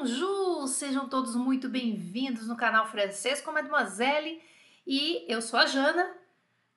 Bonjour! 0.00 0.66
Sejam 0.66 1.10
todos 1.10 1.36
muito 1.36 1.68
bem-vindos 1.68 2.48
no 2.48 2.56
canal 2.56 2.86
Francês 2.90 3.42
com 3.42 3.52
Mademoiselle 3.52 4.40
e 4.86 5.30
eu 5.30 5.42
sou 5.42 5.60
a 5.60 5.66
Jana. 5.66 6.10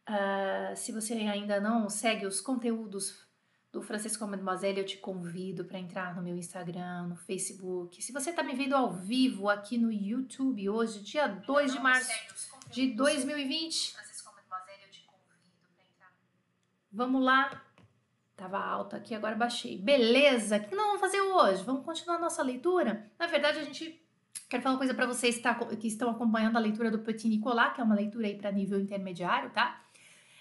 Uh, 0.09 0.75
se 0.75 0.91
você 0.91 1.13
ainda 1.13 1.57
não 1.61 1.87
segue 1.89 2.25
os 2.25 2.41
conteúdos 2.41 3.25
do 3.71 3.81
Francês 3.81 4.17
com 4.17 4.27
Mademoiselle, 4.27 4.77
eu 4.77 4.85
te 4.85 4.97
convido 4.97 5.63
para 5.63 5.79
entrar 5.79 6.13
no 6.13 6.21
meu 6.21 6.35
Instagram, 6.35 7.07
no 7.07 7.15
Facebook. 7.15 8.01
Se 8.01 8.11
você 8.11 8.31
está 8.31 8.43
me 8.43 8.55
vendo 8.55 8.75
ao 8.75 8.91
vivo 8.91 9.47
aqui 9.47 9.77
no 9.77 9.89
YouTube 9.89 10.69
hoje, 10.69 10.99
dia 10.99 11.25
2 11.25 11.71
de 11.71 11.79
março 11.79 12.11
de 12.71 12.93
2020, 12.93 13.95
vamos 16.91 17.23
lá 17.23 17.63
Tava 18.43 18.59
alto 18.59 18.93
aqui, 18.93 19.15
agora 19.15 19.35
baixei. 19.35 19.77
Beleza, 19.77 20.57
o 20.57 20.59
que 20.59 20.75
nós 20.75 20.85
vamos 20.85 20.99
fazer 20.99 21.21
hoje? 21.21 21.63
Vamos 21.63 21.85
continuar 21.85 22.17
a 22.17 22.19
nossa 22.19 22.43
leitura? 22.43 23.09
Na 23.17 23.25
verdade, 23.25 23.57
a 23.57 23.63
gente 23.63 24.05
quer 24.49 24.61
falar 24.61 24.73
uma 24.73 24.79
coisa 24.79 24.93
para 24.93 25.05
vocês 25.05 25.37
que, 25.37 25.41
tá, 25.41 25.55
que, 25.55 25.87
estão 25.87 26.09
acompanhando 26.09 26.57
a 26.57 26.59
leitura 26.59 26.91
do 26.91 26.99
Petit 26.99 27.29
Nicolas, 27.29 27.73
que 27.73 27.79
é 27.79 27.83
uma 27.85 27.95
leitura 27.95 28.27
aí 28.27 28.35
para 28.35 28.51
nível 28.51 28.81
intermediário, 28.81 29.49
tá? 29.51 29.81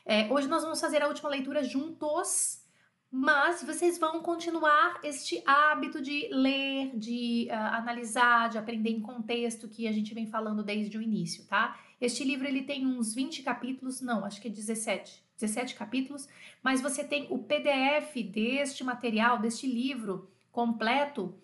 É, 0.05 0.27
hoje 0.33 0.48
nós 0.48 0.65
vamos 0.65 0.80
fazer 0.80 1.01
a 1.01 1.06
última 1.06 1.28
leitura 1.30 1.62
juntos, 1.62 2.65
mas 3.09 3.62
vocês 3.62 3.98
vão 3.98 4.20
continuar 4.20 4.98
este 5.05 5.41
hábito 5.47 6.03
de 6.03 6.28
ler, 6.33 6.98
de 6.98 7.47
uh, 7.53 7.55
analisar, 7.55 8.48
de 8.48 8.59
aprender 8.59 8.91
em 8.91 9.00
contexto 9.00 9.69
que 9.69 9.87
a 9.87 9.92
gente 9.92 10.12
vem 10.12 10.27
falando 10.27 10.64
desde 10.64 10.98
o 10.98 11.00
início, 11.00 11.47
tá? 11.47 11.78
Este 12.00 12.25
livro 12.25 12.48
ele 12.48 12.64
tem 12.64 12.84
uns 12.84 13.14
20 13.14 13.45
capítulos, 13.45 14.00
não, 14.00 14.25
acho 14.25 14.41
que 14.41 14.48
é 14.48 14.50
17. 14.50 15.22
17 15.39 15.75
capítulos, 15.75 16.29
mas 16.63 16.81
você 16.81 17.03
tem 17.03 17.27
o 17.31 17.39
PDF 17.39 18.15
deste 18.31 18.85
material, 18.85 19.39
deste 19.39 19.67
livro 19.67 20.29
completo. 20.51 21.34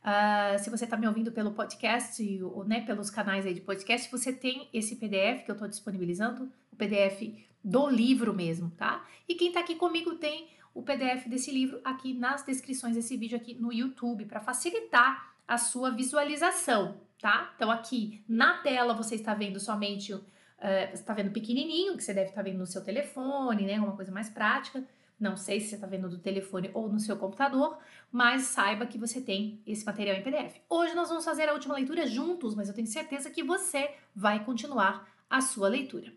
Uh, 0.00 0.58
se 0.58 0.70
você 0.70 0.84
está 0.84 0.96
me 0.96 1.06
ouvindo 1.06 1.32
pelo 1.32 1.52
podcast 1.52 2.22
ou 2.44 2.64
né, 2.64 2.80
pelos 2.82 3.10
canais 3.10 3.44
aí 3.44 3.54
de 3.54 3.60
podcast, 3.60 4.10
você 4.10 4.32
tem 4.32 4.68
esse 4.72 4.96
PDF 4.96 5.44
que 5.44 5.50
eu 5.50 5.54
estou 5.54 5.68
disponibilizando, 5.68 6.50
o 6.72 6.76
PDF 6.76 7.34
do 7.62 7.88
livro 7.88 8.32
mesmo, 8.32 8.70
tá? 8.76 9.04
E 9.28 9.34
quem 9.34 9.48
está 9.48 9.60
aqui 9.60 9.74
comigo 9.74 10.14
tem 10.14 10.48
o 10.74 10.82
PDF 10.82 11.26
desse 11.26 11.50
livro 11.50 11.80
aqui 11.84 12.14
nas 12.14 12.44
descrições 12.44 12.94
desse 12.94 13.16
vídeo 13.16 13.36
aqui 13.36 13.54
no 13.54 13.72
YouTube 13.72 14.24
para 14.26 14.40
facilitar 14.40 15.34
a 15.46 15.58
sua 15.58 15.90
visualização, 15.90 17.00
tá? 17.20 17.52
Então 17.56 17.70
aqui 17.70 18.22
na 18.28 18.58
tela 18.58 18.94
você 18.94 19.16
está 19.16 19.34
vendo 19.34 19.58
somente 19.58 20.14
Uh, 20.58 20.90
você 20.90 20.94
está 20.94 21.14
vendo 21.14 21.30
pequenininho, 21.30 21.96
que 21.96 22.02
você 22.02 22.12
deve 22.12 22.30
estar 22.30 22.42
tá 22.42 22.48
vendo 22.48 22.58
no 22.58 22.66
seu 22.66 22.82
telefone, 22.82 23.64
né? 23.64 23.78
Uma 23.78 23.94
coisa 23.94 24.10
mais 24.10 24.28
prática. 24.28 24.84
Não 25.18 25.36
sei 25.36 25.60
se 25.60 25.68
você 25.68 25.74
está 25.74 25.86
vendo 25.86 26.08
do 26.08 26.18
telefone 26.18 26.70
ou 26.72 26.88
no 26.88 27.00
seu 27.00 27.16
computador, 27.16 27.78
mas 28.10 28.42
saiba 28.42 28.86
que 28.86 28.96
você 28.96 29.20
tem 29.20 29.60
esse 29.66 29.84
material 29.84 30.16
em 30.16 30.22
PDF. 30.22 30.60
Hoje 30.68 30.94
nós 30.94 31.08
vamos 31.08 31.24
fazer 31.24 31.48
a 31.48 31.52
última 31.52 31.74
leitura 31.74 32.06
juntos, 32.06 32.54
mas 32.54 32.68
eu 32.68 32.74
tenho 32.74 32.86
certeza 32.86 33.30
que 33.30 33.42
você 33.42 33.90
vai 34.14 34.44
continuar 34.44 35.08
a 35.28 35.40
sua 35.40 35.68
leitura. 35.68 36.12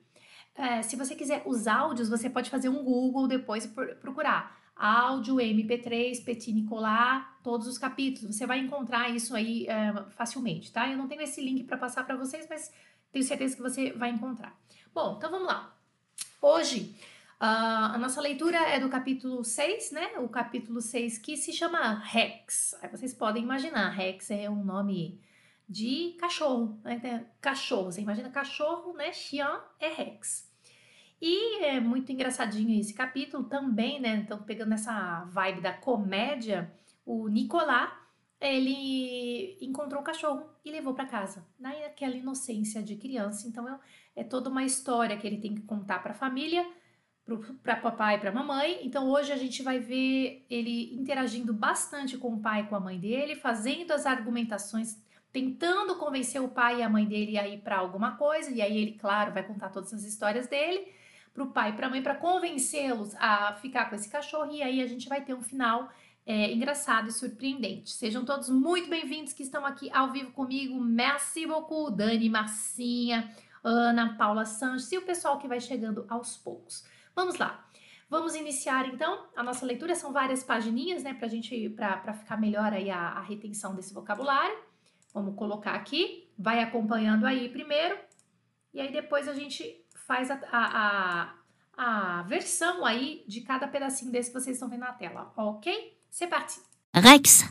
Uh, 0.55 0.83
se 0.83 0.95
você 0.95 1.15
quiser 1.15 1.41
os 1.45 1.65
áudios, 1.65 2.09
você 2.09 2.29
pode 2.29 2.49
fazer 2.49 2.69
um 2.69 2.83
Google 2.83 3.27
depois 3.27 3.65
e 3.65 3.67
procurar 3.95 4.59
áudio 4.75 5.35
MP3, 5.35 6.23
Petit 6.23 6.51
Nicolas, 6.51 7.23
todos 7.43 7.67
os 7.67 7.77
capítulos. 7.77 8.35
Você 8.35 8.47
vai 8.47 8.59
encontrar 8.59 9.09
isso 9.09 9.35
aí 9.35 9.67
uh, 9.67 10.09
facilmente, 10.11 10.71
tá? 10.71 10.89
Eu 10.89 10.97
não 10.97 11.07
tenho 11.07 11.21
esse 11.21 11.39
link 11.41 11.63
para 11.63 11.77
passar 11.77 12.03
para 12.03 12.15
vocês, 12.15 12.47
mas 12.49 12.71
tenho 13.11 13.25
certeza 13.25 13.55
que 13.55 13.61
você 13.61 13.91
vai 13.91 14.09
encontrar. 14.09 14.57
Bom, 14.93 15.15
então 15.17 15.29
vamos 15.29 15.47
lá. 15.47 15.75
Hoje, 16.41 16.95
uh, 17.39 17.93
a 17.93 17.97
nossa 17.97 18.21
leitura 18.21 18.57
é 18.57 18.79
do 18.79 18.89
capítulo 18.89 19.43
6, 19.43 19.91
né? 19.91 20.17
O 20.19 20.29
capítulo 20.29 20.81
6 20.81 21.17
que 21.17 21.37
se 21.37 21.53
chama 21.53 21.93
Rex. 21.93 22.75
Aí 22.81 22.89
vocês 22.89 23.13
podem 23.13 23.43
imaginar, 23.43 23.89
Rex 23.89 24.31
é 24.31 24.49
um 24.49 24.63
nome 24.63 25.21
de 25.67 26.15
cachorro, 26.19 26.79
né? 26.83 27.25
Cachorro, 27.39 27.91
você 27.91 28.01
imagina 28.01 28.29
cachorro, 28.29 28.93
né? 28.93 29.13
Chien 29.13 29.59
é 29.79 29.89
Rex. 29.89 30.49
E 31.21 31.63
é 31.63 31.79
muito 31.79 32.11
engraçadinho 32.11 32.79
esse 32.79 32.93
capítulo 32.93 33.43
também, 33.43 33.99
né? 33.99 34.15
Então, 34.15 34.41
pegando 34.41 34.73
essa 34.73 35.23
vibe 35.25 35.61
da 35.61 35.71
comédia, 35.71 36.73
o 37.05 37.27
Nicolás 37.27 38.00
ele 38.41 39.55
encontrou 39.61 40.01
o 40.01 40.03
cachorro 40.03 40.43
e 40.65 40.71
levou 40.71 40.95
para 40.95 41.05
casa. 41.05 41.45
Naquela 41.59 42.15
inocência 42.15 42.81
de 42.81 42.95
criança. 42.95 43.47
Então 43.47 43.69
é, 43.69 43.79
é 44.15 44.23
toda 44.23 44.49
uma 44.49 44.65
história 44.65 45.15
que 45.15 45.27
ele 45.27 45.37
tem 45.37 45.53
que 45.53 45.61
contar 45.61 46.01
para 46.01 46.11
a 46.11 46.15
família, 46.15 46.65
para 47.61 47.75
papai 47.75 48.15
e 48.15 48.19
para 48.19 48.31
mamãe. 48.31 48.79
Então 48.81 49.07
hoje 49.09 49.31
a 49.31 49.37
gente 49.37 49.61
vai 49.61 49.79
ver 49.79 50.43
ele 50.49 50.95
interagindo 50.95 51.53
bastante 51.53 52.17
com 52.17 52.33
o 52.33 52.41
pai 52.41 52.61
e 52.61 52.63
com 52.65 52.75
a 52.75 52.79
mãe 52.79 52.99
dele, 52.99 53.35
fazendo 53.35 53.91
as 53.91 54.07
argumentações, 54.07 54.99
tentando 55.31 55.95
convencer 55.97 56.41
o 56.41 56.49
pai 56.49 56.79
e 56.79 56.83
a 56.83 56.89
mãe 56.89 57.05
dele 57.05 57.37
a 57.37 57.47
ir 57.47 57.59
para 57.61 57.77
alguma 57.77 58.17
coisa. 58.17 58.49
E 58.49 58.59
aí 58.59 58.75
ele, 58.75 58.93
claro, 58.93 59.31
vai 59.31 59.43
contar 59.43 59.69
todas 59.69 59.93
as 59.93 60.03
histórias 60.03 60.47
dele 60.47 60.91
para 61.31 61.43
o 61.43 61.51
pai 61.51 61.69
e 61.69 61.73
para 61.73 61.87
a 61.87 61.89
mãe 61.89 62.01
para 62.01 62.15
convencê-los 62.15 63.15
a 63.15 63.53
ficar 63.53 63.85
com 63.85 63.95
esse 63.95 64.09
cachorro. 64.09 64.51
E 64.51 64.63
aí 64.63 64.81
a 64.81 64.87
gente 64.87 65.07
vai 65.07 65.23
ter 65.23 65.35
um 65.35 65.43
final 65.43 65.89
é, 66.25 66.51
engraçado 66.51 67.09
e 67.09 67.11
surpreendente. 67.11 67.91
Sejam 67.91 68.23
todos 68.23 68.49
muito 68.49 68.89
bem-vindos 68.89 69.33
que 69.33 69.43
estão 69.43 69.65
aqui 69.65 69.89
ao 69.91 70.11
vivo 70.11 70.31
comigo. 70.31 70.79
Merci 70.79 71.45
beaucoup, 71.45 71.95
Dani, 71.95 72.29
Marcinha, 72.29 73.35
Ana, 73.63 74.15
Paula 74.17 74.45
Sanches 74.45 74.91
e 74.91 74.97
o 74.97 75.01
pessoal 75.01 75.37
que 75.39 75.47
vai 75.47 75.59
chegando 75.59 76.05
aos 76.09 76.37
poucos. 76.37 76.85
Vamos 77.15 77.37
lá. 77.37 77.67
Vamos 78.09 78.35
iniciar 78.35 78.87
então 78.87 79.27
a 79.35 79.41
nossa 79.41 79.65
leitura. 79.65 79.95
São 79.95 80.11
várias 80.11 80.43
pagininhas, 80.43 81.03
né, 81.03 81.13
pra 81.13 81.27
gente, 81.27 81.69
para 81.69 82.13
ficar 82.13 82.37
melhor 82.37 82.73
aí 82.73 82.89
a, 82.89 82.99
a 82.99 83.21
retenção 83.21 83.73
desse 83.73 83.93
vocabulário. 83.93 84.57
Vamos 85.13 85.35
colocar 85.35 85.73
aqui, 85.73 86.29
vai 86.37 86.61
acompanhando 86.61 87.25
aí 87.25 87.49
primeiro, 87.49 87.97
e 88.73 88.79
aí 88.79 88.91
depois 88.91 89.27
a 89.27 89.33
gente 89.33 89.85
faz 89.93 90.31
a, 90.31 90.39
a, 90.49 91.35
a, 91.77 92.19
a 92.19 92.23
versão 92.23 92.85
aí 92.85 93.25
de 93.27 93.41
cada 93.41 93.67
pedacinho 93.67 94.11
desse 94.11 94.31
que 94.31 94.39
vocês 94.39 94.55
estão 94.55 94.69
vendo 94.69 94.81
na 94.81 94.93
tela, 94.93 95.33
ok? 95.35 96.00
C'est 96.13 96.29
parti. 96.29 96.59
Rex. 96.93 97.45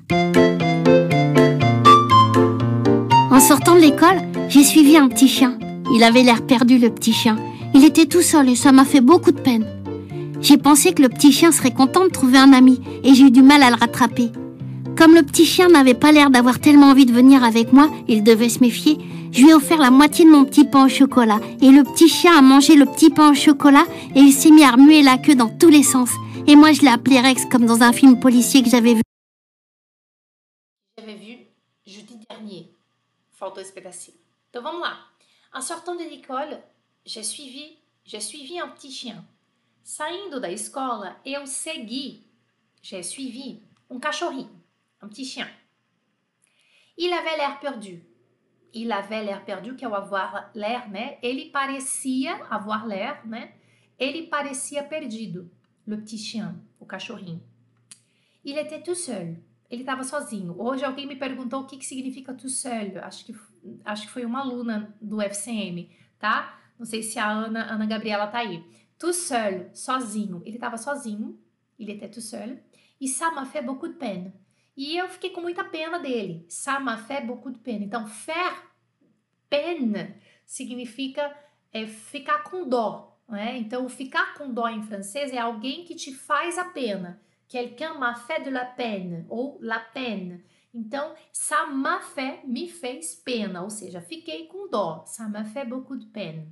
En 3.31 3.41
sortant 3.41 3.75
de 3.75 3.81
l'école, 3.81 4.21
j'ai 4.51 4.65
suivi 4.65 4.99
un 4.99 5.09
petit 5.09 5.29
chien. 5.29 5.59
Il 5.95 6.05
avait 6.05 6.23
l'air 6.23 6.45
perdu, 6.45 6.77
le 6.77 6.91
petit 6.91 7.15
chien. 7.15 7.39
Il 7.75 7.87
était 7.87 8.05
tout 8.05 8.21
seul 8.21 8.51
et 8.51 8.57
ça 8.57 8.71
m'a 8.71 8.85
fait 8.85 9.01
beaucoup 9.01 9.33
de 9.33 9.41
peine. 9.41 9.65
J'ai 10.43 10.59
pensé 10.59 10.93
que 10.93 11.01
le 11.01 11.09
petit 11.09 11.33
chien 11.33 11.53
serait 11.53 11.73
content 11.73 12.05
de 12.05 12.11
trouver 12.11 12.37
un 12.37 12.53
ami 12.53 12.83
et 13.03 13.15
j'ai 13.15 13.29
eu 13.29 13.31
du 13.31 13.41
mal 13.41 13.63
à 13.63 13.71
le 13.71 13.77
rattraper. 13.77 14.31
Comme 14.95 15.15
le 15.15 15.23
petit 15.23 15.47
chien 15.47 15.69
n'avait 15.69 15.95
pas 15.95 16.13
l'air 16.13 16.29
d'avoir 16.29 16.59
tellement 16.59 16.91
envie 16.91 17.07
de 17.07 17.15
venir 17.15 17.43
avec 17.43 17.73
moi, 17.73 17.89
il 18.09 18.23
devait 18.23 18.51
se 18.51 18.61
méfier, 18.61 18.99
je 19.33 19.43
lui 19.43 19.51
ai 19.51 19.55
offert 19.55 19.79
la 19.79 19.91
moitié 19.91 20.25
de 20.25 20.31
mon 20.31 20.45
petit 20.45 20.65
pain 20.65 20.87
au 20.87 20.89
chocolat. 20.89 21.41
Et 21.61 21.71
le 21.71 21.85
petit 21.85 22.09
chien 22.09 22.37
a 22.37 22.43
mangé 22.43 22.75
le 22.77 22.87
petit 22.87 23.11
pain 23.11 23.31
au 23.31 23.35
chocolat 23.35 23.85
et 24.15 24.21
il 24.21 24.33
s'est 24.33 24.51
mis 24.51 24.65
à 24.65 24.73
remuer 24.73 25.03
la 25.03 25.19
queue 25.19 25.35
dans 25.35 25.57
tous 25.57 25.69
les 25.69 25.83
sens. 25.83 26.11
Et 26.47 26.57
moi, 26.57 26.73
je 26.73 26.83
l'ai 26.83 26.89
appelé 26.89 27.21
Rex 27.21 27.47
comme 27.47 27.67
dans 27.67 27.83
un 27.83 27.93
film 27.93 28.19
policier 28.19 28.63
que 28.63 28.71
j'avais 28.71 28.95
vu. 28.95 29.03
J'avais 30.99 31.15
vu 31.15 31.39
jeudi 31.87 32.19
dernier. 32.29 32.71
Então 33.43 34.63
vamos 34.63 34.81
lá. 34.81 34.99
En 35.53 35.63
sortant 35.63 35.95
de 35.95 36.05
l'école, 36.05 36.61
j'ai 37.07 37.23
suivi, 37.23 37.79
j'ai 38.05 38.21
suivi 38.21 38.61
un 38.61 38.69
petit 38.69 38.91
chien. 38.91 39.25
Saindo 39.83 40.39
da 40.39 40.51
escola, 40.51 41.17
eu 41.25 41.47
segui, 41.47 42.23
j'ai 42.83 43.03
suivi 43.03 43.63
um 43.89 43.99
cachorrinho, 43.99 44.51
un 45.01 45.09
petit 45.09 45.25
chien. 45.25 45.49
Il 46.99 47.13
avait 47.13 47.39
l'air 47.39 47.59
perdu. 47.61 48.10
Il 48.73 48.93
avait 48.93 49.25
l'air 49.25 49.45
perdu, 49.45 49.75
que 49.75 49.85
é 49.85 49.89
o 49.89 49.95
avoir 49.95 50.51
l'air, 50.55 50.89
né? 50.89 51.19
Ele 51.23 51.51
parecia 51.51 52.37
avoir 52.49 52.87
l'air, 52.87 53.27
né? 53.27 53.53
Ele 53.99 54.29
parecia 54.29 54.83
perdido. 54.83 55.51
le 55.91 55.97
petit 55.97 56.19
chien, 56.19 56.55
o 56.79 56.87
cachorrinho. 56.87 57.41
Il 58.45 58.57
était 58.57 58.83
tout 58.83 58.95
seul. 58.95 59.37
Ele 59.71 59.83
estava 59.83 60.03
sozinho. 60.03 60.55
Hoje 60.59 60.85
alguém 60.85 61.07
me 61.07 61.17
perguntou 61.17 61.61
o 61.61 61.67
que, 61.67 61.77
que 61.77 61.85
significa 61.85 62.33
tout 62.33 62.49
seul. 62.49 62.99
Acho 63.03 63.25
que, 63.25 63.35
acho 63.85 64.07
que 64.07 64.13
foi 64.13 64.25
uma 64.25 64.41
aluna 64.41 64.95
do 65.01 65.21
FCM, 65.21 65.91
tá? 66.19 66.59
Não 66.79 66.87
sei 66.87 67.03
se 67.03 67.19
a 67.19 67.29
Ana, 67.29 67.73
Ana 67.73 67.87
Gabriela 67.87 68.27
tá 68.27 68.39
aí. 68.39 68.65
Tout 68.99 69.13
seul, 69.13 69.69
sozinho. 69.75 70.43
Ele 70.45 70.57
estava 70.57 70.77
sozinho. 70.77 71.39
Il 71.79 71.91
était 71.91 72.09
tout 72.09 72.23
seul. 72.23 72.59
E 73.01 73.09
ça 73.09 73.31
m'a 73.31 73.47
fait 73.47 73.63
beaucoup 73.63 73.89
de 73.89 73.95
peine. 73.95 74.33
E 74.81 74.97
eu 74.97 75.11
fiquei 75.11 75.29
com 75.29 75.43
muita 75.43 75.63
pena 75.63 75.99
dele. 75.99 76.47
Ça 76.49 76.81
m'a 76.81 76.97
fait 76.97 77.21
beaucoup 77.21 77.51
de 77.51 77.59
peine. 77.59 77.85
Então, 77.85 78.07
faire 78.07 78.57
peine 79.51 80.15
significa 80.47 81.37
é, 81.71 81.87
ficar 81.87 82.45
com 82.45 82.67
dó, 82.67 83.21
né? 83.29 83.59
Então, 83.59 83.87
ficar 83.91 84.33
com 84.39 84.51
dó 84.51 84.67
em 84.69 84.83
francês 84.83 85.35
é 85.35 85.39
alguém 85.39 85.85
que 85.85 85.95
te 85.95 86.15
faz 86.15 86.57
a 86.57 86.65
pena. 86.65 87.21
Quelqu'un 87.47 87.99
m'a 87.99 88.15
fait 88.15 88.43
de 88.43 88.49
la 88.49 88.65
peine 88.65 89.27
ou 89.29 89.59
la 89.61 89.81
peine. 89.81 90.43
Então, 90.73 91.15
ça 91.31 91.67
m'a 91.67 92.01
fait, 92.01 92.41
me 92.47 92.67
fez 92.67 93.15
pena, 93.15 93.63
ou 93.63 93.69
seja, 93.69 94.01
fiquei 94.01 94.47
com 94.47 94.67
dó. 94.71 95.05
Ça 95.05 95.29
m'a 95.29 95.45
fait 95.45 95.67
beaucoup 95.67 95.99
de 95.99 96.07
peine. 96.07 96.51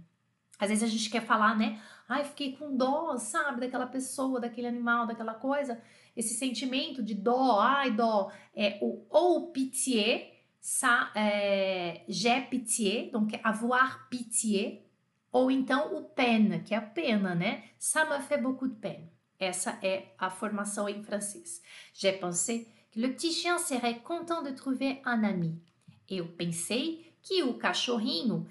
Às 0.59 0.69
vezes 0.69 0.83
a 0.83 0.87
gente 0.87 1.09
quer 1.09 1.25
falar, 1.25 1.57
né? 1.57 1.81
Ai, 2.07 2.25
fiquei 2.25 2.57
com 2.57 2.77
dó, 2.77 3.17
sabe, 3.17 3.61
daquela 3.61 3.87
pessoa, 3.87 4.39
daquele 4.39 4.67
animal, 4.67 5.07
daquela 5.07 5.35
coisa. 5.35 5.81
Esse 6.19 6.35
sentimento 6.35 7.01
de 7.01 7.15
dó, 7.15 7.61
ai, 7.61 7.93
dó, 7.93 8.33
é 8.53 8.77
o 8.83 9.07
ou 9.09 9.53
pitié, 9.53 10.43
ça, 10.61 11.13
é, 11.15 12.03
j'ai 12.09 12.41
pitié, 12.41 13.09
donc 13.13 13.39
avoir 13.45 14.09
pitié, 14.09 14.83
ou 15.31 15.49
então 15.49 15.97
o 15.97 16.03
peine, 16.03 16.65
que 16.65 16.75
é 16.75 16.79
a 16.79 16.83
pena, 16.83 17.37
né? 17.37 17.71
Ça 17.79 18.05
me 18.05 18.21
fait 18.21 18.43
beaucoup 18.43 18.67
de 18.67 18.75
peine. 18.75 19.09
Essa 19.39 19.79
é 19.81 20.13
a 20.19 20.29
formação 20.29 20.89
em 20.89 21.05
francês. 21.05 21.63
J'ai 21.95 22.15
pensé 22.19 22.67
que 22.91 23.01
le 23.01 23.13
petit 23.13 23.33
chien 23.33 23.57
serait 23.57 24.01
content 24.01 24.43
de 24.43 24.51
trouver 24.51 25.01
un 25.05 25.23
ami. 25.23 25.63
Eu 26.11 26.27
pensei 26.37 27.15
que 27.23 27.45
o 27.45 27.55
cachorrinho 27.55 28.45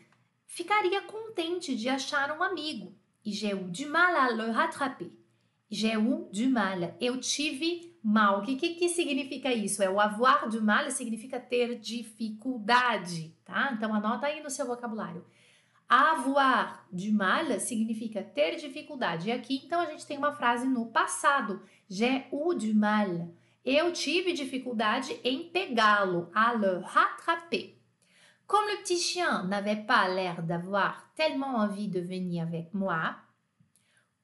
ficaria 0.46 1.02
contente 1.02 1.76
de 1.76 1.90
achar 1.90 2.32
um 2.32 2.42
amigo. 2.42 2.96
E 3.26 3.34
j'ai 3.34 3.52
eu 3.52 3.68
du 3.68 3.88
mal 3.88 4.16
à 4.16 4.30
le 4.30 4.52
rattraper. 4.52 5.12
J'ai 5.70 5.96
eu 5.96 6.30
du 6.32 6.50
mal. 6.50 6.96
Eu 7.00 7.20
tive 7.20 7.98
mal. 8.04 8.40
O 8.40 8.42
que, 8.42 8.56
que, 8.56 8.76
que 8.76 8.90
significa 8.90 9.54
isso? 9.54 9.84
É 9.84 9.90
o 9.90 10.00
avoir 10.00 10.48
du 10.48 10.62
mal 10.62 10.90
significa 10.90 11.40
ter 11.40 11.78
dificuldade, 11.80 13.36
tá? 13.44 13.72
Então 13.74 13.94
anota 13.94 14.28
aí 14.28 14.42
no 14.42 14.50
seu 14.50 14.66
vocabulário. 14.66 15.26
Avoir 15.90 16.86
du 16.92 17.14
mal 17.14 17.60
significa 17.60 18.22
ter 18.22 18.56
dificuldade. 18.58 19.30
E 19.30 19.32
aqui, 19.32 19.62
então, 19.66 19.80
a 19.80 19.86
gente 19.86 20.06
tem 20.06 20.18
uma 20.18 20.34
frase 20.34 20.68
no 20.68 20.88
passado. 20.88 21.62
J'ai 21.90 22.26
eu 22.32 22.54
du 22.54 22.74
mal. 22.74 23.30
Eu 23.64 23.92
tive 23.92 24.34
dificuldade 24.34 25.20
em 25.24 25.50
pegá-lo, 25.50 26.30
à 26.34 26.54
le 26.54 26.80
rattraper. 26.80 27.78
Comme 28.48 28.70
le 28.72 28.78
petit 28.78 28.98
chien 28.98 29.44
n'avait 29.44 29.86
pas 29.86 30.08
l'air 30.08 30.42
d'avoir 30.42 31.12
tellement 31.16 31.58
envie 31.58 31.90
de 31.90 32.00
venir 32.00 32.44
avec 32.44 32.74
moi, 32.74 33.18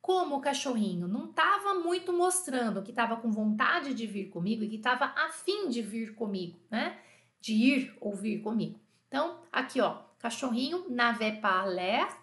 como 0.04 0.36
o 0.36 0.42
cachorrinho 0.42 1.08
não 1.08 1.30
estava 1.30 1.76
muito 1.76 2.12
mostrando 2.12 2.84
que 2.84 2.92
estava 2.92 3.16
com 3.16 3.32
vontade 3.32 3.94
de 3.94 4.06
vir 4.06 4.26
comigo 4.26 4.62
e 4.62 4.68
que 4.68 4.76
estava 4.76 5.06
afim 5.06 5.70
de 5.70 5.82
vir 5.82 6.14
comigo, 6.14 6.60
né? 6.70 7.00
De 7.40 7.54
ir 7.54 7.98
ou 8.02 8.14
vir 8.14 8.42
comigo. 8.42 8.78
Então, 9.08 9.40
aqui 9.50 9.80
ó, 9.80 10.00
cachorrinho 10.20 10.90
n'avait 10.90 11.40
pas 11.40 11.66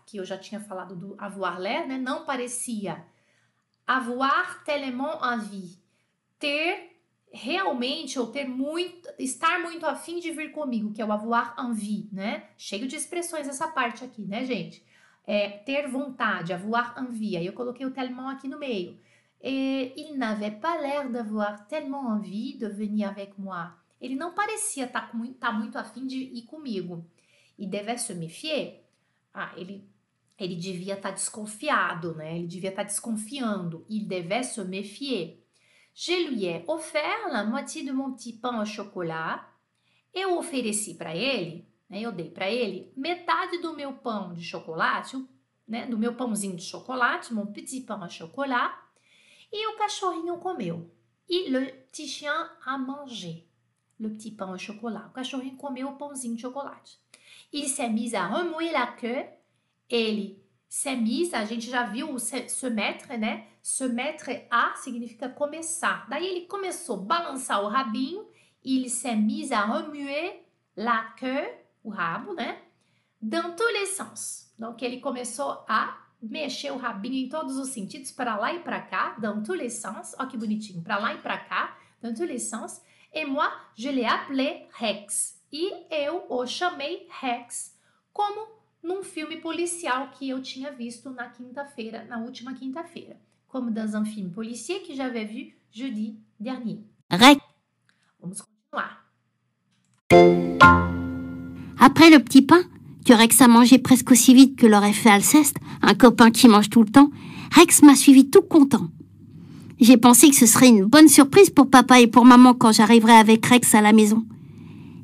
que 0.07 0.19
eu 0.19 0.27
já 0.27 0.37
tinha 0.37 0.61
falado 0.61 0.95
do 0.95 1.17
avoir 1.17 1.59
l'air, 1.59 1.89
né? 1.89 1.97
Não 1.97 2.27
parecia. 2.27 3.03
Avoir 3.87 4.63
tellement 4.63 5.19
envie. 5.23 5.79
Ter 6.39 7.01
realmente 7.33 8.19
ou 8.19 8.27
ter 8.27 8.47
muito, 8.47 9.09
estar 9.19 9.59
muito 9.59 9.87
afim 9.87 10.21
de 10.21 10.31
vir 10.33 10.53
comigo, 10.53 10.93
que 10.93 11.01
é 11.01 11.07
o 11.07 11.13
avoir 11.13 11.55
envie, 11.59 12.11
né? 12.13 12.51
Cheio 12.59 12.87
de 12.87 12.95
expressões 12.95 13.49
essa 13.49 13.69
parte 13.69 14.05
aqui, 14.05 14.21
né, 14.27 14.45
gente? 14.45 14.85
É, 15.31 15.49
ter 15.49 15.87
vontade, 15.87 16.53
avoir 16.53 16.99
envie. 16.99 17.37
Eu 17.47 17.53
coloquei 17.53 17.87
o 17.87 17.93
tellement 17.93 18.29
aqui 18.29 18.49
no 18.49 18.59
meio. 18.59 18.99
Et 19.41 19.93
il 19.97 20.19
n'avait 20.19 20.51
pas 20.51 20.77
l'air 20.81 21.09
d'avoir 21.09 21.69
tellement 21.69 22.09
envie 22.09 22.59
de 22.59 22.67
venir 22.67 23.09
avec 23.09 23.39
moi. 23.39 23.73
Ele 24.01 24.17
não 24.17 24.35
parecia 24.35 24.87
estar 24.87 25.03
tá, 25.03 25.19
tá 25.39 25.53
muito 25.53 25.79
afim 25.79 26.05
de 26.05 26.17
ir 26.17 26.43
comigo. 26.47 27.05
E 27.57 27.65
devait 27.65 27.99
se 27.99 28.13
méfier. 28.13 28.83
Ah, 29.33 29.53
ele, 29.57 29.89
ele 30.37 30.57
devia 30.57 30.95
estar 30.95 31.11
tá 31.11 31.15
desconfiado, 31.15 32.17
né? 32.17 32.37
Ele 32.37 32.49
devia 32.49 32.71
estar 32.71 32.83
tá 32.83 32.89
desconfiando. 32.89 33.87
Il 33.89 34.09
devait 34.09 34.43
se 34.43 34.65
méfier. 34.65 35.45
Je 35.95 36.29
lui 36.29 36.47
ai 36.47 36.65
offert 36.67 37.29
la 37.31 37.45
moitié 37.45 37.85
de 37.85 37.93
mon 37.93 38.15
petit 38.15 38.33
pain 38.33 38.61
au 38.61 38.67
chocolat. 38.67 39.49
Eu 40.13 40.37
ofereci 40.39 40.97
para 40.97 41.15
ele 41.15 41.70
né? 41.91 42.01
Eu 42.01 42.13
dei 42.13 42.31
para 42.31 42.49
ele 42.49 42.93
metade 42.97 43.59
do 43.59 43.75
meu 43.75 43.93
pão 43.93 44.33
de 44.33 44.45
chocolate, 44.45 45.23
né? 45.67 45.87
Do 45.87 45.99
meu 45.99 46.15
pãozinho 46.15 46.57
de 46.57 46.63
chocolate, 46.63 47.35
mon 47.35 47.47
petit 47.47 47.81
pain 47.81 48.01
au 48.01 48.09
chocolat, 48.09 48.79
e 49.53 49.67
o 49.67 49.77
cachorrinho 49.77 50.39
comeu. 50.39 50.89
E 51.29 51.49
le 51.49 51.67
petit 51.91 52.07
chien 52.07 52.51
a 52.65 52.79
mangé 52.79 53.45
le 53.99 54.09
petit 54.09 54.31
pain 54.31 54.49
au 54.53 54.59
chocolat. 54.59 55.09
O 55.09 55.13
cachorrinho 55.13 55.57
comeu 55.57 55.89
o 55.89 55.97
pãozinho 55.97 56.37
de 56.37 56.43
chocolate. 56.43 56.99
Il 57.53 57.69
s'est 57.69 57.91
mis 57.91 58.15
à 58.15 58.27
remuer 58.27 58.71
la 58.71 58.87
queue. 58.87 59.27
Ele 59.89 60.41
s'est 60.69 60.97
mis, 60.97 61.35
a 61.35 61.45
gente 61.45 61.69
já 61.69 61.85
viu 61.85 62.19
se, 62.19 62.49
se 62.49 62.71
mettre, 62.71 63.17
né? 63.19 63.49
Se 63.61 63.89
mettre 63.89 64.47
a 64.51 64.75
significa 64.77 65.29
começar. 65.29 66.09
Daí 66.09 66.27
ele 66.27 66.47
começou 66.47 66.97
a 66.97 67.03
balançar 67.03 67.63
o 67.63 67.69
rabinho. 67.69 68.27
Il 68.65 68.89
s'est 68.89 69.17
mis 69.17 69.53
à 69.53 69.65
remuer 69.65 70.47
la 70.77 71.13
queue 71.19 71.60
o 71.83 71.91
rabo, 71.91 72.35
né? 72.35 72.63
Dans 73.21 73.55
tous 73.55 73.73
les 73.73 73.87
sens. 73.89 74.53
Então, 74.55 74.75
que 74.75 74.85
ele 74.85 75.01
começou 75.01 75.65
a 75.69 76.07
mexer 76.23 76.71
o 76.71 76.77
rabinho 76.77 77.27
em 77.27 77.29
todos 77.29 77.57
os 77.57 77.71
sentidos, 77.71 78.11
para 78.11 78.37
lá 78.37 78.53
e 78.53 78.61
para 78.61 78.81
cá, 78.81 79.17
dans 79.19 79.43
tous 79.43 79.55
les 79.55 79.73
sens. 79.73 80.15
Ó 80.19 80.27
que 80.27 80.37
bonitinho, 80.37 80.83
para 80.83 80.99
lá 80.99 81.15
e 81.15 81.19
para 81.19 81.39
cá, 81.39 81.77
dans 82.03 82.15
tous 82.15 82.27
les 82.27 82.43
sens. 82.43 82.81
Et 83.13 83.25
moi, 83.25 83.51
je 83.75 83.89
l'ai 83.89 84.05
appelé 84.05 84.69
Rex. 84.73 85.41
E 85.53 85.73
eu 85.91 86.25
o 86.29 86.47
chamei 86.47 87.09
Rex, 87.21 87.77
como 88.13 88.47
num 88.83 89.03
filme 89.03 89.39
policial 89.39 90.11
que 90.11 90.29
eu 90.29 90.41
tinha 90.41 90.71
visto 90.71 91.11
na 91.11 91.29
quinta-feira, 91.29 92.05
na 92.05 92.19
última 92.19 92.55
quinta-feira. 92.55 93.21
Como 93.49 93.71
dans 93.71 93.95
un 93.95 94.05
film 94.05 94.31
policier 94.31 94.81
que 94.81 94.95
j'avais 94.95 95.25
vu 95.25 95.53
jeudi 95.73 96.23
dernier. 96.39 96.85
Rex. 97.11 97.41
Vamos 98.21 98.43
continuar. 98.43 99.05
Après 101.83 102.11
le 102.11 102.19
petit 102.19 102.43
pain, 102.43 102.63
que 103.07 103.15
Rex 103.15 103.41
a 103.41 103.49
mangé 103.49 103.79
presque 103.79 104.11
aussi 104.11 104.35
vite 104.35 104.57
que 104.57 104.67
l'aurait 104.67 104.93
fait 104.93 105.09
Alceste, 105.09 105.57
un 105.81 105.95
copain 105.95 106.31
qui 106.31 106.47
mange 106.47 106.69
tout 106.69 106.83
le 106.83 106.91
temps, 106.91 107.11
Rex 107.53 107.83
m'a 107.83 107.97
suivi 107.97 108.29
tout 108.29 108.43
content. 108.43 108.89
J'ai 109.81 109.97
pensé 109.97 110.29
que 110.29 110.37
ce 110.37 110.45
serait 110.45 110.69
une 110.69 110.85
bonne 110.85 111.09
surprise 111.09 111.49
pour 111.49 111.71
papa 111.71 111.99
et 112.01 112.07
pour 112.07 112.27
maman 112.27 112.53
quand 112.53 112.71
j'arriverai 112.71 113.15
avec 113.15 113.47
Rex 113.47 113.75
à 113.75 113.81
la 113.81 113.95
maison. 113.95 114.27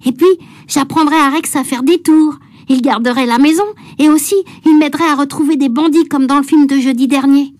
Et 0.04 0.12
puis, 0.12 0.28
j'apprendrai 0.68 1.16
à 1.16 1.30
Rex 1.30 1.56
à 1.56 1.64
faire 1.64 1.82
des 1.82 2.02
tours. 2.02 2.36
Il 2.68 2.82
garderait 2.82 3.24
la 3.24 3.38
maison 3.38 3.64
et 3.98 4.10
aussi 4.10 4.36
il 4.66 4.76
m'aiderait 4.76 5.08
à 5.08 5.14
retrouver 5.14 5.56
des 5.56 5.70
bandits 5.70 6.04
comme 6.04 6.26
dans 6.26 6.36
le 6.36 6.42
film 6.42 6.66
de 6.66 6.78
jeudi 6.78 7.08
dernier. 7.08 7.54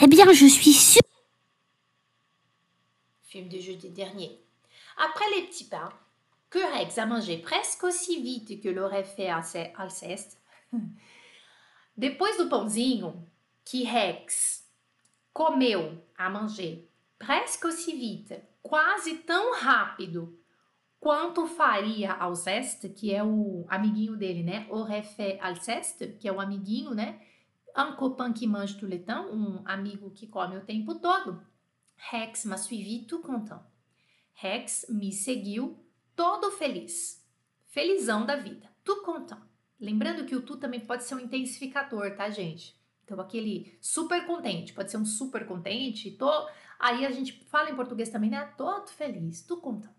Eh 0.00 0.06
bien, 0.06 0.32
je 0.32 0.46
suis 0.46 0.72
sûre. 0.72 1.02
Film 3.22 3.48
de 3.48 3.58
jeudi 3.58 3.90
dernier. 3.90 4.30
Après 4.96 5.24
les 5.34 5.46
petits 5.48 5.64
pains, 5.64 5.90
que 6.54 6.60
Rex 6.60 6.98
a 6.98 7.04
mangé 7.04 7.38
presque 7.38 7.82
aussi 7.82 8.22
vite 8.22 8.60
que 8.60 8.68
l'aurait 8.68 9.02
fait 9.02 9.28
Alceste. 9.28 10.38
Depois 11.96 12.36
do 12.36 12.48
pãozinho 12.48 13.26
que 13.64 13.82
Rex 13.82 14.64
comeu 15.32 16.00
a 16.16 16.30
manger 16.30 16.88
presque 17.18 17.64
aussi 17.64 17.96
vite, 17.96 18.40
quase 18.62 19.16
tão 19.26 19.52
rápido 19.52 20.38
quanto 21.00 21.44
faria 21.48 22.12
Alceste, 22.12 22.88
que 22.90 23.12
é 23.12 23.24
o 23.24 23.66
amiguinho 23.68 24.16
dele, 24.16 24.44
né? 24.44 24.68
Aurait 24.70 25.02
fait 25.02 25.40
Alceste, 25.40 26.16
que 26.20 26.28
é 26.28 26.32
o 26.32 26.40
amiguinho, 26.40 26.94
né? 26.94 27.20
Un 27.76 27.96
copain 27.96 28.32
qui 28.32 28.46
mange 28.46 28.76
tout 28.78 28.86
le 28.86 29.00
temps, 29.02 29.26
um 29.32 29.60
amigo 29.66 30.12
que 30.12 30.28
come 30.28 30.56
o 30.56 30.64
tempo 30.64 30.94
todo. 31.00 31.42
Rex 31.96 32.44
m'a 32.44 32.56
suivi 32.56 33.06
tout 33.08 33.22
content. 33.22 33.60
Rex 34.34 34.86
me 34.88 35.10
seguiu 35.10 35.83
todo 36.14 36.50
feliz, 36.52 37.24
felizão 37.66 38.24
da 38.24 38.36
vida, 38.36 38.70
tu 38.82 39.02
content. 39.02 39.40
Lembrando 39.80 40.24
que 40.24 40.36
o 40.36 40.42
tu 40.42 40.56
também 40.56 40.80
pode 40.80 41.04
ser 41.04 41.14
um 41.14 41.20
intensificador, 41.20 42.14
tá, 42.16 42.30
gente? 42.30 42.74
Então, 43.02 43.20
aquele 43.20 43.76
super 43.80 44.24
contente, 44.26 44.72
pode 44.72 44.90
ser 44.90 44.96
um 44.96 45.04
super 45.04 45.46
contente, 45.46 46.12
tô... 46.12 46.30
aí 46.78 47.04
a 47.04 47.10
gente 47.10 47.44
fala 47.50 47.70
em 47.70 47.76
português 47.76 48.08
também, 48.08 48.30
né? 48.30 48.44
Todo 48.56 48.88
feliz, 48.88 49.42
tu 49.42 49.58
content. 49.58 49.94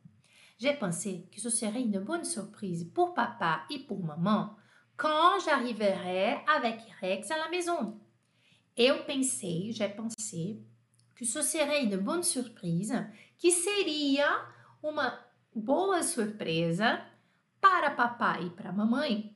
J'ai 0.58 0.74
pensé 0.74 1.28
que 1.30 1.42
ce 1.42 1.50
serait 1.50 1.82
une 1.82 2.00
bonne 2.00 2.24
surprise 2.24 2.86
pour 2.94 3.14
papa 3.14 3.66
et 3.70 3.80
pour 3.80 4.02
maman 4.02 4.56
quand 4.96 5.40
j'arriverai 5.40 6.42
avec 6.48 6.80
Rex 7.02 7.30
à 7.30 7.38
la 7.38 7.50
maison. 7.50 8.00
Eu 8.78 9.04
pensei, 9.06 9.72
j'ai 9.74 9.90
pensé, 9.90 10.62
que 11.16 11.26
ce 11.26 11.42
serait 11.42 11.84
une 11.84 11.98
bonne 11.98 12.24
surprise, 12.24 12.94
que 13.38 13.52
seria 13.52 14.28
uma 14.84 15.25
boa 15.56 16.04
surpresa 16.04 17.02
para 17.62 17.90
papai 17.90 18.48
e 18.48 18.50
para 18.50 18.74
mamãe, 18.74 19.34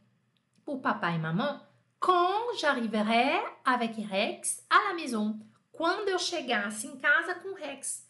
pour 0.66 0.82
papai 0.82 1.16
e 1.16 1.20
mamãe, 1.20 1.62
quand 1.98 2.60
j'arriverai 2.60 3.42
avec 3.64 4.02
Rex 4.02 4.66
à 4.70 4.90
la 4.90 4.94
maison. 4.94 5.40
Quando 5.72 6.10
eu 6.10 6.20
chegasse 6.20 6.88
em 6.88 6.98
casa 6.98 7.36
com 7.36 7.54
Rex. 7.54 8.06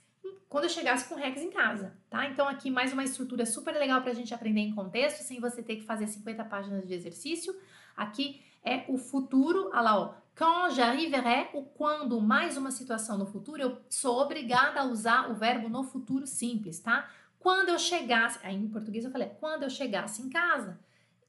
Quando 0.50 0.64
eu 0.64 0.70
chegasse 0.72 1.08
com 1.08 1.14
Rex 1.14 1.40
em 1.40 1.52
casa, 1.52 1.96
tá? 2.10 2.26
Então 2.26 2.48
aqui 2.48 2.72
mais 2.72 2.92
uma 2.92 3.04
estrutura 3.04 3.46
super 3.46 3.76
legal 3.76 4.02
para 4.02 4.10
a 4.10 4.16
gente 4.16 4.34
aprender 4.34 4.62
em 4.62 4.74
contexto, 4.74 5.22
sem 5.22 5.40
você 5.40 5.62
ter 5.62 5.76
que 5.76 5.86
fazer 5.86 6.08
50 6.08 6.44
páginas 6.46 6.88
de 6.88 6.94
exercício. 6.96 7.56
Aqui 7.96 8.42
é 8.64 8.86
o 8.88 8.98
futuro, 8.98 9.70
olha 9.72 9.82
lá, 9.82 10.00
ó. 10.00 10.14
Quand 10.36 10.74
j'arriverai, 10.74 11.52
o 11.54 11.64
quando 11.64 12.20
mais 12.20 12.58
uma 12.58 12.72
situação 12.72 13.18
no 13.18 13.28
futuro, 13.28 13.62
eu 13.62 13.78
sou 13.88 14.20
obrigada 14.20 14.80
a 14.80 14.86
usar 14.86 15.30
o 15.30 15.36
verbo 15.36 15.70
no 15.70 15.84
futuro 15.84 16.26
simples, 16.26 16.80
tá? 16.80 17.08
Quando 17.40 17.70
eu 17.70 17.80
chegasse, 17.80 18.38
aí 18.44 18.56
em 18.56 18.68
português 18.68 19.06
eu 19.06 19.12
falei, 19.12 19.30
quando 19.40 19.64
eu 19.64 19.70
chegasse 19.70 20.22
em 20.22 20.30
casa, 20.30 20.78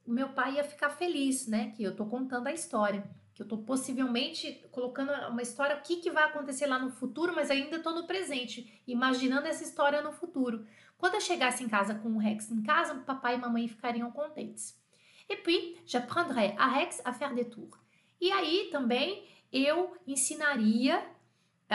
o 0.05 0.11
meu 0.11 0.29
pai 0.29 0.55
ia 0.55 0.63
ficar 0.63 0.89
feliz, 0.89 1.47
né? 1.47 1.71
Que 1.71 1.83
eu 1.83 1.95
tô 1.95 2.05
contando 2.05 2.47
a 2.47 2.53
história. 2.53 3.09
Que 3.33 3.41
eu 3.41 3.47
tô 3.47 3.59
possivelmente 3.59 4.61
colocando 4.71 5.11
uma 5.29 5.41
história, 5.41 5.77
o 5.77 5.81
que, 5.81 5.97
que 5.97 6.11
vai 6.11 6.25
acontecer 6.25 6.67
lá 6.67 6.77
no 6.77 6.91
futuro, 6.91 7.33
mas 7.33 7.49
ainda 7.49 7.79
tô 7.79 7.91
no 7.91 8.05
presente, 8.05 8.83
imaginando 8.85 9.47
essa 9.47 9.63
história 9.63 10.01
no 10.01 10.11
futuro. 10.11 10.67
Quando 10.97 11.15
eu 11.15 11.21
chegasse 11.21 11.63
em 11.63 11.69
casa 11.69 11.95
com 11.95 12.09
o 12.09 12.17
Rex 12.17 12.51
em 12.51 12.61
casa, 12.61 12.95
papai 12.95 13.35
e 13.35 13.39
mamãe 13.39 13.67
ficariam 13.69 14.11
contentes. 14.11 14.77
Et 15.29 15.37
puis, 15.37 15.79
j'apprendrai 15.85 16.55
a 16.57 16.67
Rex 16.67 17.01
a 17.05 17.13
faire 17.13 17.33
des 17.33 17.47
tours. 17.47 17.79
E 18.19 18.31
aí 18.31 18.67
também 18.69 19.25
eu 19.51 19.95
ensinaria 20.05 21.01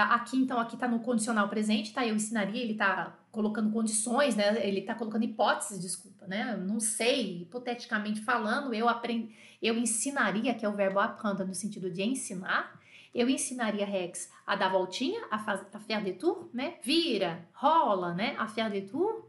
Aqui, 0.02 0.37
então, 0.37 0.61
aqui 0.61 0.76
tá 0.76 0.87
no 0.87 1.00
condicional 1.00 1.49
presente, 1.49 1.93
tá? 1.95 2.07
Eu 2.07 2.14
ensinaria, 2.14 2.62
ele 2.62 2.75
tá 2.75 3.19
colocando 3.37 3.71
condições, 3.71 4.35
né? 4.35 4.66
Ele 4.66 4.81
tá 4.81 4.95
colocando 4.95 5.23
hipóteses, 5.23 5.78
desculpa, 5.78 6.26
né? 6.26 6.55
Eu 6.55 6.59
não 6.66 6.81
sei, 6.81 7.43
hipoteticamente 7.43 8.23
falando, 8.23 8.73
eu 8.73 8.88
aprend... 8.88 9.28
eu 9.61 9.76
ensinaria, 9.76 10.55
que 10.55 10.64
é 10.64 10.69
o 10.69 10.73
verbo 10.73 10.99
apprendre 10.99 11.45
no 11.45 11.55
sentido 11.55 11.90
de 11.90 12.02
ensinar, 12.02 12.81
eu 13.14 13.28
ensinaria 13.28 13.85
Rex 13.85 14.31
a 14.47 14.57
dar 14.57 14.71
voltinha, 14.71 15.21
a, 15.31 15.38
faz... 15.38 15.61
a 15.71 15.78
faire 15.78 16.02
des 16.02 16.16
tours, 16.16 16.47
né? 16.50 16.76
Vira, 16.83 17.47
rola, 17.52 18.14
né? 18.14 18.35
A 18.38 18.49
faire 18.49 18.71
des 18.71 18.90
tours. 18.90 19.23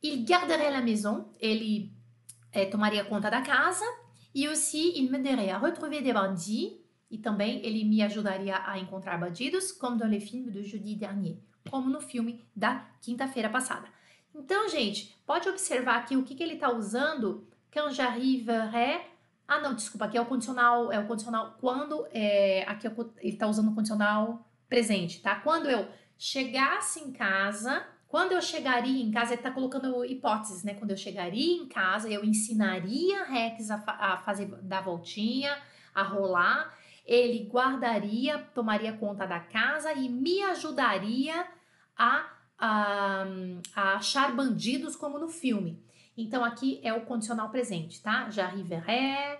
Il 0.00 0.24
garderait 0.24 0.70
la 0.70 0.80
maison, 0.80 1.28
ele 1.40 1.90
é, 2.52 2.66
tomaria 2.66 3.04
conta 3.04 3.28
da 3.28 3.42
casa, 3.42 3.84
e 4.32 4.46
aussi 4.46 4.92
il 4.96 5.10
m'aiderait 5.10 5.50
à 5.50 5.58
retrouver 5.58 6.02
des 6.02 6.12
bandits, 6.12 6.78
e 7.10 7.18
também 7.18 7.66
ele 7.66 7.82
me 7.84 8.00
ajudaria 8.00 8.62
a 8.64 8.78
encontrar 8.78 9.18
bandidos, 9.18 9.72
como 9.72 9.96
no 9.96 10.06
le 10.06 10.20
film 10.20 10.50
de 10.50 10.62
jeudi 10.62 10.94
dernier, 10.94 11.36
como 11.70 11.88
no 11.88 12.00
filme 12.00 12.44
da 12.54 12.86
quinta-feira 13.00 13.48
passada. 13.48 13.88
Então, 14.34 14.68
gente, 14.68 15.16
pode 15.26 15.48
observar 15.48 15.96
aqui 15.96 16.16
o 16.16 16.22
que, 16.22 16.34
que 16.34 16.42
ele 16.42 16.54
está 16.54 16.70
usando 16.72 17.46
quand 17.72 17.92
j'arriverai. 17.94 19.06
Ah, 19.46 19.60
não, 19.60 19.74
desculpa, 19.74 20.04
aqui 20.04 20.16
é 20.16 20.20
o 20.20 20.26
condicional, 20.26 20.92
é 20.92 20.98
o 20.98 21.06
condicional 21.06 21.56
quando 21.60 22.06
é, 22.12 22.64
aqui 22.68 22.86
é 22.86 22.90
o, 22.90 23.12
ele 23.18 23.32
está 23.32 23.46
usando 23.46 23.70
o 23.70 23.74
condicional 23.74 24.46
presente, 24.68 25.20
tá? 25.22 25.36
Quando 25.36 25.70
eu 25.70 25.88
chegasse 26.18 27.00
em 27.00 27.12
casa, 27.12 27.86
quando 28.06 28.32
eu 28.32 28.42
chegaria 28.42 29.02
em 29.02 29.10
casa, 29.10 29.32
ele 29.32 29.40
está 29.40 29.50
colocando 29.50 30.04
hipóteses, 30.04 30.62
né? 30.62 30.74
Quando 30.74 30.90
eu 30.90 30.96
chegaria 30.96 31.56
em 31.56 31.66
casa, 31.66 32.08
eu 32.08 32.24
ensinaria 32.24 33.24
Rex 33.24 33.70
a, 33.70 33.82
a 33.86 34.16
fazer 34.18 34.46
dar 34.62 34.82
voltinha, 34.82 35.56
a 35.94 36.02
rolar 36.02 36.78
ele 37.08 37.48
guardaria, 37.50 38.38
tomaria 38.54 38.92
conta 38.92 39.26
da 39.26 39.40
casa 39.40 39.94
e 39.94 40.10
me 40.10 40.42
ajudaria 40.42 41.46
a, 41.98 42.24
a, 42.58 43.26
a 43.74 43.94
achar 43.94 44.34
bandidos 44.34 44.96
como 44.96 45.18
no 45.18 45.28
filme. 45.28 45.82
Então 46.16 46.44
aqui 46.44 46.80
é 46.82 46.92
o 46.94 47.04
condicional 47.04 47.50
presente, 47.50 48.02
tá? 48.02 48.30
J'arriverai, 48.30 49.38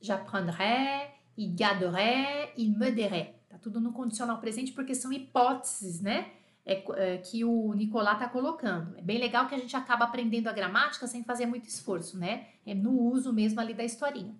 j'apprendrai, 0.00 1.10
il 1.36 1.54
garderai, 1.54 2.52
il 2.56 2.76
me 2.76 2.90
derait. 2.90 3.34
Tá 3.48 3.58
tudo 3.58 3.80
no 3.80 3.92
condicional 3.92 4.38
presente 4.38 4.72
porque 4.72 4.94
são 4.94 5.12
hipóteses, 5.12 6.00
né? 6.00 6.32
É, 6.64 6.84
é, 6.96 7.18
que 7.18 7.44
o 7.44 7.72
Nicolás 7.74 8.18
tá 8.18 8.28
colocando. 8.28 8.96
É 8.96 9.02
bem 9.02 9.18
legal 9.18 9.48
que 9.48 9.54
a 9.54 9.58
gente 9.58 9.74
acaba 9.74 10.04
aprendendo 10.04 10.46
a 10.48 10.52
gramática 10.52 11.06
sem 11.06 11.24
fazer 11.24 11.46
muito 11.46 11.68
esforço, 11.68 12.18
né? 12.18 12.46
É 12.64 12.74
no 12.74 12.92
uso 12.92 13.32
mesmo 13.32 13.60
ali 13.60 13.74
da 13.74 13.82
historinha. 13.82 14.36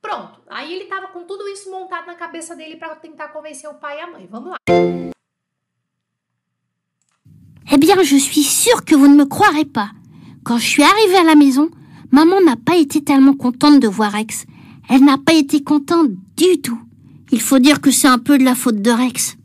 Pronto. 0.00 0.42
Aí 0.48 0.72
ele 0.74 0.86
tava 0.86 1.08
com 1.08 1.24
tudo 1.24 1.46
isso 1.46 1.70
montado 1.70 2.06
na 2.06 2.16
cabeça 2.16 2.56
dele 2.56 2.76
para 2.76 2.96
tentar 2.96 3.28
convencer 3.28 3.70
o 3.70 3.74
pai 3.74 3.98
e 3.98 4.00
a 4.00 4.06
mãe. 4.08 4.26
Vamos 4.26 4.50
lá. 4.50 4.56
Eh 7.74 7.78
bien, 7.78 7.96
je 8.02 8.16
suis 8.16 8.42
sûre 8.42 8.84
que 8.84 8.94
vous 8.94 9.08
ne 9.08 9.16
me 9.16 9.24
croirez 9.24 9.64
pas. 9.64 9.90
Quand 10.44 10.58
je 10.58 10.66
suis 10.66 10.82
arrivée 10.82 11.16
à 11.16 11.24
la 11.24 11.34
maison, 11.34 11.70
maman 12.10 12.42
n'a 12.42 12.56
pas 12.56 12.76
été 12.76 13.02
tellement 13.02 13.32
contente 13.32 13.80
de 13.80 13.88
voir 13.88 14.12
Rex. 14.12 14.44
Elle 14.90 15.04
n'a 15.04 15.16
pas 15.16 15.32
été 15.32 15.62
contente 15.62 16.10
du 16.36 16.60
tout. 16.60 16.78
Il 17.30 17.40
faut 17.40 17.58
dire 17.58 17.80
que 17.80 17.90
c'est 17.90 18.08
un 18.08 18.18
peu 18.18 18.36
de 18.36 18.44
la 18.44 18.54
faute 18.54 18.82
de 18.82 18.90
Rex. 18.90 19.38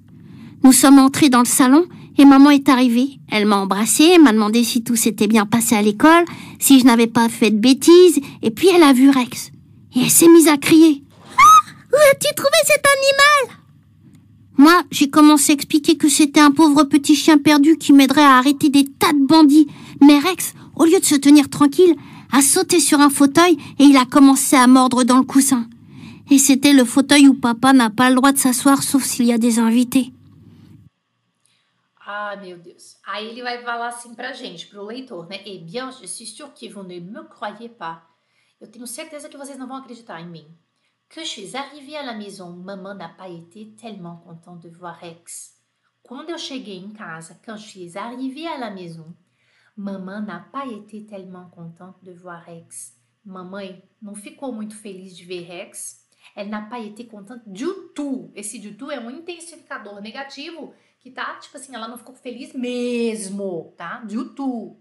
Nous 0.66 0.74
sommes 0.74 1.00
entrés 1.00 1.30
dans 1.30 1.40
le 1.40 1.46
salon 1.46 1.86
et 2.18 2.26
maman 2.26 2.50
est 2.50 2.68
arrivée. 2.68 3.20
Elle 3.32 3.46
m'a 3.46 3.60
embrassée, 3.60 4.18
m'a 4.18 4.34
demandé 4.34 4.66
si 4.66 4.84
tout 4.84 4.98
s'était 4.98 5.28
bien 5.28 5.46
passé 5.46 5.76
à 5.76 5.82
l'école, 5.82 6.26
si 6.60 6.82
je 6.82 6.86
n'avais 6.86 7.08
pas 7.08 7.30
fait 7.30 7.52
de 7.52 7.60
bêtises, 7.60 8.20
et 8.42 8.52
puis 8.52 8.68
elle 8.76 8.84
a 8.84 8.92
vu 8.92 9.10
Rex. 9.10 9.52
Et 9.96 10.02
elle 10.02 10.10
s'est 10.10 10.28
mise 10.28 10.50
à 10.50 10.58
crier. 10.58 11.02
Ah 11.38 11.72
Où 11.94 11.96
as-tu 12.12 12.36
trouvé 12.36 12.58
cet 12.66 12.84
animal? 12.86 13.57
Moi, 14.58 14.84
j'ai 14.90 15.10
commencé 15.10 15.52
à 15.52 15.56
expliquer 15.56 15.98
que 15.98 16.10
c'était 16.10 16.40
un 16.40 16.52
pauvre 16.52 16.84
petit 16.84 17.16
chien 17.16 17.38
perdu 17.38 17.78
qui 17.78 17.94
m'aiderait 17.94 18.24
à 18.24 18.38
arrêter 18.38 18.70
des 18.70 18.86
tas 18.86 19.14
de 19.14 19.26
bandits. 19.26 19.68
Mais 20.02 20.18
Rex, 20.18 20.54
au 20.76 20.86
lieu 20.86 21.00
de 21.00 21.06
se 21.06 21.16
tenir 21.16 21.50
tranquille, 21.50 21.96
a 22.32 22.42
sauté 22.42 22.80
sur 22.80 23.00
un 23.00 23.12
fauteuil 23.12 23.58
et 23.80 23.84
il 23.84 23.96
a 23.98 24.06
commencé 24.06 24.56
à 24.56 24.66
mordre 24.66 25.04
dans 25.04 25.18
le 25.18 25.24
coussin. 25.24 25.68
Et 26.32 26.40
c'était 26.40 26.74
le 26.74 26.86
fauteuil 26.86 27.28
où 27.28 27.36
papa 27.36 27.72
n'a 27.72 27.90
pas 27.92 28.10
le 28.10 28.16
droit 28.16 28.32
de 28.32 28.38
s'asseoir 28.38 28.82
sauf 28.82 29.04
s'il 29.04 29.28
y 29.28 29.32
a 29.32 29.38
des 29.38 29.60
invités. 29.60 30.12
Ah, 32.06 32.36
meu 32.42 32.58
Deus. 32.58 32.98
Aí 33.06 33.28
ele 33.28 33.44
vai 33.44 33.62
falar 33.64 33.90
assim 33.90 34.16
pra 34.16 34.34
gente, 34.34 34.68
pro 34.68 34.88
leitor, 34.88 35.28
né? 35.30 35.42
Eh 35.46 35.60
bien, 35.60 35.92
je 35.92 36.08
suis 36.08 36.26
sûr 36.26 36.54
que 36.54 36.68
vous 36.68 36.84
ne 36.84 37.00
me 37.00 37.24
croyez 37.30 37.70
pas. 37.70 38.02
Eu 38.60 38.68
tenho 38.68 38.88
certeza 38.88 39.30
que 39.30 39.38
vocês 39.38 39.58
não 39.58 39.68
vão 39.68 39.78
acreditar 39.78 40.20
em 40.20 40.28
mim. 40.28 40.48
Que 41.10 41.22
je 41.22 41.28
suis 41.28 41.56
arrivée 41.56 41.96
à 41.96 42.04
la 42.04 42.14
maison, 42.14 42.52
maman 42.52 42.94
n'a 42.94 43.10
pas 43.10 43.30
été 43.30 43.74
tellement 43.76 44.18
contente 44.18 44.62
de 44.62 44.70
voir 44.70 45.00
Rex. 45.00 45.56
Quand 46.08 46.26
je 46.28 47.58
suis 47.58 47.98
arrivée 47.98 48.48
à 48.48 48.58
la 48.58 48.72
maison, 48.72 49.14
maman 49.76 50.22
n'a 50.22 50.46
pas 50.52 50.66
été 50.66 51.06
tellement 51.06 51.50
contente 51.50 52.04
de 52.04 52.12
voir 52.14 52.44
Rex. 52.44 52.98
Mamãe 53.28 53.84
não 54.02 54.16
ficou 54.16 54.54
muito 54.54 54.76
feliz 54.76 55.18
de 55.18 55.26
ver 55.26 55.44
Rex. 55.44 56.06
Elle 56.36 56.50
n'a 56.50 56.62
pas 56.62 56.80
été 56.80 57.08
contente 57.08 57.42
du 57.46 57.68
tout. 57.94 58.32
Esse 58.36 58.58
du 58.58 58.78
tout 58.78 58.90
é 58.90 59.00
um 59.00 59.10
intensificador 59.10 60.02
negativo 60.02 60.74
que 61.00 61.12
tá, 61.12 61.36
tipo 61.36 61.58
assim, 61.58 61.76
ela 61.76 61.88
não 61.88 61.98
ficou 61.98 62.16
feliz 62.16 62.54
mesmo, 62.54 63.74
tá? 63.78 64.00
Du 64.06 64.30
tout. 64.34 64.78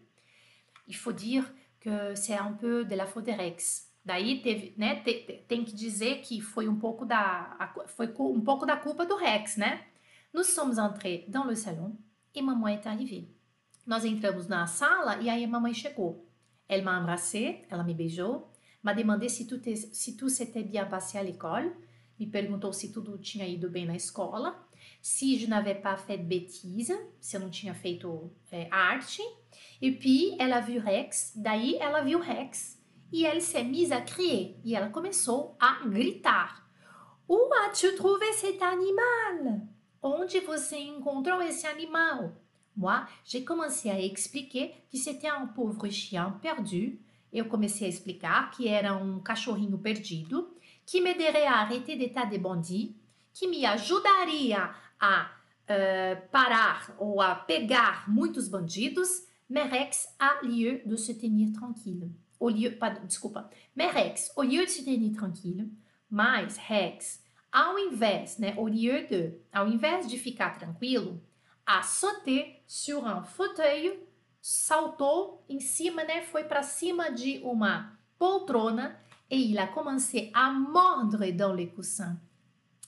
Il 0.87 0.95
faut 0.95 1.13
dire 1.13 1.45
que 1.81 2.15
c'est 2.15 2.35
un 2.35 2.53
peu 2.53 2.85
de 2.85 2.95
la 2.95 3.07
faute 3.07 3.27
de 3.27 3.33
Rex. 3.33 3.91
Daí 4.07 4.41
teve, 4.41 4.73
né, 4.77 5.01
te, 5.03 5.45
tem 5.49 5.65
que 5.65 5.75
dizer 5.75 6.21
que 6.21 6.41
foi 6.41 6.69
um 6.69 6.79
pouco 6.79 7.05
da 7.05 7.75
foi 7.89 8.07
um 8.21 8.41
pouco 8.41 8.65
da 8.65 8.77
culpa 8.77 9.05
do 9.05 9.17
Rex, 9.17 9.57
né? 9.57 9.85
Nous 10.33 10.45
sommes 10.45 10.79
entrés 10.79 11.25
dans 11.27 11.45
le 11.45 11.57
salon 11.57 11.97
et 12.33 12.41
maman 12.41 12.69
est 12.69 12.87
arrivée. 12.87 13.29
Nós 13.85 14.05
entramos 14.05 14.47
na 14.47 14.65
sala 14.69 15.21
e 15.21 15.29
aí 15.29 15.43
a 15.43 15.49
mamãe 15.49 15.75
chegou. 15.75 16.25
Elle 16.69 16.85
m'a 16.85 17.01
embrassé, 17.01 17.65
ela 17.69 17.83
me 17.83 17.95
beijou, 17.95 18.45
m'a 18.81 18.95
demandé 18.95 19.29
si 19.29 19.45
tout, 19.45 19.61
si 19.93 20.17
tout 20.17 20.29
s'était 20.29 20.63
bien 20.63 20.87
passé 20.87 21.19
à 21.19 21.25
l'école, 21.25 21.75
me 22.17 22.27
perguntou 22.27 22.73
se 22.73 22.93
tudo 22.93 23.19
tinha 23.19 23.45
ido 23.45 23.69
bem 23.69 23.87
na 23.87 23.97
escola, 23.97 24.57
si 25.03 25.37
je 25.37 25.49
n'avais 25.49 25.75
pas 25.75 25.97
fait 25.97 26.19
de 26.19 26.49
se 26.49 27.37
eu 27.37 27.41
não 27.41 27.51
tinha 27.51 27.75
feito 27.75 28.31
é, 28.53 28.69
arte, 28.71 29.21
E 29.81 29.91
puis, 29.91 30.37
elle 30.39 30.53
a 30.53 30.61
vu 30.61 30.79
Rex, 30.79 31.33
daí 31.35 31.77
ela 31.77 32.03
viu 32.03 32.19
Rex 32.19 32.76
e 33.13 33.25
elle 33.25 33.43
s'est 33.43 33.65
mise 33.65 33.93
à 33.93 34.01
crier. 34.01 34.57
E 34.65 34.75
ela 34.75 34.89
começou 34.89 35.57
a 35.61 35.79
gritar. 35.87 36.69
Où 37.29 37.39
as-tu 37.65 37.95
trouvé 37.97 38.33
cet 38.33 38.63
animal? 38.63 39.63
Onde 40.03 40.41
você 40.41 40.77
encontrou 40.91 41.41
esse 41.43 41.67
animal? 41.67 42.35
Moi, 42.77 43.07
j'ai 43.25 43.45
commencé 43.45 43.91
à 43.91 44.01
expliquer 44.01 44.75
que 44.91 44.99
c'était 44.99 45.29
un 45.29 45.47
pauvre 45.47 45.89
chien 45.89 46.39
perdu. 46.43 47.01
Eu 47.33 47.47
comecei 47.47 47.87
a 47.87 47.91
explicar 47.91 48.51
que 48.51 48.69
era 48.69 48.95
um 48.95 49.21
cachorrinho 49.21 49.79
perdido, 49.79 50.49
que 50.87 51.01
me 51.01 51.11
à 51.47 51.61
arrêter 51.61 51.97
d'état 51.97 52.25
de 52.25 52.39
bandits, 52.39 52.95
que 53.35 53.47
me 53.49 53.67
ajudaria 53.67 54.71
a 55.01 55.31
uh, 55.69 56.29
parar 56.31 56.95
ou 56.99 57.21
a 57.21 57.35
pegar 57.35 58.09
muitos 58.09 58.49
bandidos 58.49 59.27
mais 59.49 59.71
Rex 59.71 60.09
a 60.19 60.41
lieu 60.43 60.83
de 60.85 60.97
se 60.97 61.15
tenir 61.15 61.53
tranquille. 61.53 62.11
Au 62.47 62.49
lieu, 62.49 62.71
pardon, 62.79 63.05
desculpa. 63.05 63.51
Mais 63.75 63.91
Rex, 63.91 64.31
au 64.37 64.43
lieu 64.43 64.65
de 64.65 64.71
se 64.71 64.85
tenir 64.85 65.13
tranquille, 65.17 65.69
mais 66.09 66.57
Rex, 66.69 67.21
ao 67.51 67.77
invés, 67.77 68.39
né, 68.39 68.55
au 68.57 68.69
lieu 68.69 69.05
de, 69.09 69.33
ao 69.53 69.67
invés 69.67 70.07
de 70.07 70.17
ficar 70.17 70.57
tranquilo, 70.57 71.21
a 71.67 71.83
sauté 71.83 72.63
sur 72.65 73.05
un 73.05 73.25
fauteuil, 73.25 73.99
saltou 74.41 75.45
em 75.49 75.59
cima, 75.59 76.05
né, 76.05 76.23
foi 76.23 76.45
para 76.45 76.63
cima 76.63 77.11
de 77.11 77.41
uma 77.43 77.99
poltrona 78.17 78.97
e 79.29 79.51
il 79.51 79.59
a 79.59 79.67
commencé 79.67 80.31
à 80.33 80.53
mordre 80.53 81.33
dans 81.33 81.53
les 81.53 81.67
coussins. 81.67 82.17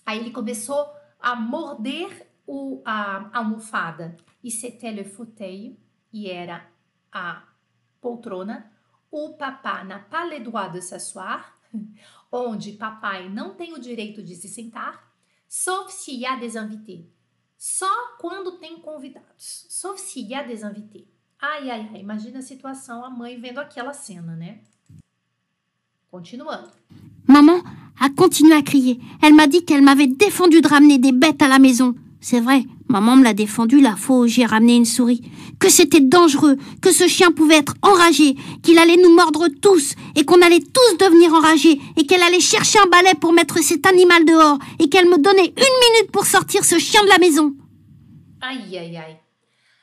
Aí 0.07 0.21
ele 0.21 0.31
começou 0.31 0.87
a 1.19 1.35
morder 1.35 2.29
o, 2.47 2.81
a 2.85 3.29
almofada. 3.37 4.17
E 4.45 4.53
c'était 4.53 4.93
le 4.93 5.03
fauteuil 5.03 5.77
e 6.13 6.31
era 6.31 6.65
a 7.11 7.43
poltrona. 8.01 8.78
O 9.11 9.35
papá 9.35 9.85
n'a 9.85 9.99
pas 9.99 10.29
de 10.71 10.81
s'asseoir, 10.81 11.59
onde 12.31 12.73
papai 12.73 13.29
não 13.29 13.55
tem 13.55 13.73
o 13.73 13.81
direito 13.81 14.23
de 14.23 14.35
se 14.35 14.49
sentar, 14.49 15.13
sauf 15.49 15.91
s'il 15.91 16.21
y 16.21 16.27
a 16.27 16.37
des 16.37 16.57
invités. 16.57 17.07
Só 17.57 17.89
quando 18.19 18.59
tem 18.59 18.79
convidados, 18.79 19.67
sauf 19.69 19.99
s'il 19.99 20.29
y 20.29 20.35
a 20.35 20.43
des 20.43 20.63
invités. 20.63 21.09
Ai, 21.41 21.71
ai, 21.71 21.89
ai, 21.93 22.01
imagina 22.01 22.41
a 22.41 22.43
situação, 22.43 23.05
a 23.05 23.11
mãe 23.11 23.41
vendo 23.41 23.59
aquela 23.59 23.93
cena, 23.93 24.35
né? 24.37 24.61
Continuando. 26.11 26.71
Maman 27.27 27.63
a 28.01 28.11
continué 28.11 28.55
à 28.55 28.63
crier. 28.63 28.99
Elle 29.23 29.35
m'a 29.35 29.47
dit 29.47 29.65
qu'elle 29.65 29.83
m'avait 29.83 30.07
défendu 30.07 30.61
de 30.61 30.69
ramener 30.69 30.99
des 30.99 31.13
bêtes 31.13 31.43
à 31.43 31.49
la 31.49 31.59
maison. 31.59 31.95
C'est 32.21 32.41
vrai, 32.41 32.65
maman 32.89 33.17
me 33.17 33.23
l'a 33.23 33.33
défendu 33.33 33.81
la 33.81 33.95
fois 33.95 34.19
où 34.19 34.27
j'ai 34.27 34.45
ramené 34.45 34.75
une 34.77 34.85
souris. 34.85 35.23
Que 35.61 35.69
c'était 35.69 36.01
dangereux, 36.01 36.57
que 36.83 36.93
ce 36.93 37.07
chien 37.07 37.31
pouvait 37.31 37.59
être 37.59 37.75
enragé, 37.83 38.35
qu'il 38.63 38.79
allait 38.79 38.97
nous 38.97 39.15
mordre 39.15 39.49
tous, 39.49 39.95
et 40.17 40.25
qu'on 40.25 40.43
allait 40.43 40.61
tous 40.61 40.99
devenir 40.99 41.33
enragés, 41.33 41.81
et 41.97 42.07
qu'elle 42.07 42.23
allait 42.23 42.41
chercher 42.41 42.79
un 42.81 42.89
balai 42.89 43.15
pour 43.21 43.33
mettre 43.33 43.59
cet 43.59 43.87
animal 43.87 44.25
dehors, 44.25 44.59
et 44.81 44.89
qu'elle 44.89 45.09
me 45.09 45.19
donnait 45.19 45.47
une 45.47 45.53
minute 45.55 46.11
pour 46.13 46.27
sortir 46.27 46.65
ce 46.65 46.79
chien 46.79 47.03
de 47.05 47.09
la 47.09 47.19
maison. 47.19 47.55
Ai, 48.43 48.77
ai, 48.77 48.97
ai. 48.97 49.21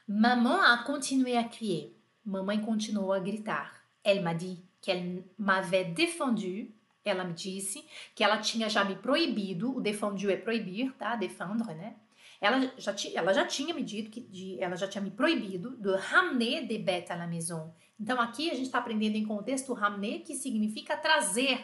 Maman 0.08 0.62
a 0.62 0.84
continué 0.86 1.36
à 1.36 1.46
crier. 1.46 1.96
Mamãe 2.26 2.62
continuou 2.62 3.12
a 3.12 3.20
gritar. 3.20 3.68
Elle 4.04 4.24
m'a 4.24 4.34
dit 4.34 4.60
qu'elle 4.82 5.24
m'avait 5.38 5.86
défendu. 5.86 6.72
Ela 7.04 7.24
me 7.24 7.34
disse 7.34 7.80
que 8.16 8.24
ela 8.24 8.38
tinha 8.38 8.68
já 8.68 8.84
me 8.84 8.96
proibido. 8.96 9.76
O 9.76 9.82
défendu 9.82 10.30
é 10.30 10.38
proibir, 10.38 10.92
tá? 10.98 11.16
Défendre, 11.16 11.74
né? 11.76 11.96
Ela 12.42 12.72
já, 12.78 12.94
ela 13.14 13.34
já 13.34 13.46
tinha 13.46 13.74
me 13.74 13.84
dito 13.84 14.12
que 14.12 14.22
de, 14.22 14.62
ela 14.62 14.76
já 14.76 14.88
tinha 14.88 15.02
me 15.02 15.12
proibido 15.12 15.78
de 15.78 15.96
ramener 15.96 16.68
des 16.68 16.82
bêtes 16.82 17.12
à 17.12 17.16
la 17.16 17.28
maison. 17.28 17.74
Então 18.00 18.20
aqui 18.20 18.50
a 18.50 18.54
gente 18.54 18.66
está 18.66 18.80
aprendendo 18.80 19.16
em 19.16 19.26
contexto 19.26 19.74
ramener, 19.74 20.20
que 20.24 20.36
significa 20.36 20.98
trazer 20.98 21.60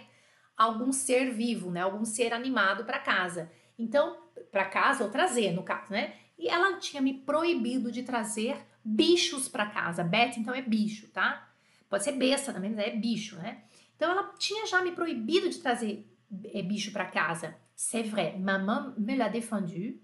algum 0.57 0.91
ser 0.91 1.31
vivo, 1.31 1.71
né? 1.71 1.81
Algum 1.81 2.05
ser 2.05 2.33
animado 2.33 2.85
para 2.85 2.99
casa. 2.99 3.51
Então, 3.77 4.17
para 4.51 4.65
casa 4.65 5.03
ou 5.03 5.09
trazer, 5.09 5.51
no 5.51 5.63
caso, 5.63 5.91
né? 5.91 6.13
E 6.37 6.47
ela 6.47 6.77
tinha 6.77 7.01
me 7.01 7.13
proibido 7.13 7.91
de 7.91 8.03
trazer 8.03 8.57
bichos 8.83 9.47
para 9.47 9.65
casa. 9.65 10.03
Bet, 10.03 10.39
então, 10.39 10.53
é 10.53 10.61
bicho, 10.61 11.07
tá? 11.09 11.49
Pode 11.89 12.03
ser 12.03 12.13
besta 12.13 12.53
também, 12.53 12.71
mas 12.71 12.87
é 12.87 12.91
bicho, 12.91 13.35
né? 13.37 13.63
Então, 13.95 14.11
ela 14.11 14.33
tinha 14.37 14.65
já 14.65 14.81
me 14.81 14.91
proibido 14.91 15.49
de 15.49 15.59
trazer 15.59 16.07
é, 16.53 16.61
bicho 16.61 16.91
para 16.91 17.05
casa. 17.05 17.55
C'est 17.75 18.03
vrai, 18.03 18.37
maman 18.37 18.93
me 18.97 19.15
l'a 19.15 19.27
défendu. 19.27 19.99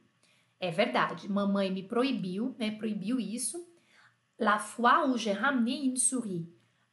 É 0.59 0.71
verdade, 0.71 1.29
mamãe 1.29 1.71
me 1.71 1.83
proibiu, 1.83 2.55
né? 2.57 2.71
Proibiu 2.71 3.19
isso. 3.19 3.63
La 4.39 4.59
fois 4.59 5.07
où 5.07 5.17
j'ai 5.17 5.31
ramené 5.31 5.85
une 5.85 5.97
souris. 5.97 6.47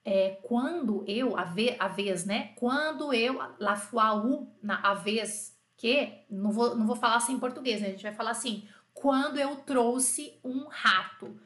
É, 0.04 0.38
quando 0.42 1.02
eu, 1.06 1.36
a, 1.36 1.44
ve, 1.44 1.76
a 1.78 1.88
vez, 1.88 2.26
né? 2.26 2.52
Quando 2.56 3.12
eu, 3.12 3.38
la 3.58 3.76
fois 3.76 4.14
où, 4.14 4.54
na, 4.62 4.76
a 4.80 4.94
vez 4.94 5.58
que, 5.76 6.12
não 6.30 6.50
vou, 6.50 6.76
não 6.76 6.86
vou 6.86 6.96
falar 6.96 7.16
assim 7.16 7.34
em 7.34 7.38
português, 7.38 7.80
né? 7.80 7.88
A 7.88 7.90
gente 7.90 8.02
vai 8.02 8.14
falar 8.14 8.32
assim, 8.32 8.68
quando 8.92 9.38
eu 9.38 9.56
trouxe 9.56 10.38
um 10.44 10.66
rato. 10.68 11.38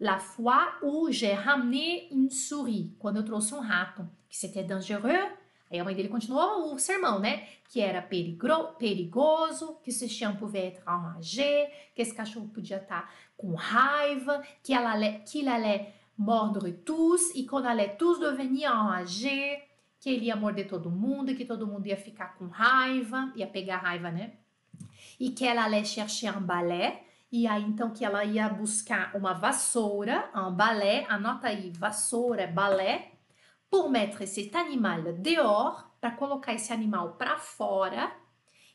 La 0.00 0.18
fois 0.18 0.78
où 0.82 1.10
j'ai 1.10 1.32
ramené 1.32 2.08
une 2.10 2.30
souris. 2.30 2.92
Quando 2.98 3.16
eu 3.16 3.24
trouxe 3.24 3.54
um 3.54 3.60
rato. 3.60 4.08
Que 4.28 4.36
c'était 4.36 4.64
dangereux. 4.64 5.30
Aí 5.74 5.80
a 5.80 5.84
mãe 5.84 5.94
dele 5.94 6.08
continuou 6.08 6.72
o 6.72 6.78
sermão, 6.78 7.18
né? 7.18 7.48
Que 7.68 7.80
era 7.80 8.00
perigro, 8.00 8.74
perigoso, 8.78 9.80
que 9.82 9.90
esse 9.90 10.08
chien 10.08 10.36
pouvait 10.36 10.68
être 10.68 10.82
enragé, 10.86 11.72
que 11.94 12.00
esse 12.00 12.14
cachorro 12.14 12.48
podia 12.48 12.76
estar 12.76 13.02
tá 13.02 13.10
com 13.36 13.54
raiva, 13.54 14.40
que 14.62 14.72
ela 14.72 14.92
allait, 14.92 15.24
qu'il 15.24 15.48
allait 15.48 15.92
mordre 16.16 16.72
tous 16.72 17.34
e 17.34 17.44
qu'on 17.44 17.64
allait 17.64 17.96
tous 17.98 18.20
devenir 18.20 18.68
enragés, 18.68 19.58
que 19.98 20.10
ele 20.10 20.26
ia 20.26 20.36
morder 20.36 20.68
todo 20.68 20.88
mundo 20.88 21.32
e 21.32 21.34
que 21.34 21.44
todo 21.44 21.66
mundo 21.66 21.86
ia 21.86 21.96
ficar 21.96 22.36
com 22.38 22.46
raiva, 22.46 23.32
ia 23.34 23.48
pegar 23.48 23.78
raiva, 23.78 24.12
né? 24.12 24.34
e 25.18 25.30
que 25.30 25.44
ela 25.44 25.64
allait 25.64 25.84
chercher 25.84 26.36
un 26.36 26.42
balai, 26.42 27.02
e 27.30 27.46
aí 27.46 27.62
então 27.62 27.90
que 27.90 28.04
ela 28.04 28.24
ia 28.24 28.48
buscar 28.48 29.14
uma 29.14 29.32
vassoura, 29.32 30.30
um 30.34 30.52
balai, 30.52 31.04
anota 31.08 31.48
aí, 31.48 31.70
vassoura, 31.70 32.46
balai, 32.46 33.10
pour 33.74 33.90
mettre 33.90 34.24
cet 34.24 34.54
animal 34.54 35.20
dehors, 35.20 35.90
para 36.00 36.12
colocar 36.12 36.54
esse 36.54 36.72
animal 36.72 37.16
para 37.18 37.36
fora, 37.38 38.08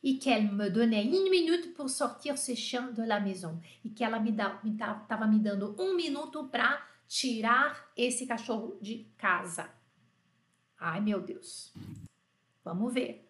e 0.03 0.19
que 0.19 0.29
elle 0.29 0.51
me 0.51 0.69
donnait 0.69 1.05
une 1.05 1.29
minute 1.29 1.73
pour 1.73 1.89
sortir 1.89 2.37
ce 2.37 2.53
chien 2.53 2.91
de 2.91 3.03
la 3.03 3.21
maison, 3.21 3.57
e 3.85 3.91
que 3.91 4.03
ela 4.03 4.19
me 4.19 4.31
estava 4.31 5.25
me, 5.25 5.37
me 5.37 5.39
dando 5.41 5.73
um 5.79 5.95
minuto 5.95 6.49
para 6.51 6.81
tirar 7.07 7.77
esse 7.95 8.25
cachorro 8.25 8.77
de 8.81 9.05
casa. 9.17 9.69
Ai 10.77 10.99
meu 10.99 11.21
Deus. 11.21 11.71
Vamos 12.65 12.93
ver. 12.93 13.23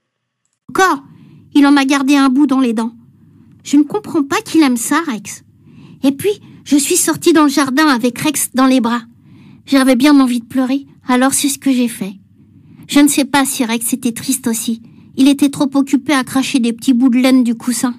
Encore, 0.71 1.03
il 1.53 1.67
en 1.67 1.77
a 1.77 1.85
gardé 1.85 2.15
un 2.15 2.29
bout 2.29 2.47
dans 2.47 2.61
les 2.61 2.73
dents. 2.73 2.95
Je 3.63 3.77
ne 3.77 3.83
comprends 3.83 4.23
pas 4.23 4.41
qu'il 4.41 4.63
aime 4.63 4.77
ça, 4.77 5.03
Rex. 5.05 5.43
Et 6.01 6.13
puis, 6.13 6.41
je 6.63 6.77
suis 6.77 6.97
sortie 6.97 7.31
dans 7.31 7.43
le 7.43 7.49
jardin 7.49 7.89
avec 7.89 8.17
Rex 8.17 8.55
dans 8.55 8.65
les 8.65 8.81
bras. 8.81 9.03
J'avais 9.67 9.95
bien 9.95 10.19
envie 10.19 10.39
de 10.39 10.47
pleurer, 10.47 10.87
alors 11.09 11.33
c'est 11.33 11.49
ce 11.49 11.59
que 11.59 11.71
j'ai 11.71 11.87
fait. 11.87 12.13
Je 12.87 12.99
ne 12.99 13.07
sais 13.07 13.25
pas 13.25 13.43
si 13.43 13.65
Rex 13.65 13.93
était 13.93 14.11
triste 14.11 14.47
aussi. 14.47 14.81
Il 15.17 15.27
était 15.27 15.49
trop 15.49 15.69
occupé 15.73 16.13
à 16.13 16.23
cracher 16.23 16.59
des 16.59 16.71
petits 16.71 16.93
bouts 16.93 17.09
de 17.09 17.17
laine 17.17 17.43
du 17.43 17.55
coussin. 17.55 17.95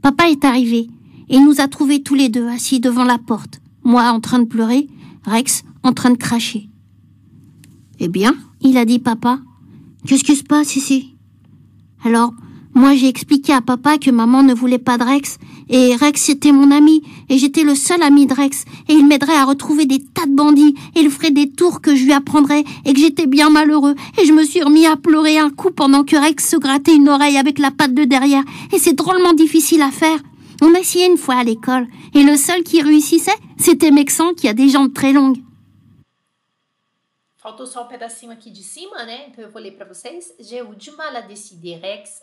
Papa 0.00 0.30
est 0.30 0.44
arrivé 0.44 0.88
et 1.28 1.36
il 1.36 1.44
nous 1.44 1.60
a 1.60 1.68
trouvés 1.68 2.02
tous 2.02 2.14
les 2.14 2.28
deux 2.28 2.48
assis 2.48 2.80
devant 2.80 3.04
la 3.04 3.18
porte. 3.18 3.60
Moi 3.84 4.04
en 4.10 4.20
train 4.20 4.38
de 4.38 4.44
pleurer, 4.44 4.88
Rex 5.24 5.64
en 5.82 5.92
train 5.92 6.10
de 6.10 6.16
cracher. 6.16 6.68
Eh 7.98 8.08
bien, 8.08 8.34
il 8.60 8.76
a 8.76 8.84
dit 8.84 8.98
papa. 8.98 9.40
Qu'est-ce 10.06 10.24
qui 10.24 10.36
se 10.36 10.44
passe 10.44 10.76
ici? 10.76 11.14
Alors, 12.04 12.34
moi, 12.74 12.96
j'ai 12.96 13.08
expliqué 13.08 13.52
à 13.52 13.60
papa 13.60 13.98
que 13.98 14.10
maman 14.10 14.42
ne 14.42 14.54
voulait 14.54 14.78
pas 14.78 14.98
de 14.98 15.04
Rex, 15.04 15.38
et 15.72 15.96
Rex 15.96 16.28
était 16.28 16.52
mon 16.52 16.70
ami, 16.70 17.02
et 17.30 17.38
j'étais 17.38 17.64
le 17.64 17.74
seul 17.74 18.02
ami 18.02 18.26
de 18.26 18.34
Rex, 18.34 18.66
et 18.88 18.92
il 18.92 19.06
m'aiderait 19.06 19.34
à 19.34 19.46
retrouver 19.46 19.86
des 19.86 20.00
tas 20.00 20.26
de 20.26 20.34
bandits, 20.34 20.74
et 20.94 21.00
il 21.00 21.10
ferait 21.10 21.30
des 21.30 21.50
tours 21.50 21.80
que 21.80 21.96
je 21.96 22.04
lui 22.04 22.12
apprendrais, 22.12 22.62
et 22.84 22.92
que 22.92 23.00
j'étais 23.00 23.26
bien 23.26 23.48
malheureux, 23.48 23.94
et 24.20 24.26
je 24.26 24.34
me 24.34 24.44
suis 24.44 24.62
remis 24.62 24.86
à 24.86 24.96
pleurer 24.96 25.38
un 25.38 25.48
coup 25.48 25.70
pendant 25.70 26.04
que 26.04 26.16
Rex 26.16 26.46
se 26.50 26.56
grattait 26.56 26.94
une 26.94 27.08
oreille 27.08 27.38
avec 27.38 27.58
la 27.58 27.70
patte 27.70 27.94
de 27.94 28.04
derrière, 28.04 28.44
et 28.72 28.78
c'est 28.78 28.92
drôlement 28.92 29.32
difficile 29.32 29.80
à 29.80 29.90
faire. 29.90 30.18
On 30.60 30.74
a 30.74 30.80
essayé 30.80 31.06
une 31.06 31.16
fois 31.16 31.36
à 31.36 31.44
l'école, 31.44 31.88
et 32.14 32.22
le 32.22 32.36
seul 32.36 32.62
qui 32.62 32.82
réussissait, 32.82 33.32
c'était 33.58 33.90
Mexan 33.90 34.34
qui 34.34 34.48
a 34.48 34.52
des 34.52 34.68
jambes 34.68 34.92
très 34.92 35.14
longues. 35.14 35.38
Um 37.44 37.56
de 37.58 37.64
cima, 37.64 38.34
Rex 41.82 42.22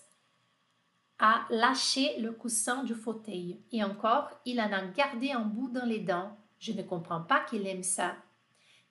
a 1.19 1.45
lâché 1.49 2.17
le 2.19 2.32
coussin 2.32 2.84
du 2.84 2.95
fauteuil. 2.95 3.60
Et 3.71 3.84
encore, 3.84 4.32
il 4.45 4.60
en 4.60 4.71
a 4.71 4.82
gardé 4.88 5.32
un 5.32 5.41
bout 5.41 5.69
dans 5.69 5.86
les 5.86 5.99
dents. 5.99 6.38
Je 6.60 6.71
ne 6.71 6.82
comprends 6.82 7.21
pas 7.21 7.41
qu'il 7.41 7.67
aime 7.67 7.84
ça. 7.84 8.15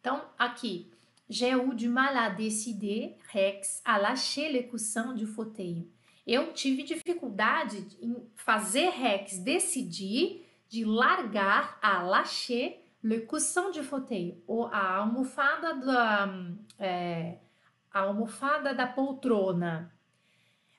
Então, 0.00 0.20
aqui, 0.38 0.90
j'ai 1.28 1.52
eu 1.52 1.74
du 1.74 1.88
mal 1.88 2.16
à 2.16 2.30
décider, 2.30 3.16
Rex, 3.32 3.82
a 3.84 3.98
lâcher 3.98 4.52
le 4.52 4.70
coussin 4.70 5.14
du 5.14 5.26
fauteuil. 5.26 5.88
Eu 6.26 6.52
tive 6.52 6.82
dificuldade 6.82 7.86
em 8.02 8.14
fazer 8.34 8.90
Rex 8.90 9.38
decidir 9.38 10.44
de 10.68 10.84
largar 10.84 11.78
a 11.82 12.02
lâcher 12.02 12.78
le 13.02 13.20
coussin 13.20 13.70
du 13.70 13.82
fauteuil, 13.82 14.42
ou 14.46 14.66
a 14.66 14.98
almofada 14.98 15.74
da, 15.74 16.28
é, 16.78 17.38
a 17.90 18.00
almofada 18.00 18.74
da 18.74 18.86
poltrona. 18.86 19.90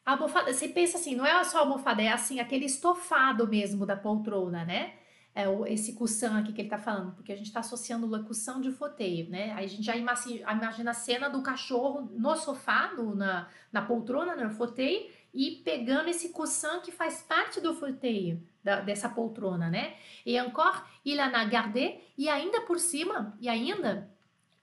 A 0.06 0.14
almofada, 0.14 0.54
você 0.54 0.68
pensa 0.68 0.98
assim, 0.98 1.16
não 1.16 1.26
é 1.26 1.44
só 1.44 1.60
almofada, 1.60 2.02
é 2.02 2.10
assim, 2.10 2.40
aquele 2.40 2.66
estofado 2.66 3.48
mesmo 3.48 3.86
da 3.86 3.96
poltrona, 3.96 4.66
né? 4.66 4.94
É 5.36 5.48
o, 5.48 5.66
esse 5.66 5.94
cussão 5.94 6.36
aqui 6.36 6.52
que 6.52 6.62
ele 6.62 6.70
tá 6.70 6.80
falando, 6.80 7.14
porque 7.14 7.32
a 7.32 7.36
gente 7.36 7.52
tá 7.52 7.60
associando 7.60 8.08
locução 8.08 8.60
de 8.60 8.72
foteio, 8.72 9.30
né? 9.30 9.52
Aí 9.54 9.66
a 9.66 9.68
gente 9.68 9.84
já 9.84 9.96
imagina, 9.96 10.92
a 10.92 10.94
cena 10.94 11.30
do 11.30 11.44
cachorro 11.44 12.10
no 12.14 12.36
sofá, 12.36 12.92
no, 12.98 13.16
na, 13.16 13.48
na 13.72 13.82
poltrona, 13.82 14.36
no 14.36 14.50
foteio, 14.50 15.10
e 15.34 15.62
pegando 15.64 16.10
esse 16.10 16.30
coussin 16.30 16.82
que 16.84 16.92
faz 16.92 17.22
parte 17.22 17.62
do 17.62 17.76
fauteuil, 17.76 18.42
da, 18.64 18.82
dessa 18.82 19.08
poltrona, 19.08 19.70
né? 19.70 19.96
E 20.26 20.38
encore, 20.38 20.82
il 21.06 21.20
en 21.20 21.36
a 21.36 21.46
gardé, 21.46 22.02
e 22.18 22.28
ainda 22.28 22.62
por 22.62 22.80
cima, 22.80 23.38
e 23.40 23.48
ainda, 23.48 24.10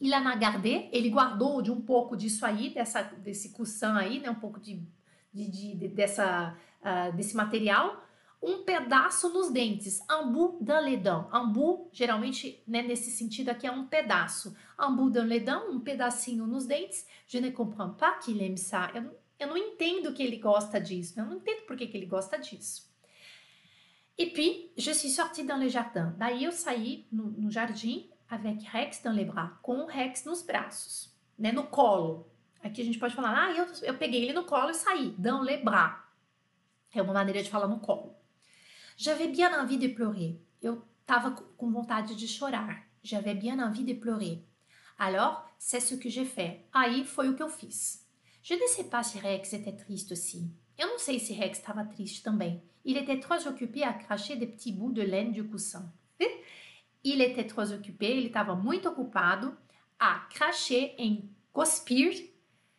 il 0.00 0.12
en 0.12 0.26
a 0.26 0.34
gardé, 0.34 0.88
ele 0.92 1.08
guardou 1.08 1.62
de 1.62 1.70
um 1.70 1.80
pouco 1.80 2.16
disso 2.16 2.44
aí, 2.44 2.70
dessa, 2.70 3.02
desse 3.02 3.52
coussin 3.52 3.96
aí, 3.96 4.20
né? 4.20 4.28
Um 4.28 4.34
pouco 4.34 4.60
de 4.60 4.82
de, 5.44 5.74
de, 5.74 5.88
dessa, 5.88 6.56
uh, 6.80 7.16
desse 7.16 7.36
material, 7.36 8.02
um 8.42 8.62
pedaço 8.62 9.28
nos 9.30 9.50
dentes, 9.50 10.00
un 10.08 10.30
bout 10.30 10.58
dans 10.60 10.84
les 10.84 10.96
dents. 10.96 11.28
Un 11.32 11.46
bout, 11.46 11.88
geralmente, 11.92 12.62
né, 12.66 12.82
nesse 12.82 13.10
sentido 13.10 13.48
aqui, 13.50 13.66
é 13.66 13.72
um 13.72 13.86
pedaço. 13.86 14.54
Un 14.78 14.94
bout 14.94 15.10
dans 15.10 15.26
les 15.26 15.40
dents, 15.40 15.68
um 15.68 15.80
pedacinho 15.80 16.46
nos 16.46 16.66
dentes. 16.66 17.06
Je 17.26 17.38
ne 17.40 17.50
comprends 17.50 17.90
pas 17.90 18.18
qu'il 18.18 18.40
aime 18.40 18.56
ça. 18.56 18.90
Eu, 18.94 19.10
eu 19.40 19.48
não 19.48 19.56
entendo 19.56 20.12
que 20.12 20.22
ele 20.22 20.36
gosta 20.36 20.80
disso. 20.80 21.18
Eu 21.18 21.26
não 21.26 21.36
entendo 21.36 21.66
por 21.66 21.76
que, 21.76 21.86
que 21.86 21.96
ele 21.96 22.06
gosta 22.06 22.38
disso. 22.38 22.86
E 24.18 24.26
puis, 24.26 24.72
je 24.76 24.94
suis 24.94 25.10
sortie 25.10 25.44
dans 25.44 25.58
le 25.58 25.68
jardin. 25.68 26.14
Daí 26.16 26.44
eu 26.44 26.52
saí 26.52 27.06
no, 27.12 27.30
no 27.32 27.50
jardim 27.50 28.08
avec 28.28 28.62
Rex 28.72 29.02
dans 29.02 29.12
les 29.12 29.26
bras, 29.26 29.58
com 29.62 29.82
o 29.82 29.86
Rex 29.86 30.24
nos 30.24 30.42
braços, 30.42 31.14
né, 31.38 31.52
no 31.52 31.64
colo. 31.64 32.26
Aqui 32.66 32.82
a 32.82 32.84
gente 32.84 32.98
pode 32.98 33.14
falar, 33.14 33.46
ah, 33.46 33.52
eu, 33.52 33.64
eu 33.82 33.96
peguei 33.96 34.24
ele 34.24 34.32
no 34.32 34.44
colo 34.44 34.70
e 34.70 34.74
saí. 34.74 35.14
Dans 35.16 35.40
les 35.40 35.62
bras. 35.62 36.02
É 36.92 37.00
uma 37.00 37.12
maneira 37.12 37.40
de 37.40 37.48
falar 37.48 37.68
no 37.68 37.78
colo. 37.78 38.16
J'avais 38.96 39.28
bien 39.28 39.50
envie 39.54 39.78
de 39.78 39.88
pleurer. 39.88 40.40
Eu 40.60 40.82
tava 41.06 41.30
com 41.30 41.70
vontade 41.70 42.16
de 42.16 42.26
chorar. 42.26 42.82
J'avais 43.04 43.34
bien 43.34 43.60
envie 43.60 43.84
de 43.84 43.94
pleurer. 43.94 44.44
Alors, 44.98 45.48
c'est 45.58 45.78
ce 45.78 45.94
que 45.94 46.10
j'ai 46.10 46.24
fait. 46.24 46.66
Aí 46.72 47.04
foi 47.04 47.28
o 47.28 47.36
que 47.36 47.42
eu 47.42 47.48
fiz. 47.48 48.04
Je 48.42 48.54
ne 48.54 48.66
sais 48.66 48.84
pas 48.84 49.04
si 49.04 49.18
Rex 49.18 49.52
était 49.52 49.76
triste 49.76 50.12
aussi. 50.12 50.50
Eu 50.76 50.88
não 50.88 50.98
sei 50.98 51.20
se 51.20 51.32
Rex 51.32 51.58
estava 51.58 51.84
triste 51.84 52.22
também. 52.24 52.60
Il 52.84 52.96
était 52.96 53.20
trop 53.20 53.46
occupé 53.46 53.84
à 53.84 53.92
cracher 53.92 54.34
des 54.34 54.46
petits 54.46 54.72
bouts 54.72 54.92
de 54.92 55.02
laine 55.02 55.30
du 55.30 55.44
coussin. 55.44 55.92
Il 57.04 57.20
était 57.20 57.46
trop 57.46 57.70
occupé, 57.72 58.06
ele 58.06 58.26
estava 58.26 58.56
muito 58.56 58.88
ocupado 58.88 59.56
a 59.98 60.26
cracher, 60.30 60.94
em 60.98 61.30
cuspir, 61.52 62.35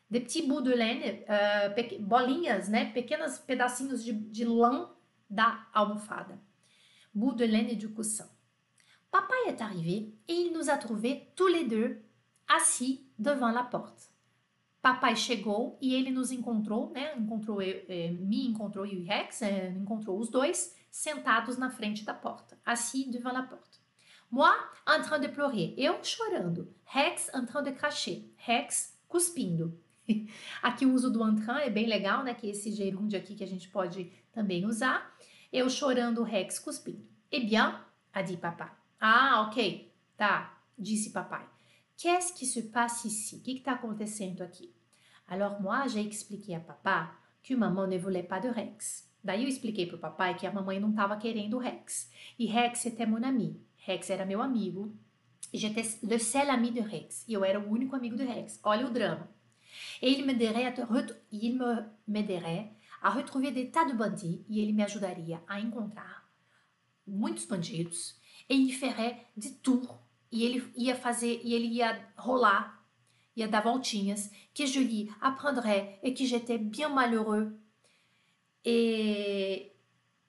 de 0.09 0.19
petits 0.19 0.47
bouts 0.47 0.61
de 0.61 0.73
laine, 0.73 1.23
uh, 1.27 1.99
bolinhas, 1.99 2.69
né? 2.69 2.91
Pequenos 2.91 3.37
pedacinhos 3.39 4.03
de, 4.03 4.13
de 4.13 4.45
lã 4.45 4.89
da 5.29 5.67
almofada. 5.73 6.39
Bout 7.13 7.35
de 7.35 7.45
laine 7.45 7.75
du 7.75 7.89
coussin. 7.89 8.29
Papa 9.11 9.33
est 9.47 9.61
arrivé 9.61 10.13
et 10.27 10.33
il 10.33 10.53
nous 10.53 10.69
a 10.69 10.77
trouvés 10.77 11.31
tous 11.35 11.47
les 11.47 11.65
deux 11.65 12.01
assis 12.47 13.05
devant 13.17 13.51
la 13.51 13.63
porte. 13.63 14.11
Papai 14.81 15.15
chegou 15.15 15.77
e 15.81 15.95
ele 15.95 16.11
nos 16.11 16.31
encontrou, 16.31 16.91
né? 16.93 17.13
Encontrou 17.15 17.61
eu, 17.61 17.83
é, 17.89 18.09
me 18.11 18.47
encontrou 18.47 18.85
e 18.85 19.03
Rex, 19.03 19.41
é, 19.41 19.69
encontrou 19.69 20.17
os 20.19 20.29
dois 20.29 20.75
sentados 20.89 21.57
na 21.57 21.69
frente 21.69 22.05
da 22.05 22.13
porta, 22.13 22.57
assis 22.65 23.05
devant 23.09 23.33
la 23.33 23.43
porte. 23.43 23.81
Moi, 24.29 24.53
en 24.85 25.01
train 25.01 25.19
de 25.19 25.27
pleurer, 25.27 25.73
eu 25.77 26.01
chorando. 26.03 26.73
Rex 26.85 27.29
en 27.33 27.45
train 27.45 27.63
de 27.63 27.71
cracher, 27.71 28.31
Rex 28.37 28.97
cuspindo. 29.07 29.77
Aqui 30.61 30.85
o 30.85 30.93
uso 30.93 31.11
do 31.11 31.23
en 31.27 31.35
train 31.35 31.61
é 31.61 31.69
bem 31.69 31.85
legal, 31.85 32.23
né? 32.23 32.33
Que 32.33 32.47
é 32.47 32.51
esse 32.51 32.71
gerúndio 32.71 33.19
aqui 33.19 33.35
que 33.35 33.43
a 33.43 33.47
gente 33.47 33.69
pode 33.69 34.11
também 34.31 34.65
usar. 34.65 35.15
Eu 35.51 35.69
chorando, 35.69 36.23
Rex 36.23 36.59
cuspindo. 36.59 37.05
Eh 37.31 37.41
bien, 37.41 37.75
a 38.13 38.21
dit 38.21 38.37
papa. 38.37 38.71
Ah, 38.99 39.47
ok, 39.47 39.91
tá, 40.15 40.61
disse 40.77 41.11
papai. 41.11 41.45
Qu'est-ce 41.97 42.33
qui 42.33 42.45
se 42.45 42.63
passe 42.63 43.07
ici? 43.07 43.37
O 43.37 43.41
que 43.41 43.51
está 43.51 43.73
acontecendo 43.73 44.41
aqui? 44.43 44.73
Alors 45.27 45.59
moi, 45.61 45.87
j'ai 45.87 46.01
expliqué 46.01 46.55
à 46.55 46.59
papa 46.59 47.11
que 47.41 47.55
maman 47.55 47.87
ne 47.87 47.97
voulait 47.97 48.27
pas 48.27 48.39
de 48.39 48.49
Rex. 48.49 49.07
Daí 49.23 49.43
eu 49.43 49.49
expliquei 49.49 49.85
pro 49.85 49.97
papai 49.97 50.35
que 50.35 50.47
a 50.47 50.51
mamãe 50.51 50.79
não 50.79 50.91
estava 50.91 51.17
querendo 51.17 51.57
Rex. 51.57 52.09
E 52.39 52.45
Rex 52.45 52.85
était 52.85 53.05
mon 53.05 53.23
ami. 53.23 53.59
Rex 53.77 54.09
era 54.09 54.25
meu 54.25 54.41
amigo. 54.41 54.95
J'étais 55.53 55.99
le 56.03 56.19
seul 56.19 56.49
ami 56.49 56.71
de 56.71 56.81
Rex. 56.81 57.25
E 57.27 57.33
eu 57.33 57.43
era 57.43 57.59
o 57.59 57.69
único 57.69 57.95
amigo 57.95 58.15
de 58.15 58.23
Rex. 58.23 58.59
Olha 58.63 58.85
o 58.85 58.89
drama. 58.89 59.27
Et 60.01 60.11
il 60.11 60.25
m'aiderait 60.25 60.65
à, 60.65 60.73
il 61.31 61.57
me 61.57 61.83
m'aiderait 62.07 62.71
à 63.01 63.09
retrouver 63.09 63.51
des 63.51 63.69
tas 63.69 63.85
de 63.85 63.93
bandits 63.93 64.43
e 64.49 64.59
ele 64.59 64.73
me 64.73 64.83
ajudaria 64.83 65.41
a 65.47 65.59
encontrar 65.59 66.27
muitos 67.05 67.45
bandidos. 67.45 68.15
E 68.49 68.55
il 68.55 68.71
ferait 68.71 69.25
de 69.35 69.51
tour 69.51 69.99
e 70.31 70.43
ele 70.43 70.71
ia 70.75 70.95
fazer, 70.95 71.41
e 71.43 71.53
ele 71.53 71.67
ia 71.67 71.99
rolar, 72.17 72.83
ia 73.35 73.47
dar 73.47 73.61
voltinhas, 73.61 74.29
que 74.53 74.65
je 74.65 74.79
lui 74.79 75.11
apprendrais 75.21 75.99
et 76.03 76.13
que 76.13 76.25
j'étais 76.25 76.57
bien 76.57 76.89
malheureux, 76.89 77.53
e 78.65 79.71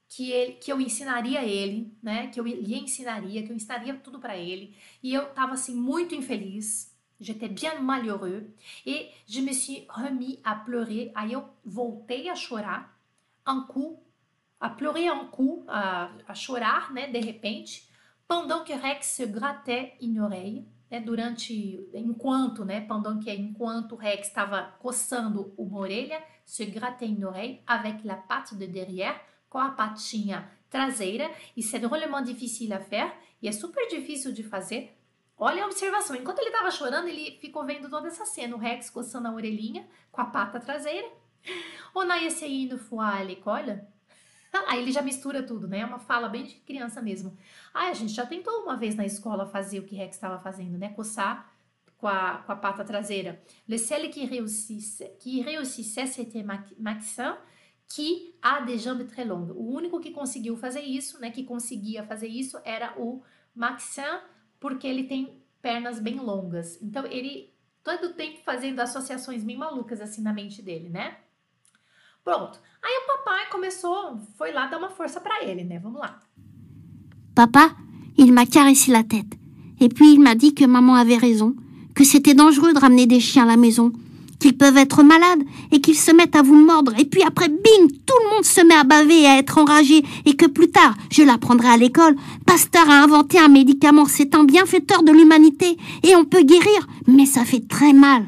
que, 0.09 0.31
ele, 0.31 0.53
que 0.55 0.73
eu 0.73 0.81
ensinaria 0.81 1.45
ele, 1.45 1.93
né, 2.03 2.29
que 2.29 2.39
eu 2.39 2.45
lhe 2.45 2.75
ensinaria, 2.75 3.43
que 3.43 3.51
eu 3.51 3.57
ensinaria 3.57 3.95
tudo 3.95 4.19
para 4.19 4.37
ele, 4.37 4.75
e 5.03 5.13
eu 5.13 5.25
estava 5.25 5.55
assim 5.55 5.75
muito 5.75 6.15
infeliz, 6.15 6.95
j'étais 7.21 7.49
bien 7.49 7.81
malheureux, 7.81 8.47
et 8.87 9.09
je 9.29 9.41
me 9.41 9.53
suis 9.53 9.87
remis 9.89 10.41
à 10.45 10.55
pleurer, 10.57 11.13
eu 11.17 11.37
voltei 11.65 12.29
a 12.29 12.35
chorar, 12.35 12.85
un 13.47 13.63
coup, 13.63 14.01
a 14.61 14.71
pleurer 14.71 15.09
un 15.09 15.27
coup, 15.27 15.65
a, 15.69 16.11
a 16.27 16.35
chorar, 16.35 16.93
né, 16.93 17.09
de 17.09 17.25
repente, 17.25 17.89
Pendant 18.29 18.63
que 18.63 18.75
Rex 18.75 19.17
se 19.17 19.23
grattait 19.23 19.95
une 20.03 20.21
oreille, 20.21 20.67
né, 20.91 21.01
durante, 21.01 21.89
enquanto, 21.95 22.63
né, 22.63 22.83
pendant 22.83 23.19
que 23.19 23.31
enquanto 23.31 23.97
Rex 23.97 24.29
estava 24.29 24.75
coçando 24.79 25.55
uma 25.57 25.79
orelha, 25.79 26.23
se 26.45 26.63
grattait 26.67 27.09
une 27.09 27.25
oreille 27.25 27.63
avec 27.67 28.05
la 28.05 28.17
patte 28.17 28.55
de 28.55 28.67
derrière, 28.67 29.19
com 29.49 29.59
a 29.59 29.71
patinha 29.71 30.47
traseira, 30.69 31.31
e 31.57 31.63
c'est 31.63 31.79
drôlement 31.79 32.21
difficile 32.21 32.75
à 32.75 32.81
faire, 32.81 33.11
e 33.41 33.49
é 33.49 33.53
super 33.53 33.89
difícil 33.89 34.35
de 34.35 34.43
fazer. 34.43 34.95
Olha 35.38 35.62
a 35.62 35.66
observação, 35.66 36.16
enquanto 36.16 36.40
ele 36.40 36.48
estava 36.48 36.70
chorando, 36.70 37.09
ele 37.09 37.38
ficou 37.40 37.64
vendo 37.64 37.88
toda 37.88 38.09
essa 38.09 38.27
cena, 38.27 38.57
o 38.57 38.59
Rex 38.59 38.90
coçando 38.90 39.29
a 39.29 39.33
orelhinha 39.33 39.87
com 40.11 40.20
a 40.20 40.27
pata 40.27 40.59
traseira. 40.59 41.09
On 41.94 42.11
a 42.11 42.22
essayé 42.24 42.64
une 42.64 42.77
fois 42.79 43.20
à 43.20 43.22
l'école, 43.22 43.81
Aí 44.66 44.81
ele 44.81 44.92
já 44.92 45.03
mistura 45.03 45.42
tudo, 45.42 45.68
né? 45.68 45.81
É 45.81 45.85
uma 45.85 45.98
fala 45.98 46.29
bem 46.29 46.44
de 46.44 46.55
criança 46.57 47.03
mesmo. 47.03 47.37
Ah, 47.72 47.88
a 47.88 47.92
gente 47.92 48.12
já 48.12 48.27
tentou 48.27 48.62
uma 48.62 48.77
vez 48.77 48.94
na 48.94 49.05
escola 49.05 49.46
fazer 49.46 49.79
o 49.79 49.85
que 49.85 49.94
Rex 49.94 50.16
estava 50.16 50.38
fazendo, 50.38 50.79
né? 50.79 50.88
Coçar 50.90 51.53
com 51.96 52.07
a, 52.07 52.38
com 52.38 52.53
a 52.53 52.57
pata 52.57 52.85
traseira. 52.85 53.42
Le 53.68 53.79
seul 53.79 54.09
qui 54.09 54.24
réussissait, 54.24 55.16
qui 55.18 55.44
c'était 56.07 56.44
Maxin, 56.79 57.37
que 57.88 58.35
a 58.40 58.61
des 58.61 58.79
jambes 58.79 59.07
très 59.09 59.27
longues. 59.27 59.55
O 59.55 59.74
único 59.74 60.01
que 60.01 60.11
conseguiu 60.11 60.57
fazer 60.57 60.81
isso, 60.81 61.20
né? 61.20 61.31
Que 61.31 61.44
conseguia 61.44 62.05
fazer 62.05 62.29
isso 62.29 62.59
era 62.64 62.94
o 62.98 63.22
Maxin, 63.55 64.20
porque 64.61 64.87
ele 64.87 65.05
tem 65.05 65.42
pernas 65.61 66.01
bem 66.01 66.18
longas. 66.18 66.81
Então 66.83 67.07
ele 67.07 67.53
todo 67.83 68.14
tempo 68.14 68.38
fazendo 68.44 68.81
associações 68.81 69.42
bem 69.42 69.57
malucas 69.57 70.01
assim 70.01 70.23
na 70.23 70.33
mente 70.33 70.61
dele, 70.62 70.88
né? 70.88 71.16
Pronto. 72.23 72.61
Aí 72.83 72.92
o 73.03 73.07
papai 73.07 73.49
começou, 73.51 74.21
foi 74.37 74.53
lá 74.53 74.66
dar 74.66 74.79
uma 74.79 74.90
força 74.90 75.21
para 75.21 75.44
ele, 75.44 75.64
né? 75.64 75.79
Vamos 75.79 76.01
lá. 76.01 76.21
Papa, 77.35 77.75
il 78.16 78.33
m'a 78.33 78.47
caressé 78.47 78.90
la 78.90 79.05
tête. 79.05 79.38
Et 79.81 79.88
puis 79.88 80.12
il 80.12 80.21
m'a 80.21 80.35
dit 80.35 80.53
que 80.53 80.66
maman 80.66 80.97
avait 80.97 81.16
raison, 81.16 81.55
que 81.94 82.05
c'était 82.05 82.35
dangereux 82.35 82.75
de 82.75 82.79
ramener 82.79 83.07
des 83.07 83.21
chiens 83.21 83.44
à 83.44 83.47
la 83.47 83.57
maison, 83.57 83.92
qu'ils 84.38 84.57
peuvent 84.57 84.77
être 84.77 85.03
malades 85.03 85.42
et 85.72 85.81
qu'ils 85.81 85.96
se 85.96 86.12
mettent 86.12 86.37
à 86.37 86.42
vous 86.42 86.55
mordre. 86.55 86.92
Et 86.98 87.05
puis 87.05 87.22
après, 87.22 87.48
bing, 87.48 87.90
tout 88.07 88.14
le 88.24 88.35
monde 88.35 88.44
se 88.44 88.61
met 88.64 88.74
à 88.74 88.85
baver 88.85 89.22
et 89.22 89.27
à 89.27 89.38
être 89.38 89.59
enragé. 89.59 90.05
Et 90.27 90.35
que 90.35 90.46
plus 90.46 90.70
tard, 90.70 90.94
je 91.11 91.22
l'apprendrai 91.22 91.68
à 91.68 91.77
l'école, 91.77 92.16
Pasteur 92.46 92.88
a 92.88 93.03
inventé 93.03 93.38
un 93.38 93.48
médicament. 93.48 94.07
C'est 94.07 94.35
un 94.35 94.44
bienfaiteur 94.44 95.03
de 95.03 95.12
l'humanité 95.12 95.77
et 96.03 96.14
on 96.16 96.24
peut 96.24 96.42
guérir, 96.42 96.87
mais 97.07 97.27
ça 97.27 97.44
fait 97.44 97.66
très 97.66 97.92
mal. 97.92 98.27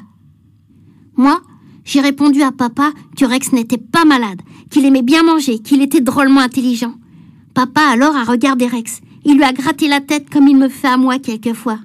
Moi, 1.16 1.40
j'ai 1.84 2.00
répondu 2.00 2.42
à 2.42 2.52
papa 2.52 2.92
que 3.16 3.24
Rex 3.24 3.52
n'était 3.52 3.78
pas 3.78 4.04
malade, 4.04 4.42
qu'il 4.70 4.84
aimait 4.84 5.02
bien 5.02 5.22
manger, 5.22 5.58
qu'il 5.58 5.82
était 5.82 6.00
drôlement 6.00 6.40
intelligent. 6.40 6.94
Papa 7.54 7.82
alors 7.82 8.16
a 8.16 8.24
regardé 8.24 8.66
Rex. 8.66 9.00
Il 9.24 9.36
lui 9.36 9.44
a 9.44 9.52
gratté 9.52 9.88
la 9.88 10.00
tête 10.00 10.30
comme 10.30 10.48
il 10.48 10.56
me 10.56 10.68
fait 10.68 10.88
à 10.88 10.96
moi 10.96 11.18
quelquefois. 11.18 11.78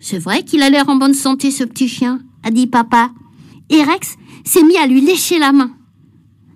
C'est 0.00 0.18
vrai 0.18 0.42
qu'il 0.42 0.62
a 0.62 0.70
l'air 0.70 0.88
en 0.88 0.96
bonne 0.96 1.14
santé, 1.14 1.50
ce 1.50 1.64
petit 1.64 1.88
chien, 1.88 2.20
a 2.44 2.50
dit 2.50 2.66
papa. 2.66 3.10
Et 3.70 3.82
Rex 3.82 4.16
s'est 4.44 4.62
mis 4.62 4.76
à 4.76 4.86
lui 4.86 5.00
lécher 5.00 5.38
la 5.38 5.52
main. 5.52 5.70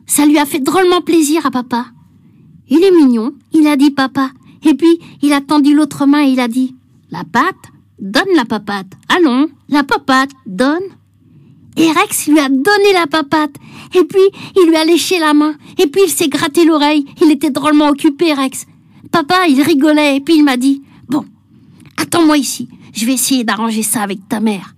Ça 0.06 0.26
lui 0.26 0.38
a 0.38 0.46
fait 0.46 0.60
drôlement 0.60 1.00
plaisir 1.00 1.44
à 1.46 1.50
papa. 1.50 1.86
Il 2.68 2.82
est 2.84 2.92
mignon, 2.92 3.32
il 3.52 3.66
a 3.66 3.76
dit 3.76 3.90
papa. 3.90 4.30
Et 4.64 4.74
puis, 4.74 4.98
il 5.22 5.32
a 5.32 5.40
tendu 5.40 5.74
l'autre 5.74 6.06
main 6.06 6.24
et 6.24 6.30
il 6.30 6.40
a 6.40 6.48
dit 6.48 6.74
La 7.10 7.24
patte 7.24 7.72
Donne 7.98 8.34
la 8.36 8.44
papate. 8.44 8.92
Allons, 9.08 9.48
la 9.68 9.82
papate, 9.82 10.30
donne. 10.46 10.84
Et 11.76 11.90
Rex 11.90 12.28
lui 12.28 12.38
a 12.38 12.48
donné 12.48 12.92
la 12.92 13.06
papate. 13.06 13.56
Et 13.94 14.04
puis, 14.04 14.20
il 14.56 14.68
lui 14.68 14.76
a 14.76 14.84
léché 14.84 15.18
la 15.18 15.34
main. 15.34 15.54
Et 15.78 15.88
puis, 15.88 16.02
il 16.04 16.10
s'est 16.10 16.28
gratté 16.28 16.64
l'oreille. 16.64 17.04
Il 17.20 17.30
était 17.30 17.50
drôlement 17.50 17.88
occupé, 17.88 18.34
Rex. 18.34 18.66
Papa, 19.10 19.48
il 19.48 19.60
rigolait. 19.62 20.16
Et 20.16 20.20
puis, 20.20 20.36
il 20.36 20.44
m'a 20.44 20.56
dit, 20.56 20.82
bon, 21.08 21.24
attends-moi 21.96 22.38
ici. 22.38 22.68
Je 22.94 23.04
vais 23.04 23.14
essayer 23.14 23.44
d'arranger 23.44 23.82
ça 23.82 24.02
avec 24.02 24.28
ta 24.28 24.40
mère. 24.40 24.74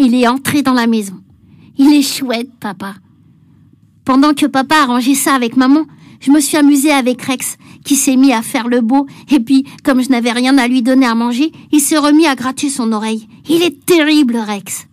Il 0.00 0.14
est 0.14 0.28
entré 0.28 0.62
dans 0.62 0.74
la 0.74 0.86
maison. 0.86 1.20
Il 1.76 1.92
est 1.92 2.02
chouette, 2.02 2.50
papa. 2.60 2.94
Pendant 4.04 4.32
que 4.32 4.46
papa 4.46 4.76
arrangeait 4.76 5.16
ça 5.16 5.34
avec 5.34 5.56
maman, 5.56 5.86
je 6.20 6.30
me 6.30 6.40
suis 6.40 6.56
amusée 6.56 6.92
avec 6.92 7.20
Rex, 7.22 7.56
qui 7.84 7.96
s'est 7.96 8.14
mis 8.14 8.32
à 8.32 8.42
faire 8.42 8.68
le 8.68 8.80
beau, 8.80 9.08
et 9.28 9.40
puis, 9.40 9.64
comme 9.84 10.00
je 10.00 10.10
n'avais 10.10 10.30
rien 10.30 10.56
à 10.56 10.68
lui 10.68 10.82
donner 10.82 11.06
à 11.06 11.16
manger, 11.16 11.50
il 11.72 11.80
s'est 11.80 11.98
remis 11.98 12.28
à 12.28 12.36
gratter 12.36 12.70
son 12.70 12.92
oreille. 12.92 13.28
Il 13.48 13.62
est 13.64 13.84
terrible, 13.84 14.36
Rex. 14.36 14.86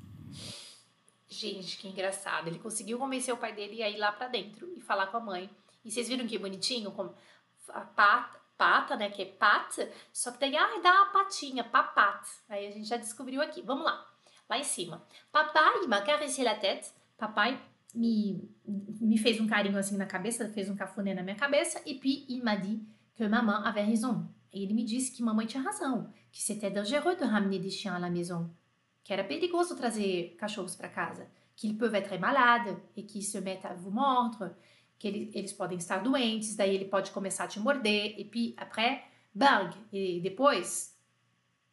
Gente, 1.29 1.77
que 1.77 1.87
engraçado. 1.87 2.47
Ele 2.47 2.57
conseguiu 2.57 2.97
convencer 2.97 3.31
o 3.31 3.37
pai 3.37 3.53
dele 3.53 3.83
a 3.83 3.89
ir 3.89 3.97
lá 3.97 4.11
para 4.11 4.29
dentro 4.29 4.67
e 4.75 4.81
falar 4.81 5.07
com 5.07 5.17
a 5.17 5.19
mãe. 5.19 5.49
E 5.83 5.91
vocês 5.91 6.07
viram 6.07 6.25
que 6.25 6.39
bonitinho? 6.39 6.91
Como 6.91 7.13
a 7.69 7.81
pata, 7.81 8.39
pata, 8.57 8.95
né? 8.95 9.09
Que 9.09 9.21
é 9.21 9.25
pat, 9.25 9.87
só 10.11 10.31
que 10.31 10.39
tem, 10.39 10.57
ah, 10.57 10.79
dá 10.81 11.03
a 11.03 11.05
patinha, 11.05 11.63
papat. 11.63 12.27
Aí 12.49 12.67
a 12.67 12.71
gente 12.71 12.87
já 12.87 12.97
descobriu 12.97 13.39
aqui. 13.39 13.61
Vamos 13.61 13.85
lá. 13.85 14.14
Lá 14.49 14.59
em 14.59 14.63
cima. 14.63 15.05
Papai 15.31 15.87
m'a 15.87 16.01
caressé 16.01 16.43
la 16.43 16.55
tête. 16.55 16.93
Papai 17.17 17.57
me, 17.93 18.49
me 19.01 19.17
fez 19.17 19.39
um 19.39 19.47
carinho 19.47 19.77
assim 19.77 19.97
na 19.97 20.05
cabeça, 20.05 20.49
fez 20.49 20.69
um 20.69 20.75
cafuné 20.75 21.13
na 21.13 21.23
minha 21.23 21.35
cabeça. 21.35 21.81
E 21.85 21.95
puis, 21.95 22.25
il 22.29 22.43
m'a 22.43 22.55
dit 22.55 22.81
que 23.15 23.27
maman 23.27 23.63
avait 23.63 23.85
raison. 23.85 24.27
Ele 24.51 24.73
me 24.73 24.83
disse 24.83 25.11
que 25.11 25.23
mamãe 25.23 25.47
tinha 25.47 25.63
razão. 25.63 26.09
Que 26.31 26.41
c'était 26.41 26.71
dangereux 26.71 27.15
de 27.15 27.23
ramener 27.23 27.59
des 27.59 27.71
chiens 27.71 27.95
à 27.95 27.99
la 27.99 28.09
maison 28.09 28.49
que 29.05 29.13
era 29.13 29.23
perigoso 29.23 29.75
trazer 29.75 30.35
cachorros 30.35 30.75
para 30.75 30.89
casa, 30.89 31.29
que 31.55 31.67
eles 31.67 31.77
peuvent 31.77 31.93
être 31.93 32.19
malades 32.19 32.75
e 32.97 33.03
que 33.03 33.21
se 33.21 33.39
mettent 33.39 33.65
a 33.65 33.75
vous 33.75 33.91
mordre, 33.91 34.51
que 34.97 35.07
eles, 35.07 35.53
podem 35.53 35.77
estar 35.77 35.99
doentes, 35.99 36.55
daí 36.55 36.73
ele 36.73 36.85
pode 36.85 37.11
começar 37.11 37.43
a 37.43 37.47
te 37.47 37.59
morder, 37.59 38.15
e 38.17 38.25
puis 38.25 38.55
après, 38.57 39.03
bang, 39.33 39.71
e 39.93 40.19
depois, 40.21 40.97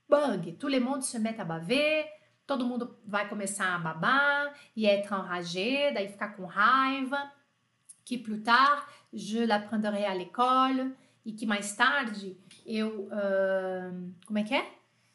bang, 0.07 0.53
tout 0.59 0.69
le 0.69 0.79
monde 0.79 1.03
se 1.03 1.19
met 1.19 1.41
a 1.41 1.45
baver, 1.45 2.07
todo 2.53 2.67
mundo 2.67 2.99
vai 3.07 3.27
começar 3.29 3.75
a 3.75 3.79
babar 3.79 4.53
e 4.77 4.87
être 4.87 5.11
enragé, 5.15 5.91
daí 5.91 6.09
ficar 6.09 6.37
com 6.37 6.45
raiva, 6.45 7.33
que 8.05 8.19
plus 8.19 8.43
tard 8.43 8.87
je 9.11 9.47
l'apprendrai 9.47 10.05
à 10.05 10.15
l'école 10.15 10.95
e 11.25 11.33
que 11.33 11.47
mais 11.47 11.75
tarde 11.75 12.37
eu 12.67 13.09
uh, 13.09 14.15
como 14.27 14.39
é 14.39 14.45
que 14.45 14.55
é? 14.55 14.67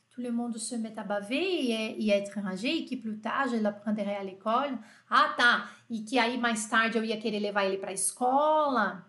Tout 0.09 0.21
le 0.21 0.31
monde 0.31 0.57
se 0.57 0.75
met 0.79 0.97
à 0.97 1.03
baver 1.03 1.35
e, 1.39 2.05
e 2.05 2.11
être 2.11 2.39
enragé 2.39 2.69
e 2.69 2.85
que 2.85 2.97
plus 2.97 3.19
tard 3.19 3.49
je 3.49 3.57
l'apprendrai 3.57 4.15
à 4.15 4.23
l'école. 4.23 4.79
Ah, 5.07 5.35
tá. 5.37 5.69
E 5.87 6.01
que 6.01 6.17
aí 6.17 6.39
mais 6.39 6.67
tarde 6.67 6.97
eu 6.97 7.05
ia 7.05 7.19
querer 7.19 7.39
levar 7.39 7.65
ele 7.65 7.77
para 7.77 7.91
a 7.91 7.93
escola. 7.93 9.05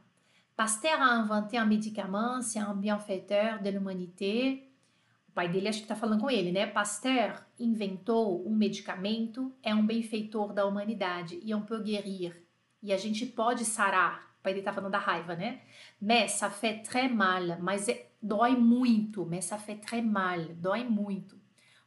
Pasteur 0.55 1.01
a 1.01 1.15
inventé 1.15 1.57
un 1.57 1.65
médicament, 1.65 2.43
c'est 2.43 2.59
un 2.59 2.75
bienfaiteur 2.75 3.63
de 3.63 3.71
l'humanité 3.71 4.68
pai 5.39 5.49
dele 5.49 5.69
acho 5.69 5.79
que 5.79 5.85
está 5.85 5.95
falando 5.95 6.21
com 6.21 6.29
ele, 6.29 6.51
né? 6.51 6.67
Pasteur 6.67 7.47
inventou 7.61 8.45
um 8.45 8.57
medicamento, 8.57 9.55
é 9.63 9.73
um 9.73 9.87
benfeitor 9.87 10.53
da 10.53 10.67
humanidade 10.67 11.39
e 11.45 11.53
é 11.53 11.57
um 11.57 11.63
peut 11.63 11.81
guérir. 11.81 12.45
E 12.83 12.93
a 12.93 12.97
gente 12.97 13.25
pode 13.25 13.65
sarar. 13.65 14.35
O 14.41 14.43
pai 14.43 14.53
dele 14.53 14.65
tá 14.65 14.73
falando 14.73 14.91
da 14.91 14.99
raiva, 14.99 15.37
né? 15.37 15.61
Mais 16.03 16.33
ça 16.33 16.51
fait 16.51 16.83
très 16.83 17.09
mal, 17.09 17.57
mas 17.61 17.89
é, 17.89 18.11
dói 18.21 18.57
muito. 18.57 19.25
Mais 19.25 19.45
ça 19.45 19.59
fait 19.59 19.77
très 19.77 20.03
mal, 20.03 20.41
dói 20.57 20.83
muito. 20.83 21.41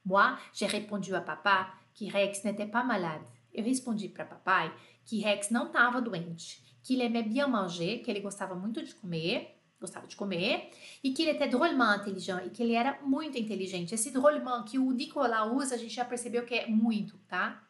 Moi, 0.06 0.38
j'ai 0.54 0.68
répondu 0.68 1.14
à 1.14 1.20
papa 1.20 1.78
que 1.94 2.06
Rex 2.06 2.46
n'était 2.46 2.72
pas 2.72 2.86
malade. 2.86 3.26
Eu 3.54 3.66
respondi 3.66 4.08
para 4.08 4.24
papai 4.24 4.74
que 5.04 5.20
Rex 5.20 5.50
não 5.50 5.66
estava 5.66 6.02
doente, 6.02 6.64
que 6.82 6.94
ele 6.94 7.04
aimait 7.04 7.28
bien 7.28 7.50
manger, 7.50 8.02
que 8.02 8.10
ele 8.10 8.22
gostava 8.22 8.56
muito 8.56 8.82
de 8.82 8.96
comer 8.96 9.61
gostava 9.82 10.08
de 10.08 10.16
comer, 10.16 10.72
e 11.04 11.12
que 11.12 11.24
ele 11.24 11.32
était 11.32 11.50
drôlement 11.50 11.96
intelligent, 11.96 12.46
e 12.46 12.52
que 12.52 12.62
ele 12.62 12.76
era 12.76 13.02
muito 13.02 13.38
inteligente. 13.38 13.94
Esse 13.96 14.12
drôlement 14.12 14.64
que 14.64 14.78
o 14.78 14.92
Nicolas 14.92 15.52
usa, 15.52 15.76
a 15.76 15.78
gente 15.78 15.94
já 15.94 16.06
percebeu 16.06 16.46
que 16.46 16.54
é 16.54 16.68
muito, 16.68 17.18
tá? 17.28 17.62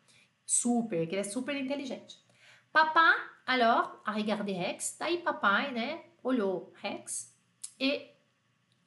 Super, 0.45 1.07
que 1.07 1.15
ele 1.15 1.21
é 1.21 1.23
super 1.23 1.55
inteligente. 1.55 2.19
Papa, 2.71 3.15
alors, 3.45 3.99
a 4.05 4.11
regardé 4.11 4.51
Rex, 4.51 4.97
daí 4.99 5.19
papai, 5.19 5.71
né, 5.71 6.03
olhou 6.23 6.71
Rex, 6.75 7.33
e 7.79 8.11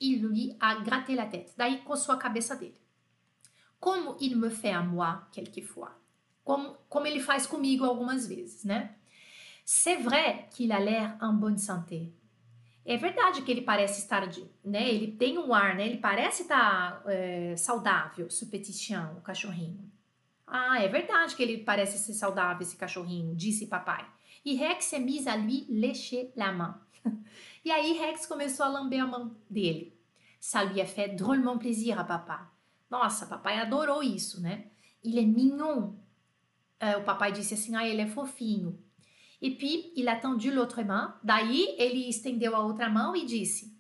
il 0.01 0.21
lui 0.21 0.57
a 0.61 0.77
gratté 0.77 1.15
la 1.15 1.27
tête, 1.27 1.55
daí 1.57 1.79
coçou 1.83 2.15
a 2.15 2.19
cabeça 2.19 2.55
dele. 2.55 2.79
Como 3.81 4.17
il 4.21 4.37
me 4.37 4.51
fait 4.51 4.73
à 4.73 4.83
moi, 4.83 5.29
quelquefois. 5.33 5.91
Como, 6.43 6.77
como 6.89 7.07
ele 7.07 7.21
faz 7.21 7.47
comigo 7.47 7.85
algumas 7.85 8.27
vezes, 8.27 8.65
né? 8.65 8.97
C'est 9.65 9.97
vrai 9.97 10.49
qu'il 10.51 10.73
a 10.73 10.79
l'air 10.79 11.17
en 11.21 11.33
bonne 11.33 11.59
santé. 11.59 12.13
É 12.87 12.97
verdade 12.99 13.41
que 13.43 13.51
ele 13.51 13.63
parece 13.63 14.01
estar, 14.01 14.29
né? 14.63 14.89
Ele 14.89 15.13
tem 15.13 15.39
um 15.39 15.55
ar, 15.55 15.75
né? 15.75 15.87
Ele 15.87 15.97
parece 15.97 16.43
estar 16.43 17.03
é, 17.07 17.57
saudável, 17.57 18.29
chien, 18.31 19.11
o 19.17 19.23
cachorrinho. 19.23 19.91
Ah, 20.47 20.83
é 20.83 20.89
verdade 20.89 21.35
que 21.35 21.43
ele 21.43 21.59
parece 21.65 21.99
ser 21.99 22.13
saudável, 22.13 22.61
esse 22.61 22.77
cachorrinho, 22.77 23.35
disse 23.35 23.67
papai. 23.67 24.07
E 24.45 24.55
Rex 24.55 24.85
se 24.85 24.99
mise 24.99 25.29
à 25.29 25.37
lui 25.37 25.67
lécher 25.71 26.31
la 26.37 26.53
main. 26.53 26.75
e 27.65 27.71
aí 27.71 27.95
Rex 27.95 28.27
começou 28.27 28.67
a 28.67 28.69
lamber 28.69 29.03
a 29.03 29.07
mão 29.07 29.35
dele. 29.49 29.99
Ça 30.39 30.63
lui 30.63 30.83
a 30.83 30.87
fait 30.87 31.09
drôlement 31.17 31.59
plaisir 31.59 31.99
a 31.99 32.05
papa. 32.05 32.53
Nossa, 32.91 33.25
papai 33.25 33.59
adorou 33.59 34.03
isso, 34.03 34.43
né? 34.43 34.67
Il 35.03 35.17
est 35.17 35.27
mignon. 35.27 35.95
É, 36.79 36.99
o 36.99 37.05
papai 37.05 37.33
disse 37.33 37.55
assim, 37.55 37.75
ah, 37.75 37.89
ele 37.89 38.03
é 38.03 38.07
fofinho. 38.07 38.79
E 39.45 39.51
puis, 39.51 39.93
il 39.95 40.09
a 40.09 40.17
tendu 40.17 40.51
l'autre 40.51 40.83
main. 40.83 41.15
Daí, 41.23 41.75
ele 41.77 42.09
estendeu 42.09 42.57
a 42.57 42.61
outra 42.61 42.89
mão 42.89 43.15
e 43.15 43.27
disse: 43.27 43.79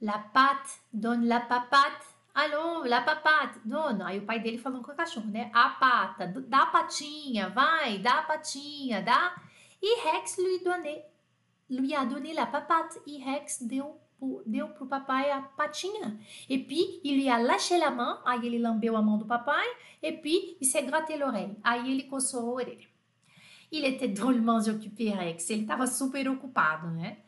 La 0.00 0.18
patte, 0.18 0.80
donne 0.90 1.26
la 1.26 1.40
papate. 1.40 2.06
Alô, 2.32 2.84
la 2.86 3.02
papate, 3.02 3.60
dona. 3.66 4.06
Aí 4.06 4.18
o 4.18 4.24
pai 4.24 4.40
dele 4.40 4.56
falou 4.56 4.82
com 4.82 4.92
o 4.92 4.96
cachorro, 4.96 5.26
né? 5.26 5.50
A 5.52 5.68
pata, 5.68 6.26
dá 6.26 6.62
a 6.62 6.66
patinha, 6.66 7.50
vai, 7.50 7.98
dá 7.98 8.20
a 8.20 8.22
patinha, 8.22 9.02
dá. 9.02 9.34
E 9.82 10.08
Rex 10.08 10.38
lui, 10.38 10.64
donné, 10.64 11.04
lui 11.68 11.94
a 11.94 12.06
donné 12.06 12.32
la 12.32 12.46
papate. 12.46 12.98
E 13.06 13.18
Rex 13.18 13.58
deu 13.60 14.00
deu 14.46 14.68
pro 14.68 14.86
papai 14.86 15.30
a 15.32 15.42
patinha. 15.42 16.18
E 16.48 16.56
puis, 16.56 17.02
il 17.04 17.16
lui 17.16 17.28
a 17.28 17.38
lâché 17.38 17.76
la 17.76 17.90
main. 17.90 18.22
Aí 18.24 18.46
ele 18.46 18.58
lambeu 18.58 18.96
a 18.96 19.02
mão 19.02 19.18
do 19.18 19.26
papai. 19.26 19.66
E 20.02 20.12
puis, 20.12 20.56
il 20.62 20.64
s'est 20.64 20.86
gratté 20.86 21.18
l'oreille. 21.18 21.58
Aí 21.62 21.92
ele 21.92 22.04
coçou 22.04 22.40
a 22.40 22.54
orelha. 22.54 22.89
Il 23.72 23.84
était 23.84 24.08
drôlement 24.08 24.58
occupé, 24.68 25.10
Rex. 25.10 25.50
Ele 25.50 25.62
estava 25.62 25.86
super 25.86 26.28
ocupado, 26.28 26.90
né? 26.90 27.18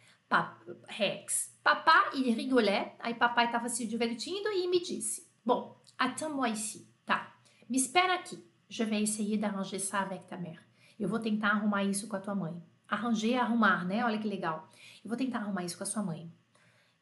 Rex. 0.88 1.54
Papá, 1.62 2.10
il 2.14 2.34
rigolait. 2.34 2.92
Aí 3.00 3.14
papai 3.14 3.46
estava 3.46 3.68
se 3.68 3.86
divertindo 3.86 4.48
e 4.48 4.66
me 4.66 4.80
disse: 4.80 5.28
Bom, 5.44 5.76
attends-moi 5.98 6.50
ici. 6.50 6.88
Tá, 7.04 7.34
me 7.68 7.76
espera 7.76 8.14
aqui. 8.14 8.42
Je 8.68 8.84
vais 8.84 9.02
essayer 9.02 9.36
d'arranger 9.36 9.78
ça 9.78 10.00
avec 10.00 10.26
ta 10.26 10.38
mère. 10.38 10.60
Eu 10.98 11.08
vou 11.08 11.18
tentar 11.18 11.50
arrumar 11.50 11.84
isso 11.84 12.08
com 12.08 12.16
a 12.16 12.20
tua 12.20 12.34
mãe. 12.34 12.54
Arranger, 12.88 13.38
arrumar, 13.38 13.84
né? 13.84 14.04
Olha 14.04 14.18
que 14.18 14.28
legal. 14.28 14.68
Eu 15.04 15.08
vou 15.08 15.16
tentar 15.16 15.40
arrumar 15.40 15.64
isso 15.64 15.76
com 15.76 15.84
a 15.84 15.86
sua 15.86 16.02
mãe. 16.02 16.32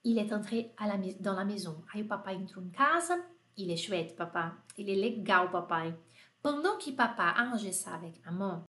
Il 0.04 0.18
est 0.18 0.32
entré 0.32 0.72
à 0.76 0.86
la, 0.86 0.96
dans 1.20 1.36
la 1.36 1.44
maison. 1.44 1.84
Aí 1.92 2.02
o 2.02 2.08
papai 2.08 2.34
entrou 2.34 2.64
em 2.64 2.70
casa. 2.70 3.24
Il 3.56 3.70
est 3.70 3.76
chouette, 3.76 4.16
papa. 4.16 4.56
Ele 4.76 4.92
é 4.92 4.96
legal, 4.96 5.50
papai. 5.50 5.96
Pendant 6.42 6.78
que 6.78 6.92
papa 6.92 7.24
arrangeait 7.24 7.72
ça 7.72 7.94
avec 7.94 8.24
maman, 8.24 8.64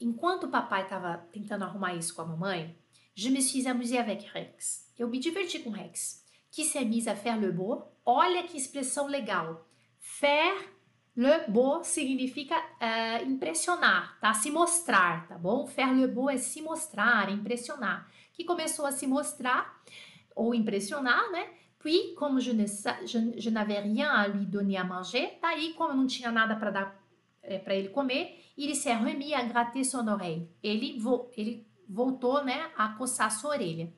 Enquanto 0.00 0.44
o 0.44 0.50
papai 0.50 0.82
estava 0.82 1.18
tentando 1.32 1.64
arrumar 1.64 1.94
isso 1.94 2.14
com 2.14 2.22
a 2.22 2.26
mamãe, 2.26 2.76
je 3.14 3.30
me 3.30 3.40
suis 3.40 3.66
amusée 3.66 3.98
avec 3.98 4.26
Rex. 4.32 4.92
Eu 4.98 5.08
me 5.08 5.18
diverti 5.18 5.58
com 5.60 5.70
Rex, 5.70 6.22
que 6.50 6.64
s'est 6.64 6.84
mise 6.84 7.08
à 7.08 7.16
faire 7.16 7.40
le 7.40 7.50
beau. 7.50 7.82
Olha 8.04 8.42
que 8.42 8.56
expressão 8.56 9.06
legal. 9.06 9.66
Faire 9.98 10.76
le 11.16 11.48
beau 11.48 11.82
significa 11.82 12.54
uh, 12.58 13.24
impressionar, 13.26 14.20
tá? 14.20 14.34
Se 14.34 14.50
mostrar, 14.50 15.26
tá 15.28 15.38
bom? 15.38 15.66
Faire 15.66 15.94
le 15.94 16.06
beau 16.06 16.28
é 16.28 16.36
se 16.36 16.60
mostrar, 16.60 17.30
impressionar. 17.30 18.06
Que 18.34 18.44
começou 18.44 18.84
a 18.84 18.92
se 18.92 19.06
mostrar 19.06 19.82
ou 20.34 20.54
impressionar, 20.54 21.30
né? 21.32 21.48
Puis, 21.78 22.14
como 22.14 22.38
je, 22.38 22.52
ne, 22.52 22.66
je, 22.66 23.40
je 23.40 23.50
n'avais 23.50 23.78
rien 23.78 24.10
à 24.10 24.26
lui 24.26 24.44
donner 24.44 24.76
à 24.76 24.84
manger, 24.84 25.38
daí, 25.40 25.72
como 25.72 25.92
eu 25.92 25.96
não 25.96 26.06
tinha 26.06 26.30
nada 26.30 26.56
para 26.56 26.70
dar 26.70 27.06
é, 27.42 27.58
para 27.58 27.74
ele 27.74 27.88
comer, 27.88 28.38
il 28.56 28.74
s'est 28.74 28.96
remis 28.96 29.34
à 29.34 29.44
gratter 29.44 29.84
son 29.84 30.08
oreille. 30.08 30.48
Ele, 30.62 30.98
vo, 30.98 31.30
ele 31.36 31.66
voltou, 31.88 32.44
né, 32.44 32.56
a 32.76 32.88
coçar 32.88 33.30
sua 33.30 33.50
orelha. 33.50 33.92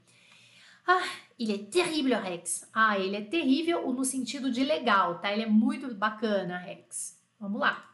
Ah, 0.86 1.02
ele 1.38 1.52
é 1.52 1.58
terrível, 1.58 2.20
Rex. 2.20 2.66
Ah, 2.72 2.98
ele 2.98 3.16
é 3.16 3.20
terrível 3.20 3.92
no 3.92 4.04
sentido 4.04 4.50
de 4.50 4.64
legal, 4.64 5.20
tá? 5.20 5.32
Ele 5.32 5.42
é 5.42 5.48
muito 5.48 5.94
bacana, 5.94 6.58
Rex. 6.58 7.16
Vamos 7.38 7.60
lá. 7.60 7.84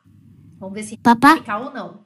Vamos 0.59 0.74
ver 0.74 0.85
se 0.85 0.96
papa? 0.96 1.37
ficar 1.37 1.61
ou 1.61 1.72
não. 1.72 2.05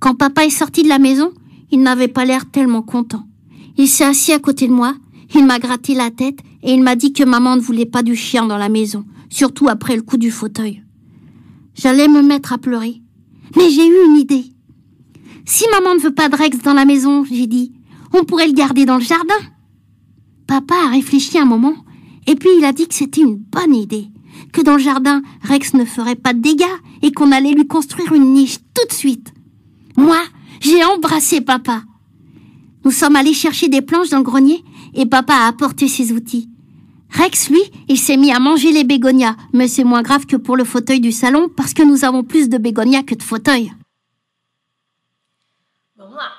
Quand 0.00 0.16
papa 0.16 0.44
est 0.44 0.58
sorti 0.58 0.82
de 0.82 0.88
la 0.88 0.98
maison, 0.98 1.32
il 1.70 1.80
n'avait 1.82 2.12
pas 2.12 2.24
l'air 2.24 2.50
tellement 2.50 2.82
content. 2.82 3.26
Il 3.78 3.88
s'est 3.88 4.04
assis 4.04 4.32
à 4.32 4.38
côté 4.38 4.66
de 4.66 4.72
moi, 4.72 4.94
il 5.34 5.46
m'a 5.46 5.58
gratté 5.58 5.94
la 5.94 6.10
tête 6.10 6.40
et 6.62 6.74
il 6.74 6.82
m'a 6.82 6.96
dit 6.96 7.12
que 7.12 7.24
maman 7.24 7.56
ne 7.56 7.60
voulait 7.60 7.86
pas 7.86 8.02
du 8.02 8.16
chien 8.16 8.46
dans 8.46 8.58
la 8.58 8.68
maison, 8.68 9.04
surtout 9.30 9.68
après 9.68 9.96
le 9.96 10.02
coup 10.02 10.16
du 10.16 10.30
fauteuil. 10.30 10.85
J'allais 11.76 12.08
me 12.08 12.22
mettre 12.22 12.52
à 12.52 12.58
pleurer. 12.58 13.02
Mais 13.56 13.70
j'ai 13.70 13.86
eu 13.86 14.06
une 14.06 14.16
idée. 14.16 14.46
Si 15.44 15.64
maman 15.70 15.94
ne 15.94 16.00
veut 16.00 16.14
pas 16.14 16.28
de 16.28 16.36
Rex 16.36 16.58
dans 16.58 16.74
la 16.74 16.84
maison, 16.84 17.24
j'ai 17.24 17.46
dit, 17.46 17.72
on 18.12 18.24
pourrait 18.24 18.48
le 18.48 18.54
garder 18.54 18.86
dans 18.86 18.96
le 18.96 19.02
jardin. 19.02 19.34
Papa 20.46 20.74
a 20.86 20.90
réfléchi 20.90 21.38
un 21.38 21.44
moment, 21.44 21.74
et 22.26 22.34
puis 22.34 22.48
il 22.58 22.64
a 22.64 22.72
dit 22.72 22.88
que 22.88 22.94
c'était 22.94 23.20
une 23.20 23.36
bonne 23.36 23.74
idée, 23.74 24.08
que 24.52 24.62
dans 24.62 24.76
le 24.76 24.82
jardin, 24.82 25.22
Rex 25.42 25.74
ne 25.74 25.84
ferait 25.84 26.16
pas 26.16 26.32
de 26.32 26.40
dégâts 26.40 26.64
et 27.02 27.12
qu'on 27.12 27.30
allait 27.30 27.52
lui 27.52 27.66
construire 27.66 28.12
une 28.12 28.32
niche 28.32 28.58
tout 28.74 28.86
de 28.88 28.92
suite. 28.92 29.32
Moi, 29.96 30.20
j'ai 30.60 30.82
embrassé 30.84 31.40
papa. 31.40 31.82
Nous 32.84 32.90
sommes 32.90 33.16
allés 33.16 33.34
chercher 33.34 33.68
des 33.68 33.82
planches 33.82 34.10
dans 34.10 34.18
le 34.18 34.24
grenier 34.24 34.64
et 34.94 35.06
papa 35.06 35.34
a 35.34 35.48
apporté 35.48 35.88
ses 35.88 36.12
outils. 36.12 36.48
Rex, 37.10 37.50
lui, 37.50 37.62
il 37.88 37.98
s'est 37.98 38.16
mis 38.16 38.32
à 38.32 38.38
manger 38.38 38.72
les 38.72 38.84
bégonias, 38.84 39.36
mais 39.52 39.68
c'est 39.68 39.84
moins 39.84 40.02
grave 40.02 40.26
que 40.26 40.36
pour 40.36 40.56
le 40.56 40.64
fauteuil 40.64 41.00
du 41.00 41.12
salon 41.12 41.48
parce 41.48 41.72
que 41.72 41.82
nous 41.82 42.04
avons 42.04 42.24
plus 42.24 42.48
de 42.48 42.58
bégonias 42.58 43.04
que 43.04 43.14
de 43.14 43.22
fauteuils. 43.22 43.72
Vamos 45.96 46.16
lá. 46.16 46.32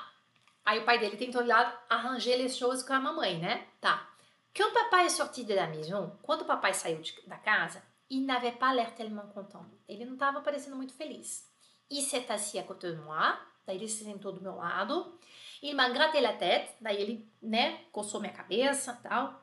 Aí 0.64 0.78
o 0.78 0.84
pai 0.84 0.98
dele 0.98 1.16
tentou 1.16 1.42
lá 1.44 1.72
arranger 1.88 2.36
les 2.36 2.54
choses 2.54 2.82
com 2.84 2.92
a 2.92 3.00
mamãe, 3.00 3.38
né? 3.38 3.66
Tá. 3.80 4.06
Quand 4.54 4.72
papa 4.72 5.04
est 5.04 5.16
sorti 5.16 5.44
de 5.44 5.54
la 5.54 5.66
maison, 5.66 6.12
quando 6.22 6.44
papai 6.44 6.74
saiu 6.74 7.00
de, 7.00 7.12
da 7.26 7.36
casa, 7.36 7.82
il 8.10 8.26
n'avait 8.26 8.58
pas 8.58 8.74
l'air 8.74 8.94
tellement 8.94 9.26
content. 9.32 9.64
Ele 9.88 10.04
não 10.04 10.14
estava 10.14 10.40
parecendo 10.40 10.76
muito 10.76 10.92
feliz. 10.92 11.44
Il 11.90 12.02
s'est 12.02 12.26
assis 12.28 12.58
à 12.58 12.64
côté 12.64 12.92
de 12.92 13.00
moi, 13.00 13.38
daí 13.66 13.76
ele 13.76 13.88
se 13.88 14.04
sentou 14.04 14.32
do 14.32 14.42
meu 14.42 14.56
lado. 14.56 15.18
Il 15.62 15.74
m'a 15.74 15.88
gratté 15.90 16.20
la 16.20 16.34
tête, 16.34 16.74
daí 16.80 17.00
ele, 17.00 17.28
né, 17.42 17.84
coçou 17.90 18.20
minha 18.20 18.32
cabeça, 18.32 18.98
tal. 19.02 19.42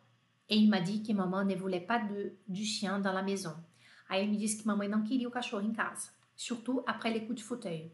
Et 0.50 0.58
il 0.58 0.70
m'a 0.70 0.80
dit 0.80 1.02
que 1.02 1.12
ne 1.12 1.56
voulait 1.56 1.80
pas 1.80 2.00
de, 2.00 2.34
du 2.48 2.64
chien 2.64 3.00
dans 3.00 3.14
la 3.14 3.24
maison. 3.24 3.56
Aí 4.08 4.22
ele 4.22 4.32
me 4.32 4.38
disse 4.38 4.62
que 4.62 4.68
mamãe 4.68 4.88
não 4.88 5.04
queria 5.04 5.28
o 5.28 5.32
cachorro 5.32 5.64
em 5.64 5.74
casa, 5.74 6.12
surtout 6.36 6.84
après 6.86 7.12
les 7.12 7.22
coups 7.22 7.42
de 7.42 7.44
fauteuil. 7.44 7.92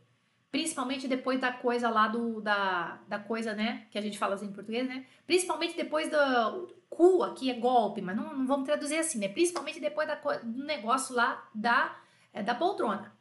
Principalmente 0.51 1.07
depois 1.07 1.39
da 1.39 1.53
coisa 1.53 1.89
lá 1.89 2.09
do. 2.09 2.41
Da, 2.41 2.99
da 3.07 3.17
coisa, 3.17 3.53
né? 3.53 3.87
Que 3.89 3.97
a 3.97 4.01
gente 4.01 4.17
fala 4.17 4.35
assim 4.35 4.47
em 4.47 4.51
português, 4.51 4.85
né? 4.87 5.05
Principalmente 5.25 5.77
depois 5.77 6.09
do. 6.09 6.81
Cu 6.89 7.23
aqui 7.23 7.49
é 7.49 7.53
golpe, 7.53 8.01
mas 8.01 8.17
não, 8.17 8.35
não 8.35 8.45
vamos 8.45 8.65
traduzir 8.65 8.97
assim, 8.97 9.17
né? 9.17 9.29
Principalmente 9.29 9.79
depois 9.79 10.05
da, 10.05 10.15
do 10.15 10.65
negócio 10.65 11.15
lá 11.15 11.47
da, 11.55 11.97
é, 12.33 12.43
da 12.43 12.53
poltrona. 12.53 13.13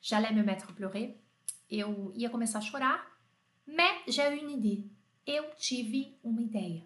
J'allais 0.00 0.32
me 0.32 0.44
mettre 0.44 0.72
pleurer. 0.72 1.16
Eu 1.68 2.12
ia 2.14 2.30
começar 2.30 2.58
a 2.58 2.62
chorar. 2.62 3.04
Mais 3.66 4.04
j'ai 4.06 4.40
une 4.40 4.52
idée. 4.52 4.84
Eu 5.26 5.50
tive 5.56 6.16
uma 6.22 6.40
ideia. 6.40 6.84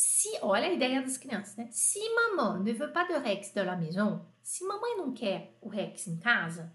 Se, 0.00 0.28
olha 0.42 0.68
a 0.68 0.72
ideia 0.72 1.02
das 1.02 1.16
crianças, 1.16 1.56
né? 1.56 1.66
Se 1.72 1.98
mamãe 2.14 2.62
ne 2.62 2.72
veut 2.72 2.92
pas 2.92 3.08
de 3.08 3.14
Rex 3.14 3.52
dans 3.52 3.66
la 3.66 3.74
maison, 3.74 4.24
se 4.44 4.64
mamãe 4.64 4.96
não 4.96 5.12
quer 5.12 5.58
o 5.60 5.68
Rex 5.68 6.06
em 6.06 6.16
casa, 6.16 6.72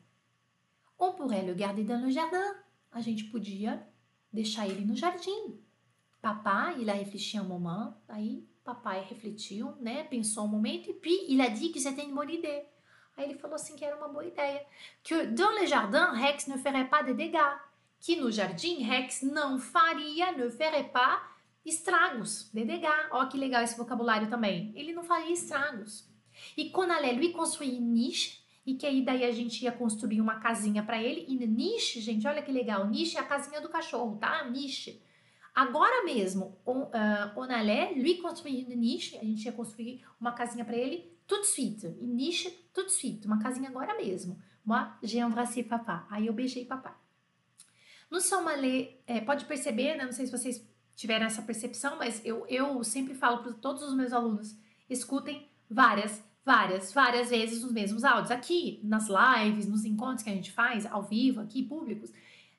on 0.99 1.13
pourrait 1.13 1.45
le 1.45 1.53
garder 1.53 1.85
dans 1.85 2.01
le 2.01 2.11
jardin. 2.11 2.53
A 2.91 2.99
gente 2.99 3.23
podia 3.31 3.81
deixar 4.29 4.67
ele 4.67 4.83
no 4.83 4.93
jardim. 4.93 5.57
Papai, 6.21 6.81
il 6.81 6.89
a 6.89 6.95
réfléchi 6.95 7.37
un 7.37 7.45
moment, 7.45 7.93
aí 8.09 8.45
papai 8.61 8.99
refletiu, 9.09 9.73
né? 9.79 10.03
Pensou 10.03 10.43
um 10.43 10.49
momento 10.49 10.89
e 10.89 10.93
puis 10.93 11.25
il 11.29 11.39
a 11.39 11.47
dit 11.47 11.71
que 11.71 11.79
c'était 11.79 12.03
une 12.03 12.13
bonne 12.13 12.29
idée. 12.29 12.65
Aí 13.15 13.23
ele 13.23 13.39
falou 13.39 13.55
assim 13.55 13.77
que 13.77 13.85
era 13.85 13.95
uma 13.95 14.09
boa 14.09 14.25
ideia. 14.25 14.65
Que 15.01 15.27
dans 15.27 15.61
le 15.61 15.65
jardin, 15.65 16.11
Rex 16.11 16.47
ne 16.47 16.57
ferait 16.57 16.89
pas 16.89 17.03
de 17.03 17.13
dégâts. 17.13 17.57
Que 18.01 18.17
no 18.17 18.29
jardim, 18.29 18.83
Rex 18.83 19.21
não 19.21 19.57
faria, 19.59 20.33
ne 20.33 20.49
ferait 20.49 20.91
pas 20.91 21.32
estragos, 21.65 22.49
DDH. 22.53 23.09
Ó, 23.11 23.25
que 23.25 23.37
legal 23.37 23.63
esse 23.63 23.77
vocabulário 23.77 24.29
também. 24.29 24.71
Ele 24.75 24.93
não 24.93 25.03
faria 25.03 25.31
estragos. 25.31 26.07
E 26.57 26.71
allait 26.75 27.15
lui 27.15 27.31
construire 27.31 27.75
une 27.75 27.91
niche, 27.91 28.43
e 28.65 28.75
que 28.75 28.85
aí 28.85 29.03
daí 29.03 29.23
a 29.23 29.31
gente 29.31 29.63
ia 29.63 29.71
construir 29.71 30.21
uma 30.21 30.39
casinha 30.39 30.83
para 30.83 31.01
ele. 31.01 31.25
E 31.27 31.35
niche, 31.45 31.99
gente, 31.99 32.27
olha 32.27 32.41
que 32.41 32.51
legal. 32.51 32.87
Niche 32.87 33.17
é 33.17 33.19
a 33.19 33.25
casinha 33.25 33.61
do 33.61 33.69
cachorro, 33.69 34.17
tá? 34.17 34.43
Niche. 34.49 35.01
Agora 35.53 36.03
mesmo, 36.03 36.57
on, 36.65 36.83
uh, 36.83 37.41
allait 37.51 37.93
lui 37.93 38.17
construire 38.17 38.65
une 38.65 38.75
niche, 38.75 39.15
a 39.17 39.23
gente 39.23 39.45
ia 39.45 39.51
construir 39.51 40.03
uma 40.19 40.31
casinha 40.31 40.65
para 40.65 40.75
ele 40.75 41.15
tout 41.27 41.41
de 41.41 41.47
suite. 41.47 41.87
Niche, 42.01 42.49
tout 42.73 42.85
de 42.85 42.91
suite. 42.91 43.27
Uma 43.27 43.39
casinha 43.39 43.69
agora 43.69 43.95
mesmo. 43.95 44.39
Moi, 44.65 44.87
j'ai 45.03 45.19
embrassé 45.19 45.61
papa. 45.61 46.07
Aí 46.09 46.27
eu 46.27 46.33
beijei 46.33 46.65
papai. 46.65 46.93
No 48.09 48.21
somalê, 48.21 48.95
é, 49.05 49.19
pode 49.21 49.45
perceber, 49.45 49.95
né? 49.95 50.05
Não 50.05 50.11
sei 50.11 50.25
se 50.25 50.31
vocês 50.31 50.65
tiveram 50.95 51.25
essa 51.25 51.41
percepção, 51.41 51.97
mas 51.97 52.21
eu, 52.25 52.45
eu 52.47 52.83
sempre 52.83 53.13
falo 53.13 53.39
para 53.39 53.53
todos 53.53 53.83
os 53.83 53.93
meus 53.95 54.13
alunos: 54.13 54.55
escutem 54.89 55.47
várias, 55.69 56.23
várias, 56.45 56.93
várias 56.93 57.29
vezes 57.29 57.63
os 57.63 57.71
mesmos 57.71 58.03
áudios. 58.03 58.31
Aqui, 58.31 58.79
nas 58.83 59.07
lives, 59.07 59.67
nos 59.67 59.85
encontros 59.85 60.23
que 60.23 60.29
a 60.29 60.33
gente 60.33 60.51
faz, 60.51 60.85
ao 60.85 61.03
vivo, 61.03 61.41
aqui, 61.41 61.63
públicos. 61.63 62.11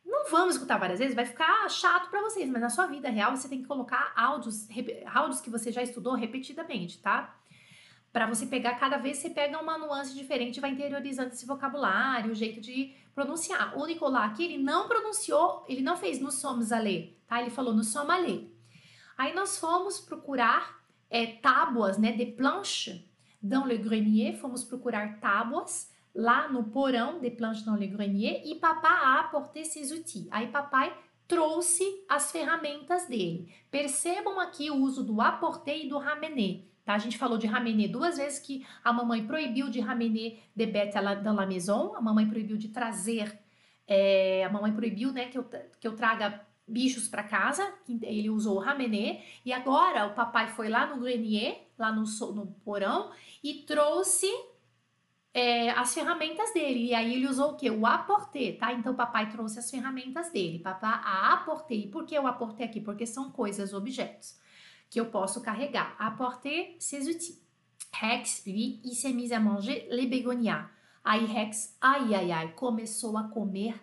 Não 0.04 0.30
vamos 0.30 0.56
escutar 0.56 0.78
várias 0.78 0.98
vezes, 0.98 1.14
vai 1.14 1.24
ficar 1.24 1.68
chato 1.70 2.10
para 2.10 2.20
vocês, 2.20 2.48
mas 2.50 2.60
na 2.60 2.68
sua 2.68 2.86
vida 2.86 3.08
real 3.08 3.34
você 3.34 3.48
tem 3.48 3.62
que 3.62 3.66
colocar 3.66 4.12
áudios, 4.14 4.68
áudios 5.12 5.40
que 5.40 5.50
você 5.50 5.72
já 5.72 5.82
estudou 5.82 6.14
repetidamente, 6.14 6.98
tá? 6.98 7.34
Para 8.12 8.26
você 8.26 8.46
pegar, 8.46 8.78
cada 8.78 8.96
vez 8.96 9.16
você 9.16 9.30
pega 9.30 9.58
uma 9.58 9.76
nuance 9.76 10.14
diferente, 10.14 10.60
vai 10.60 10.70
interiorizando 10.70 11.30
esse 11.30 11.46
vocabulário, 11.46 12.30
o 12.30 12.34
jeito 12.34 12.60
de 12.60 12.94
pronunciar. 13.14 13.78
O 13.78 13.86
Nicolás 13.86 14.32
aqui, 14.32 14.44
ele 14.44 14.58
não 14.58 14.88
pronunciou, 14.88 15.64
ele 15.68 15.82
não 15.82 15.96
fez 15.96 16.20
nos 16.20 16.34
somos 16.34 16.72
a 16.72 16.78
ler, 16.78 17.18
tá? 17.26 17.40
Ele 17.40 17.50
falou 17.50 17.74
no 17.74 17.84
soma 17.84 18.16
ler. 18.16 18.50
Aí 19.16 19.34
nós 19.34 19.58
fomos 19.58 20.00
procurar 20.00 20.82
é, 21.08 21.26
tábuas, 21.26 21.96
né, 21.98 22.12
de 22.12 22.26
planche 22.26 23.08
dans 23.40 23.64
le 23.66 23.76
grenier, 23.76 24.36
fomos 24.36 24.64
procurar 24.64 25.20
tábuas 25.20 25.92
lá 26.14 26.48
no 26.48 26.64
porão 26.64 27.20
de 27.20 27.30
planche 27.30 27.64
dans 27.64 27.78
le 27.78 27.86
grenier 27.86 28.42
e 28.44 28.54
papai 28.56 28.90
a 28.90 29.20
apporté 29.20 29.64
ses 29.64 29.92
outils. 29.92 30.28
Aí 30.30 30.48
papai 30.48 30.96
trouxe 31.26 32.04
as 32.08 32.30
ferramentas 32.30 33.06
dele. 33.06 33.52
Percebam 33.70 34.38
aqui 34.40 34.70
o 34.70 34.76
uso 34.76 35.02
do 35.02 35.20
apporter 35.20 35.84
e 35.84 35.88
do 35.88 35.98
ramener. 35.98 36.64
Tá? 36.84 36.94
A 36.94 36.98
gente 36.98 37.16
falou 37.16 37.38
de 37.38 37.46
ramener 37.46 37.88
duas 37.88 38.18
vezes 38.18 38.38
que 38.38 38.66
a 38.84 38.92
mamãe 38.92 39.26
proibiu 39.26 39.70
de 39.70 39.80
ramener 39.80 40.42
de 40.54 40.66
bête 40.66 40.94
dans 41.22 41.34
la 41.34 41.46
maison, 41.46 41.94
a 41.96 42.00
mamãe 42.00 42.28
proibiu 42.28 42.58
de 42.58 42.68
trazer, 42.68 43.38
é, 43.86 44.44
a 44.44 44.50
mamãe 44.50 44.72
proibiu 44.72 45.10
né, 45.10 45.26
que, 45.26 45.38
eu, 45.38 45.44
que 45.80 45.88
eu 45.88 45.96
traga 45.96 46.46
bichos 46.68 47.08
para 47.08 47.22
casa, 47.22 47.74
ele 48.02 48.28
usou 48.28 48.56
o 48.56 48.60
ramener, 48.60 49.22
e 49.44 49.52
agora 49.52 50.06
o 50.06 50.14
papai 50.14 50.48
foi 50.48 50.68
lá 50.68 50.86
no 50.86 51.00
grenier, 51.00 51.68
lá 51.78 51.90
no, 51.90 52.04
no 52.34 52.46
porão, 52.64 53.10
e 53.42 53.54
trouxe 53.66 54.30
é, 55.32 55.70
as 55.70 55.92
ferramentas 55.94 56.52
dele. 56.52 56.86
E 56.86 56.94
aí 56.94 57.14
ele 57.14 57.26
usou 57.26 57.52
o 57.52 57.56
que? 57.56 57.70
O 57.70 57.86
apporter, 57.86 58.58
tá? 58.58 58.72
Então 58.72 58.92
o 58.92 58.96
papai 58.96 59.30
trouxe 59.30 59.58
as 59.58 59.70
ferramentas 59.70 60.30
dele. 60.30 60.58
Papai 60.58 60.90
a 60.90 61.34
apporter. 61.34 61.78
E 61.78 61.88
por 61.88 62.06
que 62.06 62.18
o 62.18 62.26
apporter 62.26 62.64
aqui? 62.64 62.80
Porque 62.80 63.04
são 63.04 63.30
coisas, 63.30 63.74
objetos 63.74 64.42
que 64.94 65.00
eu 65.00 65.06
posso 65.06 65.40
carregar. 65.40 65.96
Apporter 65.98 66.76
ses 66.78 67.08
outils. 67.08 67.42
Rex, 68.00 68.44
lui, 68.46 68.80
il 68.84 68.94
s'est 68.94 69.12
mis 69.12 69.32
à 69.32 69.40
manger 69.40 69.88
les 69.90 70.06
begonias. 70.06 70.70
Aí 71.02 71.26
Rex, 71.26 71.76
ai, 71.80 72.14
ai, 72.14 72.30
ai, 72.30 72.52
começou 72.52 73.18
a 73.18 73.24
comer 73.24 73.74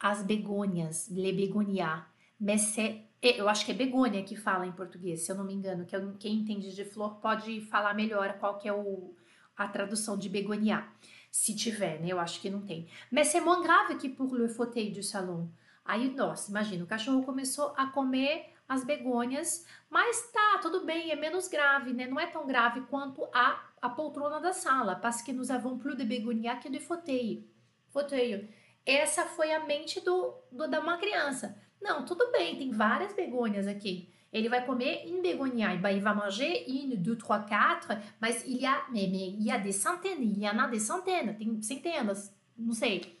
as 0.00 0.24
begônias, 0.24 1.08
les 1.08 1.32
begonias. 1.32 2.02
Mas 2.40 2.76
é, 2.76 3.04
eu 3.22 3.48
acho 3.48 3.64
que 3.64 3.70
é 3.70 3.74
begônia 3.74 4.24
que 4.24 4.34
fala 4.34 4.66
em 4.66 4.72
português, 4.72 5.20
se 5.20 5.30
eu 5.30 5.36
não 5.36 5.44
me 5.44 5.54
engano. 5.54 5.86
Que 5.86 5.96
quem 6.18 6.34
entende 6.34 6.74
de 6.74 6.84
flor 6.84 7.20
pode 7.20 7.60
falar 7.60 7.94
melhor 7.94 8.36
qual 8.40 8.58
que 8.58 8.66
é 8.66 8.72
o, 8.72 9.14
a 9.56 9.68
tradução 9.68 10.18
de 10.18 10.28
begonia. 10.28 10.84
Se 11.30 11.54
tiver, 11.54 12.00
né? 12.00 12.08
Eu 12.08 12.18
acho 12.18 12.40
que 12.40 12.50
não 12.50 12.62
tem. 12.62 12.88
Mas 13.08 13.28
c'est 13.28 13.40
moins 13.40 13.62
grave 13.62 13.98
que 13.98 14.08
pour 14.08 14.34
le 14.34 14.48
fauteuil 14.48 14.90
du 14.90 15.00
salon. 15.00 15.48
Aí, 15.84 16.12
nossa, 16.12 16.50
imagina, 16.50 16.82
o 16.82 16.88
cachorro 16.88 17.22
começou 17.22 17.72
a 17.76 17.86
comer 17.86 18.49
as 18.70 18.84
begônias, 18.84 19.66
mas 19.90 20.30
tá, 20.30 20.60
tudo 20.62 20.86
bem, 20.86 21.10
é 21.10 21.16
menos 21.16 21.48
grave, 21.48 21.92
né? 21.92 22.06
Não 22.06 22.20
é 22.20 22.28
tão 22.28 22.46
grave 22.46 22.82
quanto 22.82 23.24
a, 23.34 23.60
a 23.82 23.88
poltrona 23.88 24.38
da 24.38 24.52
sala, 24.52 24.94
parce 24.94 25.24
que 25.24 25.32
nous 25.32 25.50
avons 25.50 25.76
plus 25.76 25.96
de 25.96 26.04
begonia 26.04 26.54
que 26.54 26.70
de 26.70 26.78
fauteuil. 26.78 27.44
Fauteuil. 27.88 28.48
Essa 28.86 29.24
foi 29.24 29.52
a 29.52 29.66
mente 29.66 30.00
do, 30.00 30.36
do, 30.52 30.68
da 30.68 30.78
uma 30.78 30.98
criança. 30.98 31.60
Não, 31.82 32.04
tudo 32.04 32.30
bem, 32.30 32.56
tem 32.56 32.70
várias 32.70 33.12
begônias 33.12 33.66
aqui. 33.66 34.08
Ele 34.32 34.48
vai 34.48 34.64
comer 34.64 35.02
une 35.04 35.20
begonia, 35.20 35.74
il 35.74 36.00
va 36.00 36.14
manger 36.14 36.64
une, 36.68 36.94
deux, 36.96 37.16
trois, 37.16 37.40
quatre, 37.40 37.98
mas 38.20 38.44
il 38.46 38.58
y 38.58 38.66
a, 38.66 38.86
mais, 38.88 39.08
mais 39.08 39.34
il 39.36 39.42
y 39.42 39.50
a 39.50 39.58
des 39.58 39.72
centaines, 39.72 40.22
il 40.22 40.38
y 40.38 40.48
en 40.48 40.56
a 40.56 40.68
des 40.68 40.78
centaines, 40.78 41.36
tem 41.36 41.60
centenas, 41.60 42.32
não 42.56 42.72
sei, 42.72 43.18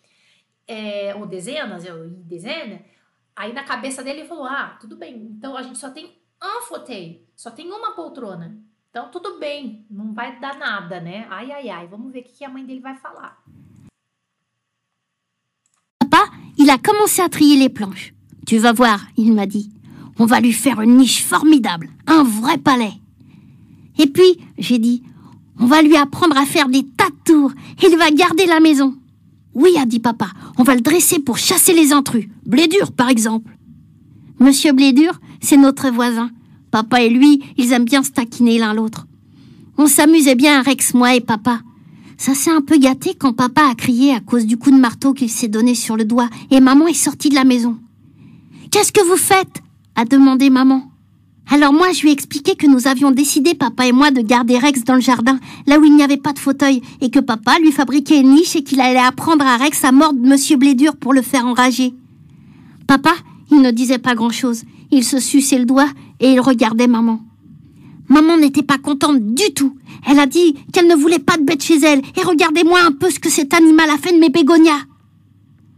é, 0.68 1.12
ou 1.16 1.26
dezenas, 1.26 1.84
ou 1.86 2.06
dezenas, 2.06 2.82
Aí 3.40 3.54
na 3.54 3.64
cabeça 3.64 4.02
dele 4.02 4.20
ele 4.20 4.28
falou: 4.28 4.44
ah, 4.44 4.76
tudo 4.78 4.96
bem, 4.96 5.16
então 5.34 5.56
a 5.56 5.62
gente 5.62 5.78
só 5.78 5.88
tem 5.88 6.14
um 6.44 6.60
fauteuil, 6.68 7.22
só 7.34 7.50
tem 7.50 7.72
uma 7.72 7.92
poltrona. 7.92 8.54
Então 8.90 9.10
tudo 9.10 9.38
bem, 9.38 9.86
não 9.90 10.12
vai 10.12 10.38
dar 10.38 10.58
nada, 10.58 11.00
né? 11.00 11.26
Ai, 11.30 11.50
ai, 11.50 11.70
ai, 11.70 11.88
vamos 11.88 12.12
ver 12.12 12.20
o 12.20 12.24
que 12.24 12.44
a 12.44 12.50
mãe 12.50 12.66
dele 12.66 12.80
vai 12.80 12.96
falar. 12.96 13.42
Papa, 16.00 16.30
il 16.58 16.68
a 16.68 16.76
commencé 16.76 17.22
à 17.22 17.30
trier 17.30 17.56
les 17.56 17.70
planches. 17.70 18.12
Tu 18.46 18.58
vas 18.58 18.74
voir, 18.74 19.06
il 19.16 19.32
m'a 19.32 19.46
dit. 19.46 19.72
On 20.18 20.26
va 20.26 20.38
lui 20.38 20.52
faire 20.52 20.82
une 20.82 20.98
niche 20.98 21.24
formidable, 21.24 21.88
un 22.06 22.22
vrai 22.22 22.58
palais. 22.58 23.00
Et 23.98 24.06
puis, 24.06 24.38
j'ai 24.58 24.78
dit, 24.78 25.02
on 25.58 25.64
va 25.64 25.80
lui 25.80 25.96
apprendre 25.96 26.36
à 26.36 26.44
faire 26.44 26.68
des 26.68 26.84
tas 26.84 27.08
de 27.08 27.22
tours 27.24 27.52
il 27.82 27.96
va 27.96 28.10
garder 28.10 28.44
la 28.44 28.60
maison. 28.60 28.99
Oui, 29.54 29.70
a 29.78 29.84
dit 29.84 29.98
papa, 29.98 30.28
on 30.58 30.62
va 30.62 30.74
le 30.74 30.80
dresser 30.80 31.18
pour 31.18 31.38
chasser 31.38 31.72
les 31.72 31.92
intrus. 31.92 32.28
Blédur, 32.46 32.92
par 32.92 33.08
exemple. 33.08 33.56
Monsieur 34.38 34.72
Blédur, 34.72 35.20
c'est 35.40 35.56
notre 35.56 35.90
voisin. 35.90 36.30
Papa 36.70 37.02
et 37.02 37.10
lui, 37.10 37.42
ils 37.56 37.72
aiment 37.72 37.84
bien 37.84 38.02
se 38.02 38.10
taquiner 38.10 38.58
l'un 38.58 38.74
l'autre. 38.74 39.06
On 39.76 39.86
s'amusait 39.86 40.34
bien, 40.36 40.62
Rex, 40.62 40.94
moi 40.94 41.14
et 41.14 41.20
papa. 41.20 41.60
Ça 42.16 42.34
s'est 42.34 42.50
un 42.50 42.60
peu 42.60 42.78
gâté 42.78 43.14
quand 43.18 43.32
papa 43.32 43.62
a 43.70 43.74
crié 43.74 44.14
à 44.14 44.20
cause 44.20 44.44
du 44.44 44.56
coup 44.56 44.70
de 44.70 44.76
marteau 44.76 45.14
qu'il 45.14 45.30
s'est 45.30 45.48
donné 45.48 45.74
sur 45.74 45.96
le 45.96 46.04
doigt 46.04 46.28
et 46.50 46.60
maman 46.60 46.86
est 46.86 46.94
sortie 46.94 47.30
de 47.30 47.34
la 47.34 47.44
maison. 47.44 47.78
Qu'est-ce 48.70 48.92
que 48.92 49.04
vous 49.04 49.16
faites? 49.16 49.62
a 49.96 50.04
demandé 50.04 50.50
maman. 50.50 50.89
Alors 51.52 51.72
moi, 51.72 51.90
je 51.92 52.02
lui 52.02 52.10
ai 52.10 52.12
expliqué 52.12 52.54
que 52.54 52.68
nous 52.68 52.86
avions 52.86 53.10
décidé, 53.10 53.54
papa 53.54 53.84
et 53.84 53.90
moi, 53.90 54.12
de 54.12 54.20
garder 54.20 54.56
Rex 54.56 54.84
dans 54.84 54.94
le 54.94 55.00
jardin, 55.00 55.40
là 55.66 55.80
où 55.80 55.84
il 55.84 55.96
n'y 55.96 56.04
avait 56.04 56.16
pas 56.16 56.32
de 56.32 56.38
fauteuil, 56.38 56.80
et 57.00 57.10
que 57.10 57.18
papa 57.18 57.58
lui 57.58 57.72
fabriquait 57.72 58.20
une 58.20 58.34
niche 58.34 58.54
et 58.54 58.62
qu'il 58.62 58.80
allait 58.80 59.00
apprendre 59.00 59.44
à 59.44 59.56
Rex 59.56 59.82
à 59.82 59.90
mordre 59.90 60.20
Monsieur 60.20 60.56
Blédur 60.56 60.94
pour 60.94 61.12
le 61.12 61.22
faire 61.22 61.46
enrager. 61.46 61.92
Papa, 62.86 63.12
il 63.50 63.62
ne 63.62 63.72
disait 63.72 63.98
pas 63.98 64.14
grand-chose. 64.14 64.62
Il 64.92 65.02
se 65.02 65.18
suçait 65.18 65.58
le 65.58 65.64
doigt 65.64 65.88
et 66.20 66.30
il 66.30 66.40
regardait 66.40 66.86
maman. 66.86 67.20
Maman 68.08 68.36
n'était 68.36 68.62
pas 68.62 68.78
contente 68.78 69.20
du 69.34 69.52
tout. 69.52 69.74
Elle 70.08 70.20
a 70.20 70.26
dit 70.26 70.54
qu'elle 70.72 70.86
ne 70.86 70.94
voulait 70.94 71.18
pas 71.18 71.36
de 71.36 71.42
bête 71.42 71.64
chez 71.64 71.80
elle, 71.80 72.02
et 72.16 72.22
regardez-moi 72.22 72.78
un 72.80 72.92
peu 72.92 73.10
ce 73.10 73.18
que 73.18 73.28
cet 73.28 73.54
animal 73.54 73.90
a 73.90 73.98
fait 73.98 74.12
de 74.12 74.20
mes 74.20 74.30
bégonias. 74.30 74.84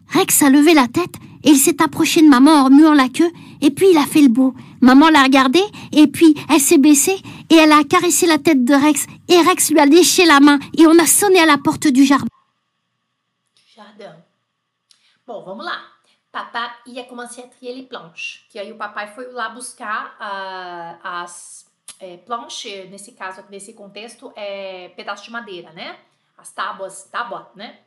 Rex 0.09 0.43
a 0.43 0.51
levé 0.51 0.75
la 0.75 0.87
tête 0.87 1.15
et 1.45 1.51
il 1.51 1.57
s'est 1.57 1.83
approché 1.83 2.21
de 2.21 2.29
maman 2.29 2.53
en 2.53 2.65
remuant 2.65 2.93
la 2.93 3.09
queue, 3.09 3.31
et 3.63 3.71
puis 3.71 3.87
il 3.91 3.97
a 3.97 4.05
fait 4.05 4.23
le 4.23 4.29
beau. 4.29 4.55
Maman 4.83 5.11
l'a 5.11 5.23
regardé, 5.23 5.61
et 5.93 6.09
puis 6.09 6.35
elle 6.51 6.61
s'est 6.61 6.79
baissée, 6.79 7.17
et 7.49 7.55
elle 7.55 7.73
a 7.73 7.85
caressé 7.85 8.27
la 8.27 8.39
tête 8.39 8.65
de 8.65 8.75
Rex, 8.75 9.07
et 9.29 9.41
Rex 9.41 9.71
lui 9.71 9.79
a 9.79 9.87
léché 9.87 10.27
la 10.27 10.41
main, 10.41 10.59
et 10.77 10.87
on 10.87 10.99
a 10.99 11.07
sonné 11.07 11.41
à 11.41 11.47
la 11.47 11.57
porte 11.57 11.87
du 11.87 12.05
jardin. 12.05 12.27
Jardin. 13.75 14.17
Bom, 15.27 15.45
vamos 15.45 15.65
lá. 15.65 15.79
Papai 16.33 16.69
ia 16.87 17.05
começar 17.05 17.43
a 17.43 17.49
trier 17.49 17.75
les 17.75 17.83
planches. 17.83 18.47
Que 18.51 18.59
aí 18.59 18.73
o 18.73 18.77
papai 18.77 19.15
foi 19.15 19.31
lá 19.33 19.51
buscar 19.51 20.17
uh, 20.19 20.99
as 21.03 21.71
é, 22.01 22.17
planche, 22.17 22.89
nesse 22.89 23.13
caso, 23.13 23.45
nesse 23.51 23.75
contexto, 23.75 24.33
é 24.35 24.89
pedaço 24.97 25.25
de 25.25 25.31
madeira, 25.31 25.73
né? 25.73 25.99
As 26.37 26.51
tábuas, 26.51 27.05
tábua, 27.05 27.51
né? 27.55 27.79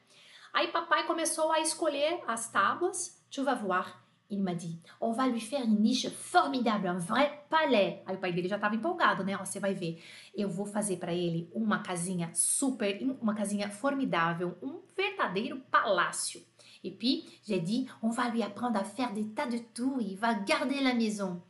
Aí 0.54 0.68
papai 0.70 1.06
começou 1.06 1.52
a 1.52 1.60
escolher 1.60 2.24
as 2.28 2.48
tábuas. 2.50 3.20
Tu 3.30 3.44
vas 3.44 3.60
voir, 3.60 4.02
il 4.30 4.42
m'a 4.42 4.56
dit, 4.56 4.80
on 5.00 5.12
va 5.12 5.28
lui 5.28 5.40
faire 5.40 5.64
une 5.64 5.82
niche 5.82 6.10
formidable, 6.10 6.88
un 6.88 6.98
vrai 6.98 7.46
palais. 7.50 8.02
Aí 8.06 8.16
o 8.16 8.20
pai 8.20 8.34
dele 8.34 8.48
já 8.48 8.56
estava 8.56 8.76
empolgado, 8.76 9.24
né? 9.24 9.38
Você 9.38 9.60
vai 9.60 9.74
ver. 9.74 10.02
Eu 10.36 10.50
vou 10.50 10.66
fazer 10.66 10.98
para 10.98 11.14
ele 11.14 11.50
uma 11.54 11.80
casinha 11.80 12.32
super, 12.34 13.00
uma 13.22 13.36
casinha 13.36 13.70
formidável, 13.70 14.58
um 14.62 14.82
verdadeiro 14.96 15.62
palácio. 15.72 16.42
Et 16.84 16.92
puis, 16.92 17.40
j'ai 17.44 17.60
dit, 17.60 17.88
on 18.02 18.10
va 18.10 18.30
lui 18.30 18.44
apprendre 18.44 18.78
à 18.80 18.84
faire 18.84 19.12
des 19.12 19.26
tas 19.34 19.48
de 19.48 19.58
tours, 19.58 20.02
il 20.02 20.18
va 20.18 20.34
garder 20.34 20.82
la 20.82 20.94
maison. 20.94 21.42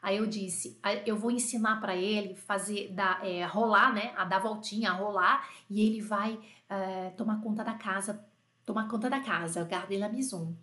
Aí 0.00 0.16
eu 0.16 0.26
disse, 0.26 0.78
eu 1.04 1.16
vou 1.16 1.30
ensinar 1.30 1.80
para 1.80 1.96
ele 1.96 2.34
fazer, 2.34 2.92
dar, 2.92 3.20
é, 3.26 3.44
rolar, 3.44 3.92
né? 3.92 4.12
A 4.16 4.24
dar 4.24 4.38
voltinha, 4.38 4.90
a 4.90 4.94
rolar, 4.94 5.46
e 5.68 5.84
ele 5.84 6.00
vai 6.00 6.38
é, 6.68 7.10
tomar 7.10 7.40
conta 7.42 7.64
da 7.64 7.74
casa, 7.74 8.24
tomar 8.64 8.86
conta 8.88 9.10
da 9.10 9.20
casa, 9.20 9.64
garder 9.64 9.98
la 9.98 10.08
maison. 10.08 10.54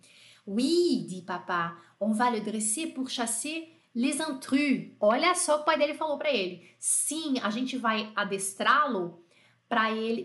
Oui, 0.46 1.04
dit 1.08 1.22
papa, 1.22 1.76
on 2.00 2.12
va 2.12 2.30
le 2.30 2.40
dresser 2.40 2.88
pour 2.88 3.08
chasser 3.08 3.68
les 3.94 4.20
intrus. 4.20 4.92
Olha 5.00 5.34
só 5.34 5.54
o 5.54 5.56
que 5.56 5.62
o 5.62 5.64
pai 5.64 5.78
dele 5.78 5.94
falou 5.94 6.18
para 6.18 6.30
ele. 6.30 6.62
Sim, 6.78 7.38
a 7.42 7.50
gente 7.50 7.76
vai 7.76 8.12
adestrá-lo 8.14 9.22
para 9.68 9.90
ele 9.90 10.22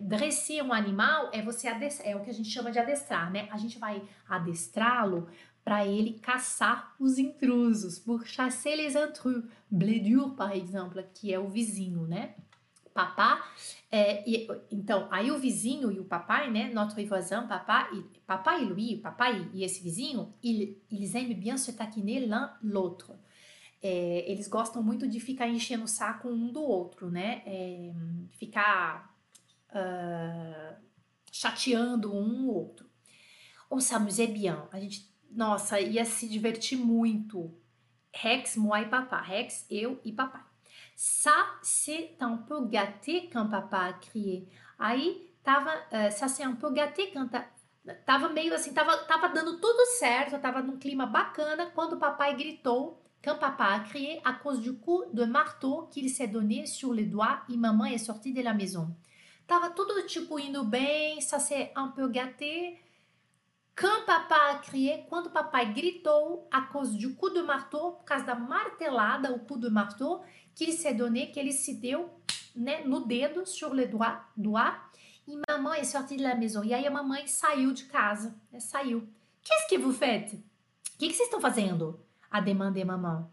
dresser 0.00 0.62
um 0.62 0.72
animal 0.72 1.30
é 1.32 1.40
você 1.40 1.68
adestrar, 1.68 2.08
é 2.08 2.16
o 2.16 2.24
que 2.24 2.30
a 2.30 2.34
gente 2.34 2.50
chama 2.50 2.72
de 2.72 2.78
adestrar, 2.78 3.30
né? 3.30 3.48
A 3.50 3.56
gente 3.56 3.78
vai 3.78 4.02
adestrá-lo 4.28 5.28
para 5.64 5.86
ele 5.86 6.18
caçar 6.18 6.94
os 6.98 7.18
intrusos, 7.18 7.98
pour 7.98 8.26
chasser 8.26 8.76
les 8.76 8.94
intrus. 8.94 9.44
Blédur, 9.70 10.34
par 10.34 10.54
exemple, 10.54 11.02
que 11.14 11.32
é 11.32 11.38
o 11.38 11.48
vizinho, 11.48 12.06
né? 12.06 12.34
Papá, 12.94 13.44
é, 13.90 14.22
e, 14.24 14.46
então, 14.70 15.08
aí 15.10 15.30
o 15.32 15.38
vizinho 15.38 15.90
e 15.90 15.98
o 15.98 16.04
papai, 16.04 16.48
né? 16.50 16.72
Notre 16.72 17.04
voisin, 17.04 17.46
papa, 17.48 17.90
e, 17.92 18.02
papai 18.20 18.62
e 18.62 18.66
Louis, 18.66 18.98
o 18.98 19.02
papai 19.02 19.50
e 19.52 19.64
esse 19.64 19.82
vizinho, 19.82 20.32
ils, 20.42 21.14
aiment 21.14 21.34
bien 21.34 21.58
se 21.58 21.72
taquiner 21.72 22.24
l'un 22.26 22.48
l'autre 22.62 23.12
é, 23.84 24.24
eles 24.26 24.48
gostam 24.48 24.82
muito 24.82 25.06
de 25.06 25.20
ficar 25.20 25.46
enchendo 25.46 25.84
o 25.84 25.88
saco 25.88 26.26
um 26.26 26.50
do 26.50 26.62
outro, 26.62 27.10
né? 27.10 27.42
É, 27.44 27.92
ficar 28.30 29.14
uh, 29.68 30.74
chateando 31.30 32.10
um 32.10 32.48
ou 32.48 32.54
outro. 32.54 32.88
On 33.70 33.78
s'amusait 33.78 34.32
bien. 34.32 34.56
A 34.72 34.80
gente, 34.80 35.06
nossa, 35.30 35.78
ia 35.78 36.06
se 36.06 36.26
divertir 36.26 36.78
muito. 36.78 37.54
Rex, 38.10 38.56
moi 38.56 38.84
e 38.84 38.88
papá. 38.88 39.20
Rex, 39.20 39.66
eu 39.68 40.00
e 40.02 40.10
papai. 40.10 40.40
Ça, 40.94 41.34
c'est 41.62 42.16
un 42.20 42.36
peu 42.36 42.66
gâté 42.66 43.28
quand 43.32 43.48
papa 43.48 43.78
a 43.78 43.92
crié. 43.94 44.48
Aí, 44.78 45.34
tava, 45.42 45.72
uh, 45.92 46.10
ça 46.10 46.28
c'est 46.28 46.44
un 46.44 46.54
peu 46.54 46.72
gâté 46.72 47.10
quand 47.12 47.28
tava 48.06 48.28
meio 48.30 48.54
assim, 48.54 48.72
tava, 48.72 48.96
tava 48.98 49.28
dando 49.28 49.60
tudo 49.60 49.84
certo, 49.98 50.38
tava 50.40 50.62
num 50.62 50.78
clima 50.78 51.06
bacana 51.06 51.66
quando 51.66 51.94
o 51.94 51.98
papai 51.98 52.34
gritou 52.34 52.98
quand 53.22 53.38
papa 53.38 53.64
a 53.74 53.80
crié 53.80 54.20
à 54.24 54.32
cause 54.32 54.60
du 54.60 54.74
coup 54.74 55.04
de 55.12 55.24
marteau 55.24 55.88
qu'il 55.90 56.08
s'est 56.10 56.28
donné 56.28 56.66
sur 56.66 56.92
les 56.92 57.04
doigts 57.04 57.40
et 57.48 57.56
maman 57.56 57.86
est 57.86 57.98
sortie 57.98 58.32
de 58.32 58.42
la 58.42 58.54
maison. 58.54 58.88
Tava 59.46 59.70
tudo 59.70 60.06
tipo 60.06 60.38
indo 60.38 60.64
bem, 60.64 61.20
ça 61.20 61.38
s'est 61.38 61.72
un 61.76 61.88
peu 61.88 62.08
gâté. 62.08 62.78
Quand 63.76 64.06
papa 64.06 64.36
a 64.52 64.54
crié, 64.58 65.04
quando 65.08 65.30
papai 65.30 65.72
gritou 65.72 66.46
à 66.52 66.62
cause 66.62 66.92
du 66.92 67.14
coup 67.16 67.30
de 67.30 67.42
marteau, 67.42 67.92
por 67.92 68.04
causa 68.04 68.24
da 68.24 68.34
martelada, 68.34 69.32
o 69.32 69.40
coup 69.40 69.58
de 69.58 69.68
marteau, 69.68 70.22
qu'il 70.54 70.72
s'est 70.72 70.94
donné, 70.94 71.30
que 71.30 71.40
ele 71.40 71.52
se 71.52 71.72
deu 71.72 72.08
né, 72.54 72.84
no 72.84 73.00
dedo, 73.00 73.44
sur 73.44 73.74
le 73.74 73.86
doigt, 73.86 74.20
doigt, 74.36 74.76
e 75.26 75.36
maman 75.48 75.74
est 75.74 75.84
sortie 75.84 76.16
de 76.16 76.22
la 76.22 76.34
maison. 76.34 76.62
E 76.62 76.72
aí 76.72 76.86
a 76.86 76.90
mamãe 76.90 77.26
saiu 77.26 77.72
de 77.72 77.84
casa, 77.84 78.34
né, 78.52 78.60
saiu. 78.60 79.06
Qu'est-ce 79.42 79.68
que 79.68 79.78
vous 79.78 79.92
faites? 79.92 80.34
O 80.34 80.98
que, 80.98 81.08
que 81.08 81.14
vocês 81.14 81.26
estão 81.26 81.40
fazendo? 81.40 81.98
a 82.34 82.40
demandé 82.40 82.84
maman. 82.84 83.30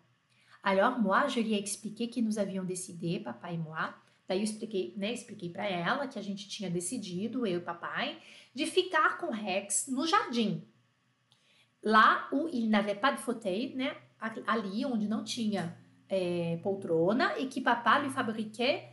Alors, 0.62 1.00
moi, 1.00 1.28
je 1.28 1.42
lui 1.42 1.56
ai 1.56 1.60
expliqué 1.60 2.08
que 2.08 2.22
nous 2.22 2.38
avions 2.38 2.64
décidé, 2.64 3.20
papai 3.20 3.56
e 3.56 3.58
moi. 3.58 3.96
Daí 4.28 4.38
eu 4.38 4.44
expliquei, 4.44 4.94
né, 4.96 5.12
expliquei 5.12 5.50
para 5.50 5.68
ela 5.68 6.08
que 6.08 6.20
a 6.20 6.22
gente 6.22 6.48
tinha 6.48 6.70
decidido, 6.70 7.48
eu 7.48 7.58
e 7.58 7.64
papai, 7.64 8.20
de 8.54 8.68
ficar 8.68 9.18
com 9.18 9.32
Rex 9.32 9.88
no 9.88 10.06
jardim. 10.06 10.64
Lá, 11.84 12.30
o 12.32 12.48
il 12.48 12.70
n'avait 12.70 12.94
pas 12.94 13.16
de 13.16 13.24
fauteuil, 13.24 13.76
né, 13.76 13.98
ali 14.46 14.86
onde 14.86 15.08
não 15.08 15.24
tinha 15.24 15.76
é, 16.12 16.60
poltrona, 16.62 17.40
e 17.40 17.48
que 17.48 17.62
papai 17.62 18.04
lui 18.04 18.12
fabriquait 18.12 18.90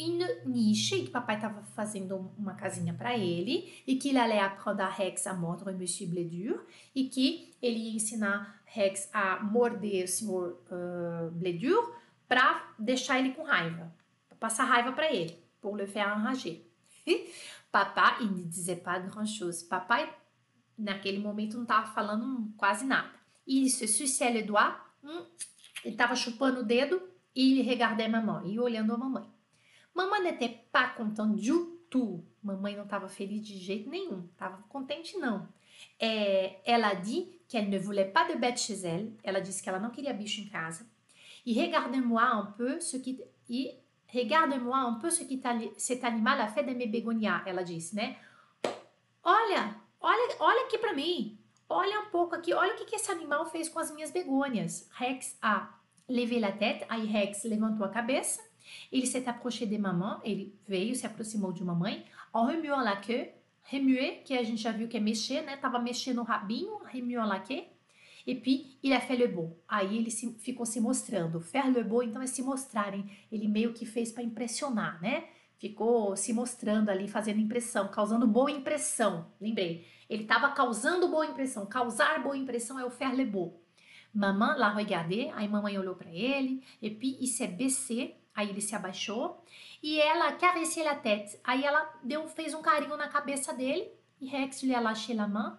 une 0.00 0.26
niche, 0.46 0.96
e 0.96 1.04
que 1.04 1.10
papai 1.10 1.36
estava 1.36 1.62
fazendo 1.74 2.32
uma 2.38 2.54
casinha 2.54 2.94
para 2.94 3.16
ele, 3.16 3.70
e 3.86 3.96
que 3.96 4.08
ele 4.08 4.18
allait 4.18 4.40
apprendre 4.40 4.82
a 4.82 4.88
Rex 4.88 5.26
a 5.26 5.34
mordre 5.34 5.74
Monsieur 5.74 6.08
Blédur, 6.08 6.64
e 6.94 7.08
que 7.08 7.54
ele 7.60 7.78
ia 7.78 7.96
ensinar 7.96 8.62
Rex 8.64 9.10
a 9.12 9.42
morder 9.42 10.04
o 10.04 10.08
senhor 10.08 10.58
uh, 10.70 11.30
Bledur 11.30 11.94
para 12.26 12.74
deixar 12.78 13.18
ele 13.18 13.34
com 13.34 13.42
raiva, 13.42 13.92
passar 14.40 14.64
raiva 14.64 14.92
para 14.92 15.12
ele, 15.12 15.38
pour 15.60 15.76
le 15.76 15.86
faire 15.86 16.08
enrager. 16.08 16.66
Papa, 17.70 18.16
il 18.20 18.30
ne 18.30 18.44
disait 18.44 18.76
pas 18.76 18.98
grand 18.98 19.26
chose. 19.26 19.64
Papai, 19.64 20.08
naquele 20.78 21.18
momento, 21.18 21.56
não 21.56 21.62
estava 21.62 21.86
falando 21.92 22.52
quase 22.56 22.84
nada. 22.84 23.10
Il 23.46 23.68
se 23.70 23.86
suçait 23.86 24.30
le 24.30 24.42
doigt, 24.42 24.76
hum, 25.02 25.24
ele 25.84 25.94
estava 25.94 26.14
chupando 26.14 26.60
o 26.60 26.64
dedo 26.64 27.02
e 27.34 27.52
ele 27.52 27.62
regardait 27.62 28.08
maman, 28.08 28.42
e 28.46 28.58
olhando 28.58 28.92
a 28.92 28.98
mamãe. 28.98 29.28
Mamãe 29.94 30.22
n'était 30.22 30.64
pas 30.70 30.94
contente 30.94 31.42
du 31.42 31.78
tout. 31.90 32.24
Mamãe 32.42 32.76
não 32.76 32.84
estava 32.84 33.08
feliz 33.08 33.46
de 33.46 33.58
jeito 33.58 33.88
nenhum, 33.90 34.28
estava 34.32 34.62
contente 34.68 35.16
não. 35.18 35.48
É, 35.98 36.60
ela 36.64 36.94
dit 36.94 37.40
qu'elle 37.48 37.68
ne 37.68 37.78
voulait 37.78 38.10
pas 38.10 38.26
de 38.28 38.38
bête 38.38 38.60
chez 38.60 38.84
elle. 38.84 39.16
Ela 39.22 39.40
disse 39.40 39.62
que 39.62 39.68
ela 39.68 39.78
não 39.78 39.90
queria 39.90 40.12
bicho 40.12 40.40
em 40.40 40.48
casa. 40.48 40.86
E 41.44 41.52
regardez-moi 41.52 42.22
un 42.22 42.52
peu 42.52 42.80
ce 42.80 42.98
qui 42.98 43.20
e 43.48 43.82
regarde-moi 44.06 44.78
un 44.78 44.94
peu 44.94 45.10
ce 45.10 45.24
que 45.24 45.40
cet 45.76 46.04
animal 46.04 46.40
a 46.40 46.48
fait 46.48 46.64
de 46.64 46.74
mes 46.74 46.86
begonias. 46.86 47.42
Ela 47.46 47.62
disse, 47.62 47.94
né? 47.94 48.16
Olha, 49.22 49.76
olha, 50.00 50.36
olha 50.38 50.66
aqui 50.66 50.78
para 50.78 50.94
mim. 50.94 51.38
Olha 51.72 52.00
um 52.00 52.10
pouco 52.10 52.34
aqui. 52.34 52.52
Olha 52.52 52.74
o 52.74 52.76
que, 52.76 52.84
que 52.84 52.96
esse 52.96 53.10
animal 53.10 53.46
fez 53.46 53.68
com 53.68 53.78
as 53.78 53.90
minhas 53.90 54.10
begônias. 54.10 54.88
Rex 54.92 55.38
a 55.40 55.74
levé 56.06 56.38
la 56.38 56.52
tête. 56.52 56.84
Aí 56.88 57.06
Rex 57.06 57.44
levantou 57.44 57.86
a 57.86 57.88
cabeça. 57.88 58.42
Ele 58.92 59.06
s'est 59.06 59.26
approché 59.26 59.64
de 59.64 59.78
maman. 59.78 60.20
Ele 60.22 60.54
veio, 60.68 60.94
se 60.94 61.06
aproximou 61.06 61.50
de 61.50 61.64
mamãe. 61.64 62.04
En 62.34 62.44
remuant 62.44 62.82
la 62.84 62.96
queue. 62.96 63.30
remuer, 63.64 64.22
que 64.24 64.36
a 64.36 64.42
gente 64.42 64.60
já 64.60 64.72
viu 64.72 64.86
que 64.86 64.98
é 64.98 65.00
mexer, 65.00 65.40
né? 65.42 65.56
Tava 65.56 65.78
mexendo 65.78 66.18
o 66.18 66.24
rabinho, 66.24 66.78
remuant 66.84 67.26
la 67.26 67.40
queue. 67.40 67.64
E 68.26 68.34
puis, 68.34 68.78
il 68.82 68.92
a 68.92 69.00
fait 69.00 69.16
le 69.16 69.26
beau. 69.26 69.56
Aí 69.66 69.96
ele 69.96 70.10
se, 70.10 70.30
ficou 70.38 70.66
se 70.66 70.78
mostrando. 70.78 71.40
Faire 71.40 71.70
le 71.70 71.82
beau, 71.82 72.02
então, 72.02 72.20
é 72.20 72.26
se 72.26 72.42
mostrarem. 72.42 73.04
Ele 73.30 73.48
meio 73.48 73.72
que 73.72 73.86
fez 73.86 74.12
para 74.12 74.22
impressionar, 74.22 75.00
né? 75.00 75.24
Ficou 75.58 76.16
se 76.16 76.32
mostrando 76.32 76.90
ali, 76.90 77.08
fazendo 77.08 77.40
impressão, 77.40 77.88
causando 77.88 78.26
boa 78.26 78.50
impressão. 78.50 79.26
Lembrei. 79.40 79.86
Ele 80.08 80.22
estava 80.22 80.50
causando 80.50 81.08
boa 81.08 81.26
impressão. 81.26 81.66
Causar 81.66 82.22
boa 82.22 82.36
impressão 82.36 82.78
é 82.78 82.84
o 82.84 82.90
faire 82.90 83.14
le 83.14 83.24
beau. 83.24 83.60
Maman 84.14 84.56
l'a 84.56 84.70
regardé. 84.70 85.30
Aí 85.34 85.48
mamãe 85.48 85.78
olhou 85.78 85.94
para 85.94 86.10
ele. 86.10 86.62
E 86.80 86.90
puis, 86.90 87.16
il 87.20 87.26
s'est 87.26 87.48
baissé. 87.48 88.16
Aí 88.34 88.48
ele 88.48 88.60
se 88.60 88.74
abaixou 88.74 89.44
e 89.82 90.00
ela 90.00 90.32
caressait 90.32 90.84
la 90.84 90.94
tête. 90.94 91.38
Aí 91.44 91.64
ela 91.64 91.92
deu, 92.02 92.26
fez 92.28 92.54
um 92.54 92.62
carinho 92.62 92.96
na 92.96 93.08
cabeça 93.08 93.52
dele 93.52 93.90
e 94.20 94.26
Rex 94.26 94.62
a 94.64 94.80
lâché 94.80 95.14
la 95.14 95.28
main. 95.28 95.56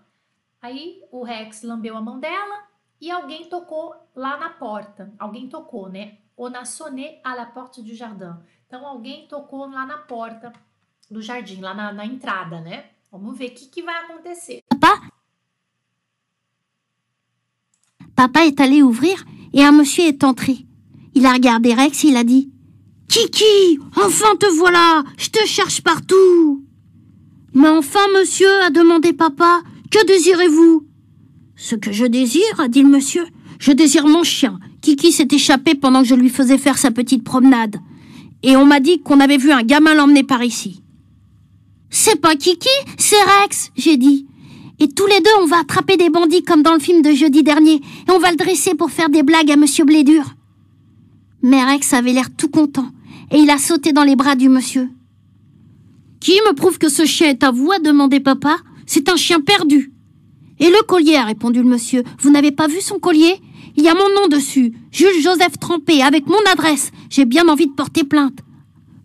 Aí 0.61 1.03
o 1.11 1.23
Rex 1.23 1.61
lambeu 1.61 1.95
a 1.95 2.01
mão 2.01 2.19
dela 2.19 2.63
e 2.99 3.11
alguém 3.11 3.47
tocou 3.49 3.95
lá 4.15 4.37
na 4.37 4.49
porta. 4.49 5.13
Alguém 5.19 5.49
tocou, 5.49 5.89
né? 5.89 6.17
On 6.35 6.55
a 6.55 6.65
sonné 6.65 7.19
à 7.23 7.35
la 7.35 7.45
porte 7.45 7.83
du 7.83 7.93
jardin. 7.93 8.37
Então 8.65 8.87
alguém 8.87 9.27
tocou 9.27 9.69
lá 9.69 9.85
na 9.85 9.99
porta 9.99 10.51
do 11.11 11.21
jardim, 11.21 11.61
lá 11.61 11.73
na, 11.75 11.91
na 11.91 12.05
entrada, 12.05 12.59
né? 12.59 12.89
Papa? 18.15 18.39
Est 18.41 18.59
allé 18.59 18.81
ouvrir 18.81 19.23
et 19.53 19.63
un 19.63 19.71
monsieur 19.71 20.05
est 20.05 20.23
entré. 20.23 20.65
Il 21.13 21.25
a 21.27 21.33
regardé 21.33 21.75
Rex 21.75 22.03
et 22.03 22.07
il 22.07 22.17
a 22.17 22.23
dit 22.23 22.49
Kiki, 23.07 23.79
enfin 23.95 24.35
te 24.39 24.47
voilà, 24.57 25.03
je 25.17 25.29
te 25.29 25.45
cherche 25.45 25.81
partout. 25.81 26.65
Mais 27.53 27.69
enfin, 27.69 27.99
monsieur, 28.19 28.49
a 28.63 28.71
demandé 28.71 29.13
papa, 29.13 29.61
que 29.91 30.03
désirez-vous? 30.07 30.87
Ce 31.55 31.75
que 31.75 31.91
je 31.91 32.05
désire, 32.05 32.59
a 32.59 32.67
dit 32.67 32.81
le 32.81 32.89
monsieur, 32.89 33.27
je 33.59 33.71
désire 33.71 34.07
mon 34.07 34.23
chien. 34.23 34.59
Kiki 34.81 35.11
s'est 35.11 35.27
échappé 35.31 35.75
pendant 35.75 36.01
que 36.01 36.07
je 36.07 36.15
lui 36.15 36.29
faisais 36.29 36.57
faire 36.57 36.79
sa 36.79 36.89
petite 36.89 37.23
promenade. 37.23 37.77
Et 38.41 38.57
on 38.57 38.65
m'a 38.65 38.79
dit 38.79 39.01
qu'on 39.01 39.19
avait 39.19 39.37
vu 39.37 39.51
un 39.51 39.61
gamin 39.61 39.93
l'emmener 39.93 40.23
par 40.23 40.43
ici. 40.43 40.82
C'est 41.95 42.19
pas 42.19 42.35
Kiki, 42.35 42.67
c'est 42.97 43.21
Rex, 43.21 43.71
j'ai 43.75 43.97
dit. 43.97 44.25
Et 44.79 44.89
tous 44.89 45.05
les 45.05 45.19
deux, 45.19 45.29
on 45.43 45.45
va 45.45 45.59
attraper 45.59 45.95
des 45.95 46.09
bandits 46.09 46.41
comme 46.41 46.63
dans 46.63 46.73
le 46.73 46.79
film 46.79 47.03
de 47.03 47.11
jeudi 47.11 47.43
dernier, 47.43 47.75
et 47.75 48.11
on 48.11 48.17
va 48.17 48.31
le 48.31 48.35
dresser 48.35 48.73
pour 48.73 48.89
faire 48.89 49.09
des 49.09 49.21
blagues 49.21 49.51
à 49.51 49.57
Monsieur 49.57 49.85
Blédur. 49.85 50.23
Mais 51.43 51.63
Rex 51.63 51.93
avait 51.93 52.13
l'air 52.13 52.35
tout 52.35 52.49
content, 52.49 52.87
et 53.29 53.37
il 53.37 53.49
a 53.51 53.59
sauté 53.59 53.93
dans 53.93 54.03
les 54.03 54.15
bras 54.15 54.35
du 54.35 54.49
monsieur. 54.49 54.89
Qui 56.19 56.31
me 56.47 56.55
prouve 56.55 56.79
que 56.79 56.89
ce 56.89 57.05
chien 57.05 57.29
est 57.29 57.43
à 57.43 57.51
vous 57.51 57.71
a 57.71 57.77
demandé 57.77 58.19
papa. 58.19 58.57
C'est 58.87 59.07
un 59.07 59.15
chien 59.15 59.39
perdu. 59.39 59.93
Et 60.59 60.71
le 60.71 60.83
collier, 60.87 61.17
a 61.17 61.25
répondu 61.25 61.61
le 61.61 61.69
monsieur. 61.69 62.03
Vous 62.19 62.31
n'avez 62.31 62.51
pas 62.51 62.67
vu 62.67 62.81
son 62.81 62.97
collier? 62.97 63.39
Il 63.77 63.83
y 63.83 63.87
a 63.87 63.93
mon 63.93 64.09
nom 64.15 64.27
dessus. 64.29 64.73
Jules 64.91 65.21
Joseph 65.21 65.59
Trempé, 65.59 66.01
avec 66.01 66.25
mon 66.25 66.41
adresse. 66.51 66.91
J'ai 67.11 67.25
bien 67.25 67.47
envie 67.49 67.67
de 67.67 67.73
porter 67.73 68.03
plainte. 68.03 68.39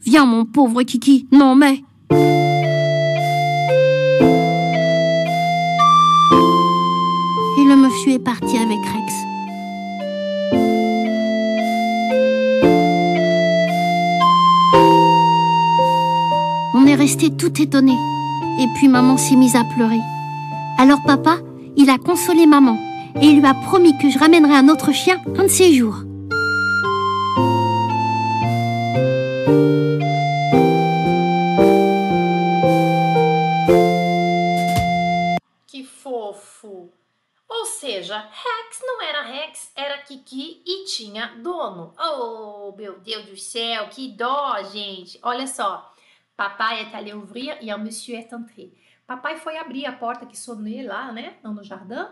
Viens, 0.07 0.24
mon 0.24 0.47
pauvre 0.47 0.82
Kiki. 0.84 1.26
Non, 1.32 1.55
mais. 1.55 1.82
Monsieur 8.09 8.21
est 8.21 8.25
parti 8.25 8.57
avec 8.57 8.79
Rex. 8.79 9.15
On 16.75 16.87
est 16.87 16.95
resté 16.95 17.29
tout 17.31 17.61
étonné. 17.61 17.93
Et 18.61 18.67
puis 18.77 18.89
maman 18.89 19.19
s'est 19.19 19.37
mise 19.37 19.57
à 19.57 19.65
pleurer. 19.65 20.01
Alors 20.79 21.03
papa, 21.05 21.37
il 21.77 21.91
a 21.91 21.99
consolé 21.99 22.47
maman 22.47 22.79
et 23.21 23.27
il 23.27 23.41
lui 23.41 23.47
a 23.47 23.53
promis 23.53 23.93
que 23.99 24.09
je 24.09 24.19
ramènerai 24.19 24.55
un 24.55 24.69
autre 24.71 24.93
chien 24.93 25.19
un 25.37 25.43
de 25.43 25.49
ces 25.49 25.75
jours. 25.75 26.08
Dono. 41.43 41.95
Oh, 41.99 42.74
meu 42.76 42.99
Deus 43.01 43.26
do 43.26 43.36
céu, 43.36 43.89
que 43.89 44.12
dó, 44.12 44.62
gente! 44.62 45.18
Olha 45.22 45.47
só, 45.47 45.93
papai 46.36 46.82
est 46.82 46.95
allé 46.95 47.14
ouvrir 47.14 47.59
e 47.61 47.72
o 47.72 47.78
monsieur 47.78 48.18
est 48.18 48.32
entré. 48.32 48.72
Papai 49.07 49.36
foi 49.36 49.57
abrir 49.57 49.86
a 49.86 49.93
porta 49.93 50.26
que 50.26 50.36
sonnait 50.36 50.82
lá, 50.82 51.11
né, 51.12 51.39
no 51.43 51.64
jardim. 51.64 52.07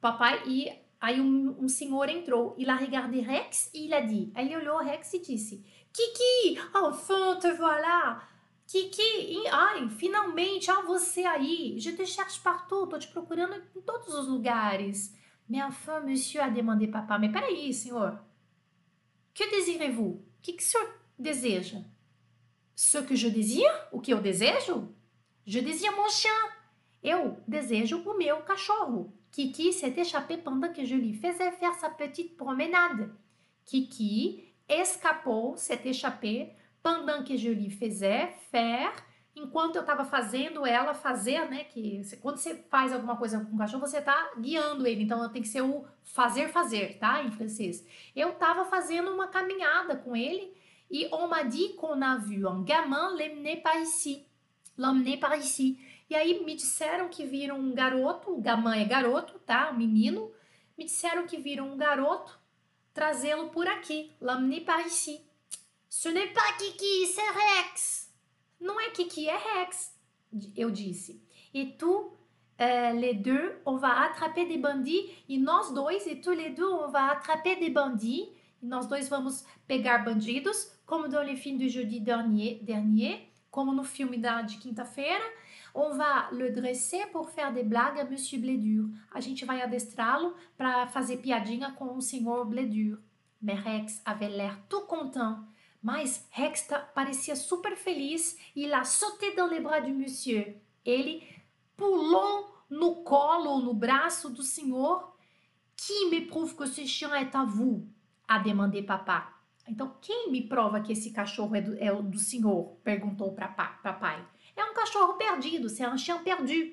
Papai 0.00 0.42
e 0.46 0.72
aí 1.00 1.20
um, 1.20 1.56
um 1.60 1.68
senhor 1.68 2.08
entrou. 2.08 2.54
Il 2.58 2.68
a 2.68 2.74
regardé 2.74 3.20
Rex 3.20 3.70
e 3.72 3.92
a 3.94 4.00
dit. 4.00 4.32
Aí 4.34 4.46
ele 4.46 4.56
olhou 4.56 4.78
Rex 4.78 5.14
e 5.14 5.20
disse: 5.20 5.64
Kiki, 5.92 6.58
enfin 6.74 7.38
te 7.38 7.52
voilà! 7.52 8.28
Kiki, 8.66 9.46
ai, 9.50 9.88
finalmente, 9.90 10.70
ah, 10.70 10.80
você 10.80 11.24
aí. 11.24 11.78
Je 11.78 11.92
te 11.92 12.06
cherche 12.06 12.40
partout, 12.40 12.88
tô 12.88 12.98
te 12.98 13.08
procurando 13.08 13.54
em 13.54 13.80
todos 13.82 14.14
os 14.14 14.26
lugares. 14.26 15.14
Mais 15.48 15.64
enfin, 15.64 16.00
monsieur, 16.00 16.42
a 16.42 16.48
demandé 16.48 16.86
papa. 16.86 17.18
Mas 17.18 17.30
peraí, 17.30 17.72
senhor. 17.72 18.18
Que 19.34 19.50
désirez-vous? 19.50 20.22
O 20.22 20.42
que, 20.42 20.52
que 20.52 20.62
o 20.62 20.66
senhor 20.66 20.88
deseja? 21.18 21.78
Ce 22.74 22.98
que 22.98 23.16
je 23.16 23.28
désire? 23.28 23.70
O 23.92 24.00
que 24.00 24.12
eu 24.12 24.20
desejo? 24.20 24.94
Je 25.46 25.60
désire 25.60 25.96
mon 25.96 26.08
chien. 26.08 26.30
Eu 27.02 27.36
desejo 27.48 27.98
o 27.98 28.16
meu 28.16 28.42
cachorro. 28.42 29.12
Kiki 29.30 29.72
s'est 29.72 29.94
échappé 29.96 30.36
pendant 30.36 30.72
que 30.72 30.84
je 30.84 30.94
lui 30.94 31.14
faisais 31.14 31.52
faire 31.52 31.74
sa 31.74 31.88
petite 31.88 32.36
promenade? 32.36 33.10
Kiki 33.64 34.52
escapou, 34.68 35.54
s'est 35.56 35.80
échappé 35.84 36.52
pendant 36.82 37.24
que 37.24 37.36
je 37.36 37.48
lui 37.48 37.70
faisais 37.70 38.28
faire, 38.50 38.92
enquanto 39.34 39.76
eu 39.76 39.80
estava 39.82 40.04
fazendo 40.04 40.66
ela 40.66 40.94
fazer, 40.94 41.48
né? 41.48 41.64
Que 41.64 42.02
quando 42.20 42.36
você 42.36 42.54
faz 42.70 42.92
alguma 42.92 43.16
coisa 43.16 43.40
com 43.40 43.54
o 43.54 43.58
cachorro, 43.58 43.86
você 43.86 43.98
está 43.98 44.32
guiando 44.38 44.86
ele, 44.86 45.04
então 45.04 45.28
tem 45.30 45.42
que 45.42 45.48
ser 45.48 45.62
o 45.62 45.84
fazer 46.02 46.48
fazer, 46.48 46.98
tá? 46.98 47.22
Em 47.22 47.30
francês. 47.30 47.86
Eu 48.14 48.30
estava 48.30 48.64
fazendo 48.64 49.10
uma 49.10 49.28
caminhada 49.28 49.96
com 49.96 50.14
ele 50.14 50.54
e 50.90 51.08
on 51.10 51.26
m'a 51.28 51.42
dit 51.42 51.74
qu'on 51.74 52.02
a 52.02 52.16
vu 52.16 52.46
un 52.46 52.64
gamin 52.64 53.16
l'emmener 53.16 53.62
par 53.62 53.80
ici. 53.80 54.26
L'emmener 54.76 55.18
par 55.18 55.38
ici. 55.38 55.78
E 56.10 56.14
aí 56.14 56.44
me 56.44 56.54
disseram 56.54 57.08
que 57.08 57.24
viram 57.24 57.58
um 57.58 57.74
garoto, 57.74 58.30
o 58.30 58.40
gamin 58.40 58.78
é 58.78 58.84
garoto, 58.84 59.38
tá? 59.38 59.70
Um 59.70 59.78
menino. 59.78 60.30
Me 60.76 60.84
disseram 60.84 61.26
que 61.26 61.38
viram 61.38 61.72
um 61.72 61.76
garoto 61.78 62.38
trazê-lo 62.92 63.48
por 63.48 63.66
aqui. 63.66 64.14
L'emmener 64.20 64.64
par 64.64 64.86
ici. 64.86 65.24
Ce 65.88 66.08
n'est 66.08 66.32
pas 66.32 66.52
Kiki, 66.58 67.06
c'est 67.06 67.30
Rex. 67.30 68.11
Não 68.62 68.80
é 68.80 68.90
Kiki, 68.90 69.28
é 69.28 69.36
Rex, 69.36 69.92
eu 70.56 70.70
disse. 70.70 71.20
E 71.52 71.66
tu, 71.66 72.12
euh, 72.60 72.92
les 72.92 73.14
deux, 73.14 73.60
on 73.66 73.76
va 73.76 74.04
attraper 74.04 74.46
des 74.46 74.56
bandits. 74.56 75.10
E 75.28 75.36
nós 75.36 75.74
dois, 75.74 76.06
e 76.06 76.14
tous 76.14 76.30
les 76.30 76.50
deux, 76.50 76.70
on 76.70 76.88
va 76.88 77.10
attraper 77.10 77.56
des 77.56 77.70
bandits. 77.70 78.28
E 78.62 78.66
nós 78.66 78.86
dois 78.86 79.08
vamos 79.08 79.44
pegar 79.66 80.04
bandidos, 80.04 80.70
como 80.86 81.08
dans 81.08 81.24
le 81.24 81.34
film 81.34 81.58
du 81.58 81.68
jeudi 81.68 81.98
dernier, 81.98 82.60
dernier 82.62 83.32
como 83.50 83.74
no 83.74 83.82
filme 83.82 84.16
da, 84.16 84.42
de 84.42 84.56
quinta-feira. 84.58 85.24
On 85.74 85.90
va 85.96 86.28
le 86.30 86.50
dresser 86.50 87.04
pour 87.12 87.30
faire 87.30 87.52
des 87.52 87.64
blagues 87.64 87.98
à 87.98 88.04
Monsieur 88.04 88.38
Blédur. 88.38 88.88
A 89.12 89.20
gente 89.20 89.44
vai 89.44 89.60
adestrá-lo 89.60 90.34
para 90.56 90.86
fazer 90.86 91.16
piadinha 91.18 91.72
com 91.72 91.96
o 91.96 92.00
senhor 92.00 92.44
Blédur. 92.44 92.98
Mais 93.40 93.54
Rex 93.54 94.00
avait 94.04 94.28
l'air 94.28 94.56
tout 94.68 94.82
content. 94.82 95.40
Mas 95.82 96.28
Rex 96.30 96.68
parecia 96.94 97.34
super 97.34 97.76
feliz 97.76 98.38
e 98.54 98.72
a 98.72 98.84
sauté 98.84 99.32
dans 99.32 99.50
les 99.50 99.60
bras 99.60 99.80
du 99.80 99.92
monsieur. 99.92 100.56
Ele 100.84 101.26
pulou 101.76 102.54
no 102.70 103.02
colo 103.02 103.50
ou 103.50 103.60
no 103.60 103.74
braço 103.74 104.30
do 104.30 104.42
senhor. 104.42 105.12
Qui 105.76 106.08
me 106.10 106.26
prouve 106.26 106.54
que 106.54 106.66
ce 106.66 106.86
chien 106.86 107.12
est 107.16 107.34
à 107.34 107.44
vous? 107.44 107.84
A 108.28 108.38
demandé 108.38 108.82
papa. 108.82 109.32
Então, 109.66 109.96
quem 110.00 110.30
me 110.30 110.46
prova 110.48 110.80
que 110.80 110.92
esse 110.92 111.10
cachorro 111.10 111.56
é 111.56 111.60
do, 111.60 111.76
é 111.76 111.92
do 111.92 112.18
senhor? 112.18 112.76
Perguntou 112.84 113.32
para 113.32 113.48
papai. 113.48 114.24
É 114.54 114.64
um 114.64 114.74
cachorro 114.74 115.14
perdido, 115.14 115.68
c'est 115.68 115.86
un 115.86 115.96
chien 115.96 116.22
perdu. 116.22 116.72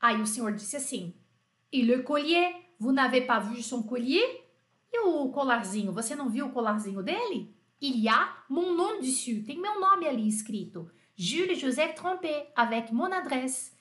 Aí 0.00 0.20
o 0.20 0.26
senhor 0.26 0.52
disse 0.52 0.76
assim: 0.76 1.14
E 1.72 1.82
le 1.82 2.02
collier? 2.02 2.54
Vous 2.78 2.92
n'avez 2.92 3.26
pas 3.26 3.40
vu 3.40 3.62
son 3.62 3.82
collier? 3.82 4.44
E 4.92 5.00
o 5.00 5.30
colarzinho? 5.30 5.92
Você 5.92 6.14
não 6.14 6.28
viu 6.28 6.46
o 6.46 6.52
colarzinho 6.52 7.02
dele? 7.02 7.54
Il 7.80 7.98
y 7.98 8.08
a 8.08 8.28
mon 8.48 8.74
nom 8.74 9.00
dessus. 9.00 9.42
Tem 9.42 9.58
meu 9.58 9.80
nome 9.80 10.06
ali 10.06 10.28
escrito. 10.28 10.90
Jules 11.16 11.58
Joseph 11.58 11.94
Trompé, 11.94 12.48
avec 12.54 12.92
mon 12.92 13.10
adresse. 13.10 13.72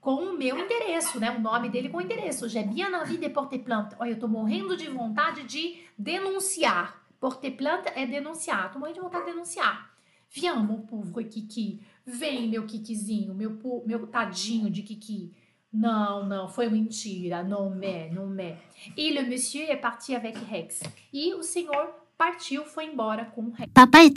Com 0.00 0.16
o 0.16 0.36
meu 0.36 0.58
endereço, 0.58 1.18
né? 1.18 1.30
O 1.30 1.40
nome 1.40 1.70
dele 1.70 1.88
com 1.88 1.98
o 1.98 2.00
endereço. 2.00 2.48
J'ai 2.48 2.64
bien 2.64 2.92
envie 2.92 3.18
de 3.18 3.28
porter 3.30 3.60
plainte. 3.60 3.94
Olha, 3.98 4.10
eu 4.10 4.18
tô 4.18 4.28
morrendo 4.28 4.76
de 4.76 4.88
vontade 4.88 5.44
de 5.44 5.78
denunciar. 5.96 7.06
Porter 7.18 7.56
plainte 7.56 7.88
é 7.94 8.06
denunciar. 8.06 8.72
Tô 8.72 8.78
morrendo 8.78 8.96
de 8.96 9.00
vontade 9.00 9.24
de 9.24 9.32
denunciar. 9.32 9.94
Viens, 10.28 10.56
mon 10.56 10.82
pauvre 10.82 11.24
Kiki. 11.24 11.80
Vem, 12.04 12.48
meu 12.48 12.66
Kikizinho, 12.66 13.34
meu, 13.34 13.58
meu 13.86 14.06
tadinho 14.08 14.68
de 14.68 14.82
Kiki. 14.82 15.32
Não, 15.72 16.26
não, 16.26 16.48
foi 16.48 16.68
mentira. 16.68 17.42
Não 17.42 17.70
me, 17.70 18.10
não 18.10 18.28
me. 18.28 18.56
E 18.96 19.10
le 19.10 19.22
monsieur 19.22 19.70
est 19.70 19.80
parti 19.80 20.14
avec 20.14 20.36
Rex. 20.38 20.82
E 21.12 21.32
o 21.34 21.42
senhor 21.42 22.03
partiu, 22.16 22.64
foi 22.64 22.86
embora 22.86 23.24
com 23.26 23.50
Rex. 23.50 23.72
Papa 23.72 24.02
est 24.04 24.14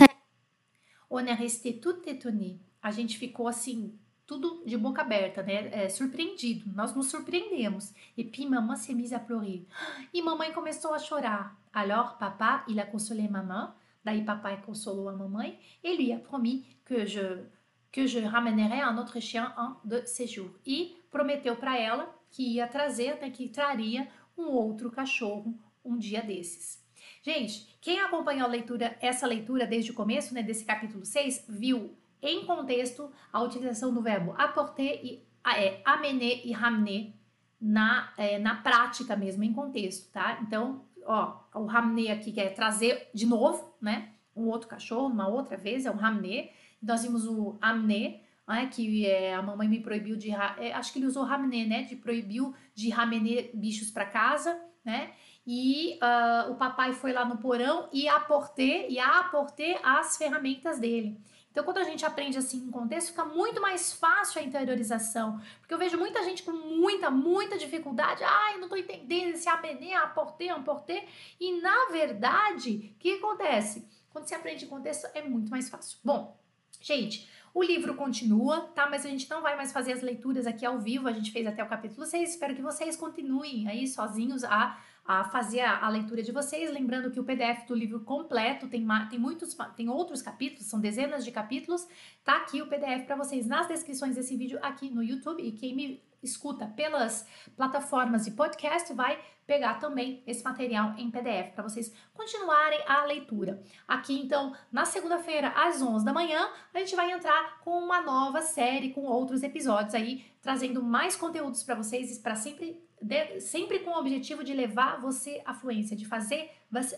On 1.10 1.20
est 1.20 1.34
resté 1.34 1.74
tout 1.74 2.02
étonné. 2.06 2.60
A 2.82 2.92
gente 2.92 3.18
ficou 3.18 3.48
assim, 3.48 3.98
tudo 4.26 4.64
de 4.66 4.78
boca 4.78 5.02
aberta, 5.02 5.42
né? 5.42 5.70
É, 5.72 5.90
surpreendido. 5.90 6.70
Nós 6.76 6.94
nos 6.94 7.10
surpreendemos. 7.10 7.94
E 8.18 8.24
puis 8.24 8.46
maman 8.46 8.76
s'est 8.76 8.94
mise 8.94 9.16
à 9.16 9.20
pleurer. 9.20 9.66
E 10.14 10.22
mamãe 10.22 10.52
começou 10.52 10.94
a 10.94 11.00
chorar. 11.00 11.58
Alors 11.74 12.18
papa, 12.18 12.66
il 12.68 12.80
a 12.80 12.86
consolé 12.86 13.28
maman. 13.30 13.74
Daí 14.04 14.24
papai 14.24 14.62
consolou 14.66 15.10
a 15.10 15.14
mamãe 15.14 15.60
e 15.84 15.96
lui 15.96 16.14
a 16.14 16.20
promis 16.20 16.66
que 16.86 17.06
je 17.06 17.44
que 17.92 18.06
je 18.06 18.20
ramènerais 18.20 18.82
un 18.82 18.98
autre 18.98 19.20
chien 19.20 19.54
un 19.58 19.78
de 19.84 20.06
séjour. 20.06 20.50
E 20.66 20.98
prometeu 21.10 21.56
para 21.56 21.78
ela 21.78 22.14
que 22.30 22.44
ia 22.44 22.68
trazer, 22.68 23.20
né, 23.20 23.30
que 23.30 23.50
traria 23.50 24.08
um 24.38 24.48
outro 24.48 24.92
cachorro 24.92 25.58
um 25.84 25.98
dia 25.98 26.22
desses. 26.22 26.86
Gente, 27.22 27.78
quem 27.82 28.00
acompanhou 28.00 28.46
a 28.46 28.50
leitura, 28.50 28.98
essa 29.02 29.28
leitura 29.28 29.66
desde 29.66 29.92
o 29.92 29.94
começo, 29.94 30.34
né, 30.34 30.42
desse 30.44 30.66
capítulo 30.66 31.06
6, 31.06 31.46
viu 31.50 31.96
em 32.22 32.46
contexto 32.46 33.12
a 33.32 33.42
utilização 33.42 33.94
do 33.94 34.02
verbo 34.02 34.34
apporter 34.38 35.00
e 35.04 35.28
é, 35.56 35.82
amener 35.86 36.42
e 36.46 36.52
ramener 36.52 37.14
na, 37.60 38.12
é, 38.18 38.38
na 38.38 38.56
prática 38.56 39.16
mesmo, 39.16 39.44
em 39.44 39.54
contexto, 39.54 40.12
tá? 40.12 40.40
Então, 40.42 40.86
ó, 41.06 41.40
o 41.56 41.66
ramener 41.66 42.12
aqui 42.12 42.32
quer 42.32 42.54
trazer 42.54 43.10
de 43.14 43.26
novo, 43.26 43.76
né? 43.82 44.10
Um 44.36 44.48
outro 44.48 44.68
cachorro, 44.68 45.08
uma 45.08 45.28
outra 45.28 45.58
vez, 45.58 45.86
é 45.86 45.92
o 45.92 45.96
ramener. 45.96 46.52
Nós 46.82 47.04
vimos 47.04 47.26
o 47.26 47.58
amener, 47.60 48.24
né, 48.48 48.68
que 48.68 49.06
é, 49.06 49.34
a 49.34 49.42
mamãe 49.42 49.68
me 49.68 49.80
proibiu 49.80 50.16
de. 50.16 50.32
É, 50.32 50.74
acho 50.74 50.94
que 50.94 51.00
ele 51.00 51.08
usou 51.08 51.24
ramener, 51.24 51.68
né? 51.68 51.84
De 51.84 51.96
proibiu 51.96 52.54
de 52.76 52.90
ramener 52.90 53.52
bichos 53.54 53.90
para 53.90 54.06
casa, 54.06 54.60
né? 54.86 55.14
E 55.48 55.98
uh, 56.04 56.52
o 56.52 56.56
papai 56.56 56.92
foi 56.92 57.14
lá 57.14 57.24
no 57.24 57.38
porão 57.38 57.88
e 57.94 58.06
aporter 58.06 58.88
e 58.90 59.00
aporter 59.00 59.80
as 59.82 60.18
ferramentas 60.18 60.78
dele. 60.78 61.18
Então, 61.50 61.64
quando 61.64 61.78
a 61.78 61.84
gente 61.86 62.06
aprende 62.06 62.38
assim 62.38 62.58
em 62.58 62.70
contexto, 62.70 63.08
fica 63.08 63.26
muito 63.26 63.60
mais 63.62 63.94
fácil 63.94 64.42
a 64.42 64.44
interiorização. 64.44 65.42
Porque 65.60 65.74
eu 65.74 65.78
vejo 65.78 65.98
muita 65.98 66.22
gente 66.22 66.44
com 66.44 66.52
muita, 66.52 67.10
muita 67.10 67.58
dificuldade. 67.58 68.24
Ai, 68.24 68.56
eu 68.56 68.60
não 68.60 68.70
tô 68.70 68.76
entendendo 68.76 69.30
esse 69.30 69.50
amenê, 69.50 69.94
aportê, 69.94 70.50
amportê. 70.50 71.06
E, 71.40 71.60
na 71.62 71.88
verdade, 71.92 72.94
o 72.96 73.00
que 73.00 73.14
acontece? 73.14 73.88
Quando 74.12 74.28
você 74.28 74.36
aprende 74.36 74.66
em 74.66 74.68
contexto, 74.68 75.08
é 75.16 75.22
muito 75.24 75.50
mais 75.50 75.68
fácil. 75.70 75.98
Bom, 76.04 76.38
gente, 76.80 77.28
o 77.54 77.64
livro 77.64 77.96
continua, 77.96 78.62
tá? 78.76 78.88
Mas 78.88 79.04
a 79.04 79.10
gente 79.10 79.28
não 79.28 79.42
vai 79.42 79.56
mais 79.56 79.72
fazer 79.72 79.94
as 79.94 80.04
leituras 80.04 80.46
aqui 80.46 80.64
ao 80.64 80.78
vivo. 80.78 81.08
A 81.08 81.12
gente 81.12 81.32
fez 81.32 81.48
até 81.48 81.64
o 81.64 81.68
capítulo 81.68 82.06
6. 82.06 82.32
Espero 82.32 82.54
que 82.54 82.62
vocês 82.62 82.96
continuem 82.96 83.68
aí 83.68 83.88
sozinhos 83.88 84.44
a 84.44 84.80
a 85.08 85.24
fazer 85.24 85.62
a, 85.62 85.88
leitura 85.88 86.22
de 86.22 86.34
vocês. 86.34 86.70
Lembrando 86.70 87.10
que 87.10 87.20
o 87.20 87.24
PDF 87.24 87.66
do 87.66 87.74
livro 87.74 88.02
completo 88.02 88.68
tem, 88.68 88.86
tem 89.10 89.18
muitos, 89.18 89.56
tem 89.76 89.88
outros 89.88 90.22
capítulos, 90.22 90.66
são 90.66 90.82
dezenas 90.82 91.24
de 91.24 91.32
capítulos. 91.32 91.88
Tá 92.26 92.38
aqui 92.38 92.62
o 92.62 92.68
PDF 92.68 93.06
para 93.06 93.16
vocês 93.16 93.48
nas 93.48 93.68
descrições 93.68 94.16
desse 94.16 94.36
vídeo 94.36 94.60
aqui 94.62 94.90
no 94.90 95.02
YouTube. 95.02 95.42
E 95.42 95.54
quem 95.54 95.74
me 95.74 96.04
escuta 96.22 96.66
pelas 96.68 97.28
plataformas 97.56 98.26
de 98.26 98.32
podcast 98.32 98.94
vai 98.94 99.20
pegar 99.46 99.76
também 99.76 100.22
esse 100.28 100.44
material 100.44 100.94
em 100.98 101.10
PDF 101.10 101.54
para 101.54 101.64
vocês 101.64 101.94
continuarem 102.14 102.80
a 102.86 103.06
leitura. 103.06 103.64
Aqui 103.88 104.20
então, 104.20 104.54
na 104.72 104.84
segunda-feira 104.84 105.50
às 105.56 105.82
11 105.82 106.04
da 106.04 106.12
manhã, 106.12 106.50
a 106.74 106.80
gente 106.80 106.96
vai 106.96 107.12
entrar 107.12 107.60
com 107.62 107.80
uma 107.80 108.02
nova 108.02 108.42
série 108.42 108.92
com 108.92 109.06
outros 109.06 109.44
episódios 109.44 109.96
aí, 109.96 110.26
trazendo 110.42 110.84
mais 110.84 111.16
conteúdos 111.16 111.64
para 111.64 111.76
vocês 111.76 112.18
para 112.18 112.36
sempre 112.36 112.86
de, 113.02 113.40
sempre 113.40 113.80
com 113.80 113.92
o 113.92 114.00
objetivo 114.00 114.44
de 114.44 114.54
levar 114.54 115.00
você 115.00 115.42
à 115.46 115.54
fluência, 115.54 115.96
de 115.96 116.06
fazer 116.06 116.50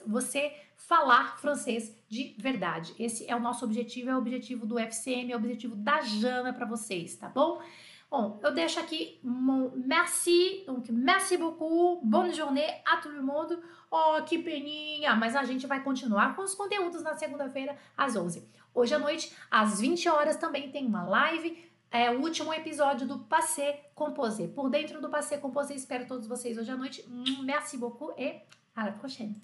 você 0.07 0.53
falar 0.75 1.37
francês 1.39 1.95
de 2.07 2.35
verdade. 2.39 2.95
Esse 2.97 3.29
é 3.29 3.35
o 3.35 3.39
nosso 3.39 3.65
objetivo, 3.65 4.09
é 4.09 4.15
o 4.15 4.17
objetivo 4.17 4.65
do 4.65 4.79
FCM, 4.79 5.31
é 5.31 5.35
o 5.35 5.39
objetivo 5.39 5.75
da 5.75 6.01
Jana 6.01 6.53
para 6.53 6.65
vocês, 6.65 7.15
tá 7.15 7.27
bom? 7.27 7.61
Bom, 8.09 8.39
eu 8.43 8.51
deixo 8.53 8.79
aqui 8.79 9.19
mon 9.23 9.71
merci, 9.85 10.63
donc 10.65 10.89
merci 10.89 11.37
beaucoup, 11.37 11.99
bonne 12.03 12.33
journée 12.33 12.67
tout 13.01 13.09
le 13.09 13.21
monde. 13.21 13.59
Oh, 13.91 14.21
que 14.25 14.37
peninha! 14.39 15.15
Mas 15.15 15.35
a 15.35 15.43
gente 15.43 15.67
vai 15.67 15.83
continuar 15.83 16.35
com 16.35 16.41
os 16.41 16.55
conteúdos 16.55 17.03
na 17.03 17.13
segunda-feira 17.13 17.77
às 17.95 18.15
11. 18.15 18.47
Hoje 18.73 18.95
à 18.95 18.99
noite, 18.99 19.35
às 19.49 19.79
20 19.79 20.09
horas, 20.09 20.37
também 20.37 20.71
tem 20.71 20.85
uma 20.87 21.03
live 21.03 21.69
é 21.91 22.11
o 22.11 22.21
último 22.21 22.53
episódio 22.53 23.07
do 23.07 23.19
Passé 23.19 23.89
Composé. 23.95 24.47
Por 24.47 24.69
dentro 24.69 25.01
do 25.01 25.09
Passé 25.09 25.37
Composé, 25.37 25.73
espero 25.73 26.05
todos 26.07 26.27
vocês 26.27 26.57
hoje 26.57 26.69
à 26.69 26.77
noite. 26.77 27.03
Merci 27.43 27.77
beaucoup 27.77 28.11
et 28.17 28.41
à 28.75 28.85
la 28.85 28.91
prochaine. 28.91 29.35